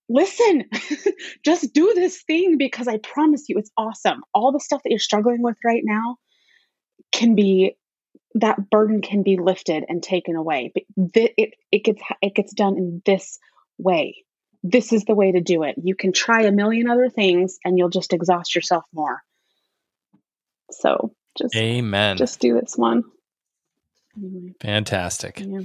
listen 0.10 0.64
just 1.46 1.74
do 1.74 1.94
this 1.94 2.24
thing 2.24 2.58
because 2.58 2.88
i 2.88 2.98
promise 2.98 3.50
you 3.50 3.58
it's 3.58 3.72
awesome. 3.78 4.24
All 4.34 4.52
the 4.52 4.60
stuff 4.60 4.84
that 4.84 4.90
you're 4.90 5.00
struggling 5.00 5.42
with 5.42 5.58
right 5.66 5.82
now 5.84 6.18
can 7.12 7.36
be 7.36 7.76
that 8.36 8.70
burden 8.70 9.02
can 9.02 9.24
be 9.24 9.38
lifted 9.38 9.84
and 9.88 10.04
taken 10.04 10.36
away. 10.36 10.72
But 10.74 10.84
th- 11.14 11.34
it, 11.38 11.54
it 11.72 11.84
gets 11.84 12.02
it 12.22 12.36
gets 12.36 12.54
done 12.54 12.78
in 12.78 13.02
this 13.06 13.40
way. 13.78 14.24
This 14.64 14.92
is 14.92 15.06
the 15.06 15.16
way 15.16 15.32
to 15.32 15.42
do 15.42 15.64
it. 15.64 15.76
You 15.82 15.96
can 15.96 16.12
try 16.12 16.44
a 16.44 16.52
million 16.52 16.90
other 16.90 17.10
things 17.10 17.58
and 17.64 17.78
you'll 17.78 17.90
just 17.90 18.14
exhaust 18.14 18.56
yourself 18.56 18.86
more. 18.94 19.22
So 20.72 21.14
just 21.38 21.56
amen. 21.56 22.18
just 22.18 22.40
do 22.40 22.60
this 22.60 22.76
one. 22.76 23.04
Fantastic. 24.62 25.40
Yeah. 25.40 25.62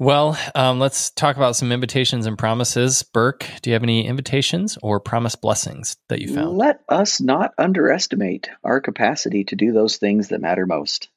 Well, 0.00 0.38
um, 0.54 0.78
let's 0.78 1.10
talk 1.10 1.36
about 1.36 1.56
some 1.56 1.72
invitations 1.72 2.24
and 2.24 2.38
promises. 2.38 3.02
Burke, 3.02 3.46
do 3.60 3.68
you 3.68 3.74
have 3.74 3.82
any 3.82 4.06
invitations 4.06 4.78
or 4.82 4.98
promise 4.98 5.36
blessings 5.36 5.98
that 6.08 6.22
you 6.22 6.34
found? 6.34 6.56
Let 6.56 6.80
us 6.88 7.20
not 7.20 7.52
underestimate 7.58 8.48
our 8.64 8.80
capacity 8.80 9.44
to 9.44 9.56
do 9.56 9.72
those 9.72 9.98
things 9.98 10.28
that 10.28 10.40
matter 10.40 10.64
most. 10.64 11.10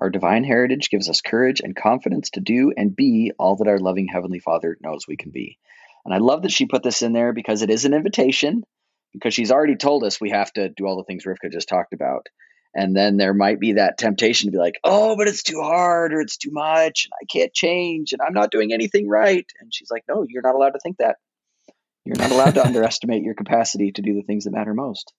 Our 0.00 0.08
divine 0.08 0.42
heritage 0.42 0.88
gives 0.88 1.10
us 1.10 1.20
courage 1.20 1.60
and 1.60 1.76
confidence 1.76 2.30
to 2.30 2.40
do 2.40 2.72
and 2.74 2.96
be 2.96 3.32
all 3.38 3.56
that 3.56 3.68
our 3.68 3.78
loving 3.78 4.06
Heavenly 4.06 4.38
Father 4.38 4.78
knows 4.80 5.06
we 5.06 5.18
can 5.18 5.30
be. 5.30 5.58
And 6.06 6.14
I 6.14 6.16
love 6.16 6.44
that 6.44 6.52
she 6.52 6.64
put 6.64 6.82
this 6.82 7.02
in 7.02 7.12
there 7.12 7.34
because 7.34 7.60
it 7.60 7.68
is 7.68 7.84
an 7.84 7.92
invitation, 7.92 8.64
because 9.12 9.34
she's 9.34 9.52
already 9.52 9.76
told 9.76 10.02
us 10.02 10.18
we 10.18 10.30
have 10.30 10.50
to 10.54 10.70
do 10.70 10.86
all 10.86 10.96
the 10.96 11.04
things 11.04 11.24
Rivka 11.24 11.52
just 11.52 11.68
talked 11.68 11.92
about 11.92 12.28
and 12.74 12.96
then 12.96 13.16
there 13.16 13.34
might 13.34 13.60
be 13.60 13.74
that 13.74 13.98
temptation 13.98 14.48
to 14.48 14.52
be 14.52 14.58
like 14.58 14.78
oh 14.84 15.16
but 15.16 15.28
it's 15.28 15.42
too 15.42 15.60
hard 15.60 16.12
or 16.12 16.20
it's 16.20 16.36
too 16.36 16.50
much 16.50 17.04
and 17.04 17.12
i 17.20 17.24
can't 17.32 17.54
change 17.54 18.12
and 18.12 18.20
i'm 18.20 18.34
not 18.34 18.50
doing 18.50 18.72
anything 18.72 19.08
right. 19.08 19.46
And 19.60 19.72
she's 19.72 19.90
like 19.90 20.04
no 20.08 20.26
you're 20.28 20.42
not 20.42 20.54
allowed 20.54 20.70
to 20.70 20.80
think 20.80 20.98
that. 20.98 21.16
You're 22.04 22.16
not 22.18 22.32
allowed 22.32 22.54
to 22.54 22.66
underestimate 22.66 23.22
your 23.22 23.34
capacity 23.34 23.92
to 23.92 24.02
do 24.02 24.14
the 24.14 24.22
things 24.22 24.44
that 24.44 24.52
matter 24.52 24.74
most. 24.74 25.12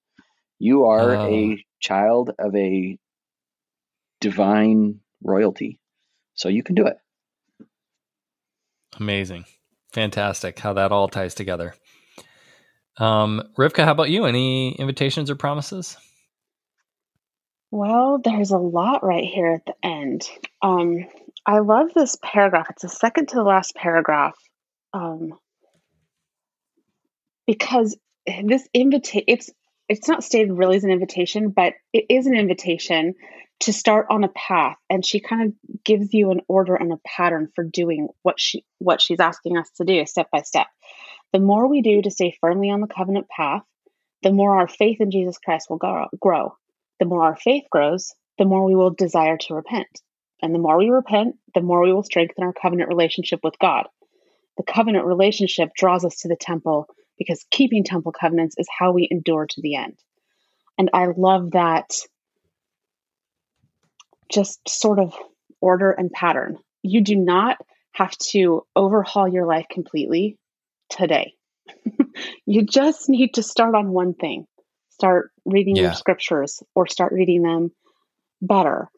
You 0.59 0.85
are 0.85 1.15
a 1.15 1.53
oh. 1.53 1.55
child 1.79 2.31
of 2.37 2.55
a 2.55 2.97
divine 4.21 4.99
royalty 5.23 5.79
so 6.35 6.49
you 6.49 6.63
can 6.63 6.75
do 6.75 6.87
it. 6.87 6.97
Amazing. 8.99 9.45
Fantastic 9.93 10.59
how 10.59 10.73
that 10.73 10.91
all 10.91 11.07
ties 11.07 11.33
together. 11.33 11.73
Um 12.97 13.41
rivka 13.57 13.84
how 13.84 13.91
about 13.91 14.09
you? 14.09 14.25
Any 14.25 14.73
invitations 14.73 15.30
or 15.30 15.36
promises 15.36 15.97
well, 17.72 18.20
there's 18.24 18.51
a 18.51 18.57
lot 18.57 19.03
right 19.03 19.26
here 19.26 19.53
at 19.53 19.66
the 19.66 19.88
end. 19.88 20.30
Um, 20.61 21.05
I 21.45 21.59
love 21.59 21.93
this 21.93 22.18
paragraph. 22.22 22.68
It's 22.70 22.82
the 22.82 22.89
second 22.89 23.30
to 23.30 23.36
the 23.36 23.43
last 23.43 23.76
paragraph. 23.76 24.36
Um, 24.93 25.34
because 27.45 27.97
this 28.43 28.68
invitation 28.74 29.26
it's 29.28 29.51
it's 29.88 30.07
not 30.07 30.24
stated 30.24 30.51
really 30.51 30.78
as 30.78 30.84
an 30.84 30.89
invitation, 30.89 31.49
but 31.49 31.74
it 31.93 32.05
is 32.09 32.26
an 32.26 32.36
invitation 32.36 33.13
to 33.61 33.72
start 33.72 34.07
on 34.09 34.24
a 34.24 34.30
path 34.30 34.78
and 34.89 35.05
she 35.05 35.20
kind 35.20 35.47
of 35.47 35.84
gives 35.84 36.13
you 36.13 36.32
an 36.32 36.41
order 36.47 36.76
and 36.76 36.91
a 36.91 36.99
pattern 37.05 37.49
for 37.55 37.63
doing 37.63 38.09
what 38.24 38.39
she 38.39 38.66
what 38.80 39.01
she's 39.01 39.20
asking 39.20 39.57
us 39.57 39.70
to 39.78 39.86
do 39.86 40.05
step 40.05 40.30
by 40.32 40.41
step. 40.41 40.68
The 41.34 41.39
more 41.39 41.68
we 41.68 41.82
do 41.82 42.01
to 42.01 42.11
stay 42.11 42.36
firmly 42.41 42.70
on 42.70 42.82
the 42.82 42.88
covenant 42.88 43.28
path, 43.30 43.63
the 44.24 44.32
more 44.32 44.57
our 44.57 44.68
faith 44.68 45.01
in 45.01 45.11
Jesus 45.11 45.38
Christ 45.38 45.70
will 45.70 46.07
grow. 46.20 46.55
The 46.99 47.05
more 47.05 47.23
our 47.23 47.35
faith 47.35 47.65
grows, 47.69 48.13
the 48.37 48.45
more 48.45 48.65
we 48.65 48.75
will 48.75 48.91
desire 48.91 49.37
to 49.37 49.55
repent. 49.55 49.87
And 50.41 50.53
the 50.53 50.59
more 50.59 50.77
we 50.77 50.89
repent, 50.89 51.35
the 51.53 51.61
more 51.61 51.81
we 51.81 51.93
will 51.93 52.03
strengthen 52.03 52.43
our 52.43 52.53
covenant 52.53 52.89
relationship 52.89 53.39
with 53.43 53.57
God. 53.59 53.87
The 54.57 54.63
covenant 54.63 55.05
relationship 55.05 55.69
draws 55.75 56.05
us 56.05 56.17
to 56.21 56.27
the 56.27 56.35
temple, 56.35 56.87
because 57.17 57.45
keeping 57.51 57.83
temple 57.83 58.11
covenants 58.11 58.55
is 58.57 58.67
how 58.69 58.91
we 58.91 59.07
endure 59.09 59.47
to 59.47 59.61
the 59.61 59.75
end. 59.75 59.97
And 60.77 60.89
I 60.93 61.07
love 61.15 61.51
that 61.51 61.91
just 64.29 64.59
sort 64.67 64.99
of 64.99 65.13
order 65.61 65.91
and 65.91 66.11
pattern. 66.11 66.57
You 66.81 67.01
do 67.01 67.15
not 67.15 67.57
have 67.93 68.17
to 68.17 68.65
overhaul 68.75 69.27
your 69.27 69.45
life 69.45 69.65
completely 69.71 70.37
today. 70.89 71.33
you 72.45 72.65
just 72.65 73.09
need 73.09 73.35
to 73.35 73.43
start 73.43 73.75
on 73.75 73.89
one 73.89 74.13
thing. 74.13 74.45
Start 74.97 75.31
reading 75.43 75.75
yeah. 75.75 75.83
your 75.83 75.93
scriptures 75.93 76.63
or 76.73 76.87
start 76.87 77.11
reading 77.11 77.43
them 77.43 77.71
better. 78.41 78.89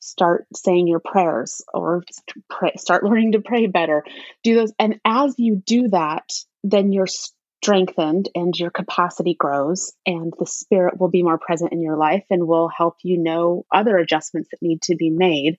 Start 0.00 0.46
saying 0.54 0.86
your 0.86 1.00
prayers 1.00 1.62
or 1.72 2.04
pray, 2.50 2.72
start 2.76 3.04
learning 3.08 3.32
to 3.32 3.40
pray 3.40 3.66
better. 3.66 4.04
Do 4.44 4.54
those. 4.54 4.72
And 4.78 5.00
as 5.02 5.34
you 5.38 5.56
do 5.56 5.88
that, 5.88 6.30
then 6.62 6.92
you're 6.92 7.06
strengthened 7.06 8.28
and 8.34 8.54
your 8.54 8.70
capacity 8.70 9.34
grows, 9.34 9.94
and 10.04 10.30
the 10.38 10.44
Spirit 10.44 11.00
will 11.00 11.08
be 11.08 11.22
more 11.22 11.38
present 11.38 11.72
in 11.72 11.80
your 11.80 11.96
life 11.96 12.24
and 12.28 12.46
will 12.46 12.68
help 12.68 12.96
you 13.02 13.16
know 13.16 13.64
other 13.72 13.96
adjustments 13.96 14.50
that 14.50 14.60
need 14.60 14.82
to 14.82 14.94
be 14.94 15.08
made. 15.08 15.58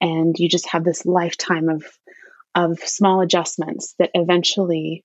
And 0.00 0.34
you 0.38 0.48
just 0.48 0.70
have 0.70 0.82
this 0.82 1.04
lifetime 1.04 1.68
of 1.68 1.84
of 2.54 2.78
small 2.80 3.20
adjustments 3.20 3.94
that 3.98 4.10
eventually 4.14 5.04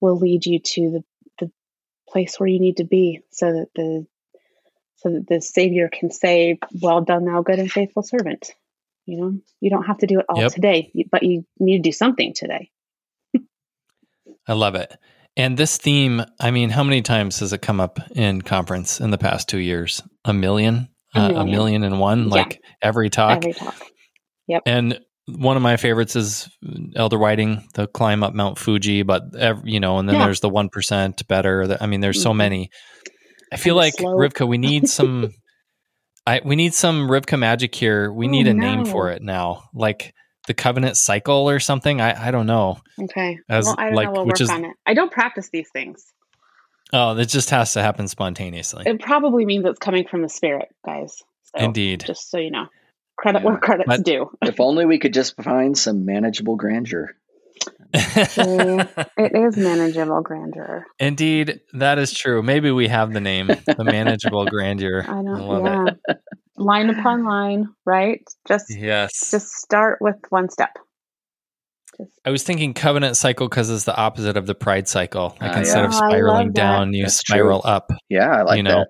will 0.00 0.18
lead 0.18 0.44
you 0.44 0.58
to 0.58 0.90
the, 0.90 1.04
the 1.13 1.13
place 2.08 2.38
where 2.38 2.48
you 2.48 2.60
need 2.60 2.78
to 2.78 2.84
be 2.84 3.20
so 3.30 3.52
that 3.52 3.68
the 3.74 4.06
so 4.96 5.10
that 5.10 5.26
the 5.28 5.40
savior 5.40 5.88
can 5.92 6.10
say 6.10 6.58
well 6.80 7.00
done 7.00 7.24
thou 7.24 7.42
good 7.42 7.58
and 7.58 7.70
faithful 7.70 8.02
servant. 8.02 8.52
You 9.06 9.18
know 9.18 9.38
you 9.60 9.70
don't 9.70 9.84
have 9.84 9.98
to 9.98 10.06
do 10.06 10.20
it 10.20 10.26
all 10.28 10.40
yep. 10.40 10.52
today 10.52 10.90
but 11.10 11.22
you 11.22 11.44
need 11.58 11.78
to 11.78 11.88
do 11.88 11.92
something 11.92 12.34
today. 12.34 12.70
I 14.48 14.52
love 14.52 14.74
it. 14.74 14.96
And 15.36 15.56
this 15.56 15.76
theme 15.78 16.22
i 16.40 16.50
mean 16.50 16.70
how 16.70 16.84
many 16.84 17.02
times 17.02 17.40
has 17.40 17.52
it 17.52 17.62
come 17.62 17.80
up 17.80 17.98
in 18.12 18.42
conference 18.42 19.00
in 19.00 19.10
the 19.10 19.18
past 19.18 19.48
two 19.48 19.58
years? 19.58 20.02
A 20.24 20.32
million? 20.32 20.88
A 21.14 21.20
million, 21.20 21.36
uh, 21.36 21.40
a 21.40 21.46
million. 21.46 21.84
and 21.84 22.00
one? 22.00 22.24
Yeah. 22.24 22.34
like 22.34 22.60
every 22.82 23.10
talk? 23.10 23.38
Every 23.38 23.52
talk. 23.52 23.76
Yep. 24.48 24.62
And 24.66 25.00
one 25.26 25.56
of 25.56 25.62
my 25.62 25.76
favorites 25.76 26.16
is 26.16 26.48
Elder 26.94 27.18
Whiting, 27.18 27.66
the 27.74 27.86
climb 27.86 28.22
up 28.22 28.34
Mount 28.34 28.58
Fuji, 28.58 29.02
but 29.02 29.34
every, 29.36 29.72
you 29.72 29.80
know, 29.80 29.98
and 29.98 30.08
then 30.08 30.16
yeah. 30.16 30.24
there's 30.26 30.40
the 30.40 30.48
one 30.48 30.68
percent 30.68 31.26
better. 31.28 31.76
I 31.80 31.86
mean, 31.86 32.00
there's 32.00 32.22
so 32.22 32.30
mm-hmm. 32.30 32.38
many. 32.38 32.70
I 33.52 33.56
feel 33.56 33.74
like 33.74 33.94
slow. 33.94 34.14
Rivka, 34.14 34.46
we 34.46 34.58
need 34.58 34.88
some. 34.88 35.30
I 36.26 36.40
we 36.44 36.56
need 36.56 36.74
some 36.74 37.08
Rivka 37.08 37.38
magic 37.38 37.74
here. 37.74 38.12
We 38.12 38.26
oh, 38.26 38.30
need 38.30 38.46
a 38.46 38.54
no. 38.54 38.66
name 38.66 38.84
for 38.84 39.10
it 39.10 39.22
now, 39.22 39.64
like 39.74 40.12
the 40.46 40.54
covenant 40.54 40.96
cycle 40.96 41.48
or 41.48 41.58
something. 41.58 42.00
I 42.00 42.28
I 42.28 42.30
don't 42.30 42.46
know. 42.46 42.78
Okay. 43.00 43.38
As, 43.48 43.64
well, 43.64 43.76
I 43.78 43.86
don't 43.86 43.94
like, 43.94 44.06
know. 44.06 44.12
We'll 44.12 44.26
work 44.26 44.40
is, 44.40 44.50
on 44.50 44.64
it. 44.64 44.76
I 44.84 44.94
don't 44.94 45.10
practice 45.10 45.48
these 45.50 45.68
things. 45.72 46.04
Oh, 46.92 47.16
it 47.16 47.26
just 47.26 47.50
has 47.50 47.72
to 47.72 47.82
happen 47.82 48.08
spontaneously. 48.08 48.84
It 48.86 49.00
probably 49.00 49.44
means 49.46 49.64
it's 49.64 49.78
coming 49.78 50.06
from 50.06 50.22
the 50.22 50.28
spirit, 50.28 50.68
guys. 50.84 51.16
So, 51.44 51.64
Indeed. 51.64 52.04
Just 52.06 52.30
so 52.30 52.38
you 52.38 52.50
know. 52.50 52.66
Credit 53.16 53.40
yeah. 53.40 53.44
where 53.44 53.58
credit's 53.58 53.86
but 53.86 54.04
due. 54.04 54.30
if 54.42 54.60
only 54.60 54.86
we 54.86 54.98
could 54.98 55.14
just 55.14 55.40
find 55.40 55.76
some 55.76 56.04
manageable 56.04 56.56
grandeur. 56.56 57.14
it 57.96 59.32
is 59.34 59.56
manageable 59.56 60.20
grandeur. 60.20 60.84
Indeed, 60.98 61.60
that 61.74 61.98
is 61.98 62.12
true. 62.12 62.42
Maybe 62.42 62.72
we 62.72 62.88
have 62.88 63.12
the 63.12 63.20
name, 63.20 63.46
the 63.46 63.84
manageable 63.84 64.46
grandeur. 64.46 65.02
I 65.02 65.22
don't. 65.22 65.28
I 65.28 65.40
love 65.40 65.64
yeah. 65.64 65.94
it. 66.08 66.18
Line 66.56 66.90
upon 66.90 67.24
line, 67.24 67.68
right? 67.84 68.20
Just 68.48 68.66
yes. 68.76 69.30
Just 69.30 69.52
start 69.52 69.98
with 70.00 70.16
one 70.30 70.48
step. 70.50 70.70
Just. 71.96 72.10
I 72.24 72.30
was 72.30 72.42
thinking 72.42 72.74
covenant 72.74 73.16
cycle 73.16 73.48
because 73.48 73.70
it's 73.70 73.84
the 73.84 73.96
opposite 73.96 74.36
of 74.36 74.46
the 74.46 74.56
pride 74.56 74.88
cycle. 74.88 75.36
Like 75.40 75.54
uh, 75.54 75.60
instead 75.60 75.82
yeah. 75.82 75.86
of 75.86 75.94
spiraling 75.94 76.52
down, 76.52 76.94
you 76.94 77.04
That's 77.04 77.16
spiral 77.16 77.62
true. 77.62 77.70
up. 77.70 77.92
Yeah, 78.08 78.38
I 78.38 78.42
like 78.42 78.56
you 78.56 78.64
know? 78.64 78.70
that. 78.70 78.88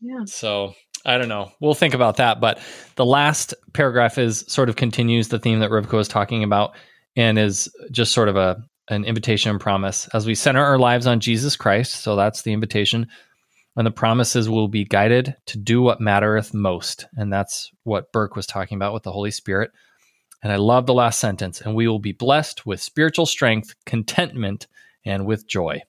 Yeah. 0.00 0.24
So 0.26 0.74
I 1.04 1.18
don't 1.18 1.28
know. 1.28 1.52
We'll 1.60 1.74
think 1.74 1.94
about 1.94 2.16
that. 2.16 2.40
But 2.40 2.60
the 2.96 3.06
last 3.06 3.54
paragraph 3.72 4.18
is 4.18 4.44
sort 4.48 4.68
of 4.68 4.76
continues 4.76 5.28
the 5.28 5.38
theme 5.38 5.60
that 5.60 5.70
Rivka 5.70 5.92
was 5.92 6.08
talking 6.08 6.44
about 6.44 6.74
and 7.16 7.38
is 7.38 7.74
just 7.90 8.12
sort 8.12 8.28
of 8.28 8.36
a 8.36 8.62
an 8.90 9.04
invitation 9.04 9.50
and 9.50 9.60
promise 9.60 10.08
as 10.12 10.26
we 10.26 10.34
center 10.34 10.62
our 10.62 10.78
lives 10.78 11.06
on 11.06 11.20
Jesus 11.20 11.56
Christ. 11.56 12.02
So 12.02 12.16
that's 12.16 12.42
the 12.42 12.52
invitation. 12.52 13.06
And 13.76 13.86
the 13.86 13.92
promises 13.92 14.48
will 14.48 14.66
be 14.66 14.84
guided 14.84 15.36
to 15.46 15.58
do 15.58 15.80
what 15.80 16.00
mattereth 16.00 16.52
most. 16.52 17.06
And 17.16 17.32
that's 17.32 17.70
what 17.84 18.12
Burke 18.12 18.34
was 18.34 18.46
talking 18.46 18.76
about 18.76 18.92
with 18.92 19.04
the 19.04 19.12
Holy 19.12 19.30
Spirit. 19.30 19.70
And 20.42 20.52
I 20.52 20.56
love 20.56 20.86
the 20.86 20.94
last 20.94 21.20
sentence. 21.20 21.60
And 21.60 21.76
we 21.76 21.86
will 21.86 22.00
be 22.00 22.12
blessed 22.12 22.66
with 22.66 22.80
spiritual 22.80 23.26
strength, 23.26 23.74
contentment, 23.86 24.66
and 25.06 25.24
with 25.24 25.46
joy. 25.46 25.82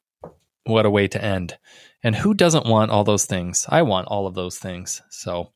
What 0.66 0.86
a 0.86 0.92
way 0.92 1.08
to 1.08 1.24
end. 1.24 1.58
And 2.04 2.16
who 2.16 2.34
doesn't 2.34 2.66
want 2.66 2.92
all 2.92 3.04
those 3.04 3.26
things? 3.26 3.66
I 3.70 3.84
want 3.84 4.08
all 4.08 4.28
of 4.28 4.34
those 4.34 4.58
things. 4.58 5.02
So, 5.10 5.52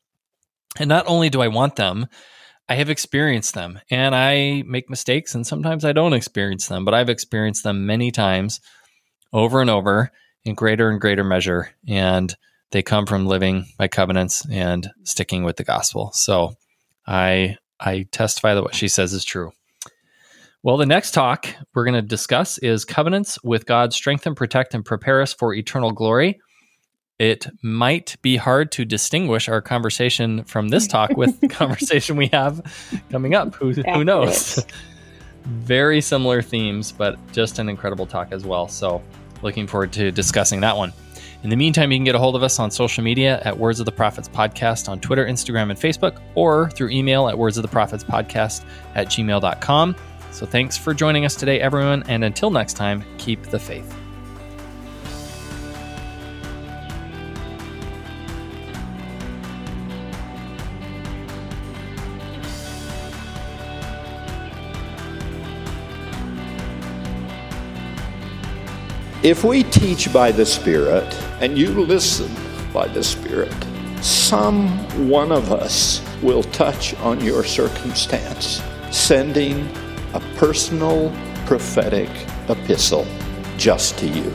and 0.78 0.88
not 0.88 1.06
only 1.06 1.28
do 1.28 1.40
I 1.40 1.48
want 1.48 1.76
them, 1.76 2.06
I 2.68 2.74
have 2.74 2.90
experienced 2.90 3.54
them 3.54 3.80
and 3.90 4.14
I 4.14 4.62
make 4.66 4.90
mistakes 4.90 5.34
and 5.34 5.46
sometimes 5.46 5.84
I 5.84 5.92
don't 5.92 6.12
experience 6.12 6.66
them, 6.66 6.84
but 6.84 6.94
I've 6.94 7.08
experienced 7.08 7.62
them 7.62 7.86
many 7.86 8.10
times 8.10 8.60
over 9.32 9.60
and 9.60 9.70
over 9.70 10.10
in 10.44 10.54
greater 10.54 10.90
and 10.90 11.00
greater 11.00 11.24
measure. 11.24 11.70
And 11.86 12.34
they 12.72 12.82
come 12.82 13.06
from 13.06 13.26
living 13.26 13.66
by 13.78 13.88
covenants 13.88 14.44
and 14.50 14.90
sticking 15.04 15.44
with 15.44 15.56
the 15.56 15.64
gospel. 15.64 16.10
So 16.12 16.54
I 17.06 17.56
I 17.78 18.06
testify 18.10 18.54
that 18.54 18.62
what 18.62 18.74
she 18.74 18.88
says 18.88 19.12
is 19.12 19.24
true. 19.24 19.52
Well, 20.66 20.78
the 20.78 20.84
next 20.84 21.12
talk 21.12 21.46
we're 21.74 21.84
going 21.84 21.94
to 21.94 22.02
discuss 22.02 22.58
is 22.58 22.84
covenants 22.84 23.40
with 23.44 23.66
God 23.66 23.92
strengthen, 23.92 24.34
protect, 24.34 24.74
and 24.74 24.84
prepare 24.84 25.22
us 25.22 25.32
for 25.32 25.54
eternal 25.54 25.92
glory. 25.92 26.40
It 27.20 27.46
might 27.62 28.16
be 28.20 28.36
hard 28.36 28.72
to 28.72 28.84
distinguish 28.84 29.48
our 29.48 29.62
conversation 29.62 30.42
from 30.42 30.66
this 30.66 30.88
talk 30.88 31.16
with 31.16 31.38
the 31.38 31.46
conversation 31.60 32.16
we 32.16 32.26
have 32.32 32.60
coming 33.12 33.36
up. 33.36 33.54
Who, 33.54 33.74
who 33.74 34.02
knows? 34.02 34.66
Very 35.44 36.00
similar 36.00 36.42
themes, 36.42 36.90
but 36.90 37.16
just 37.30 37.60
an 37.60 37.68
incredible 37.68 38.04
talk 38.04 38.32
as 38.32 38.44
well. 38.44 38.66
So, 38.66 39.00
looking 39.42 39.68
forward 39.68 39.92
to 39.92 40.10
discussing 40.10 40.62
that 40.62 40.76
one. 40.76 40.92
In 41.44 41.50
the 41.50 41.56
meantime, 41.56 41.92
you 41.92 41.98
can 41.98 42.04
get 42.04 42.16
a 42.16 42.18
hold 42.18 42.34
of 42.34 42.42
us 42.42 42.58
on 42.58 42.72
social 42.72 43.04
media 43.04 43.40
at 43.44 43.56
Words 43.56 43.78
of 43.78 43.86
the 43.86 43.92
Prophets 43.92 44.28
Podcast 44.28 44.88
on 44.88 44.98
Twitter, 44.98 45.24
Instagram, 45.26 45.70
and 45.70 45.78
Facebook, 45.78 46.20
or 46.34 46.70
through 46.70 46.88
email 46.88 47.28
at 47.28 47.38
Words 47.38 47.56
of 47.56 47.62
the 47.62 47.68
Prophets 47.68 48.02
Podcast 48.02 48.64
at 48.96 49.06
gmail.com. 49.06 49.94
So 50.36 50.44
thanks 50.44 50.76
for 50.76 50.92
joining 50.92 51.24
us 51.24 51.34
today, 51.34 51.62
everyone, 51.62 52.02
and 52.08 52.22
until 52.22 52.50
next 52.50 52.74
time, 52.74 53.02
keep 53.16 53.42
the 53.44 53.58
faith. 53.58 53.90
If 69.22 69.42
we 69.42 69.62
teach 69.62 70.12
by 70.12 70.32
the 70.32 70.44
Spirit 70.44 71.14
and 71.40 71.56
you 71.56 71.70
listen 71.70 72.30
by 72.74 72.88
the 72.88 73.02
Spirit, 73.02 73.54
some 74.02 74.68
one 75.08 75.32
of 75.32 75.50
us 75.50 76.02
will 76.22 76.42
touch 76.42 76.94
on 76.96 77.24
your 77.24 77.42
circumstance, 77.42 78.60
sending 78.90 79.66
a 80.14 80.20
personal 80.36 81.12
prophetic 81.46 82.08
epistle 82.48 83.06
just 83.56 83.98
to 83.98 84.06
you. 84.06 84.34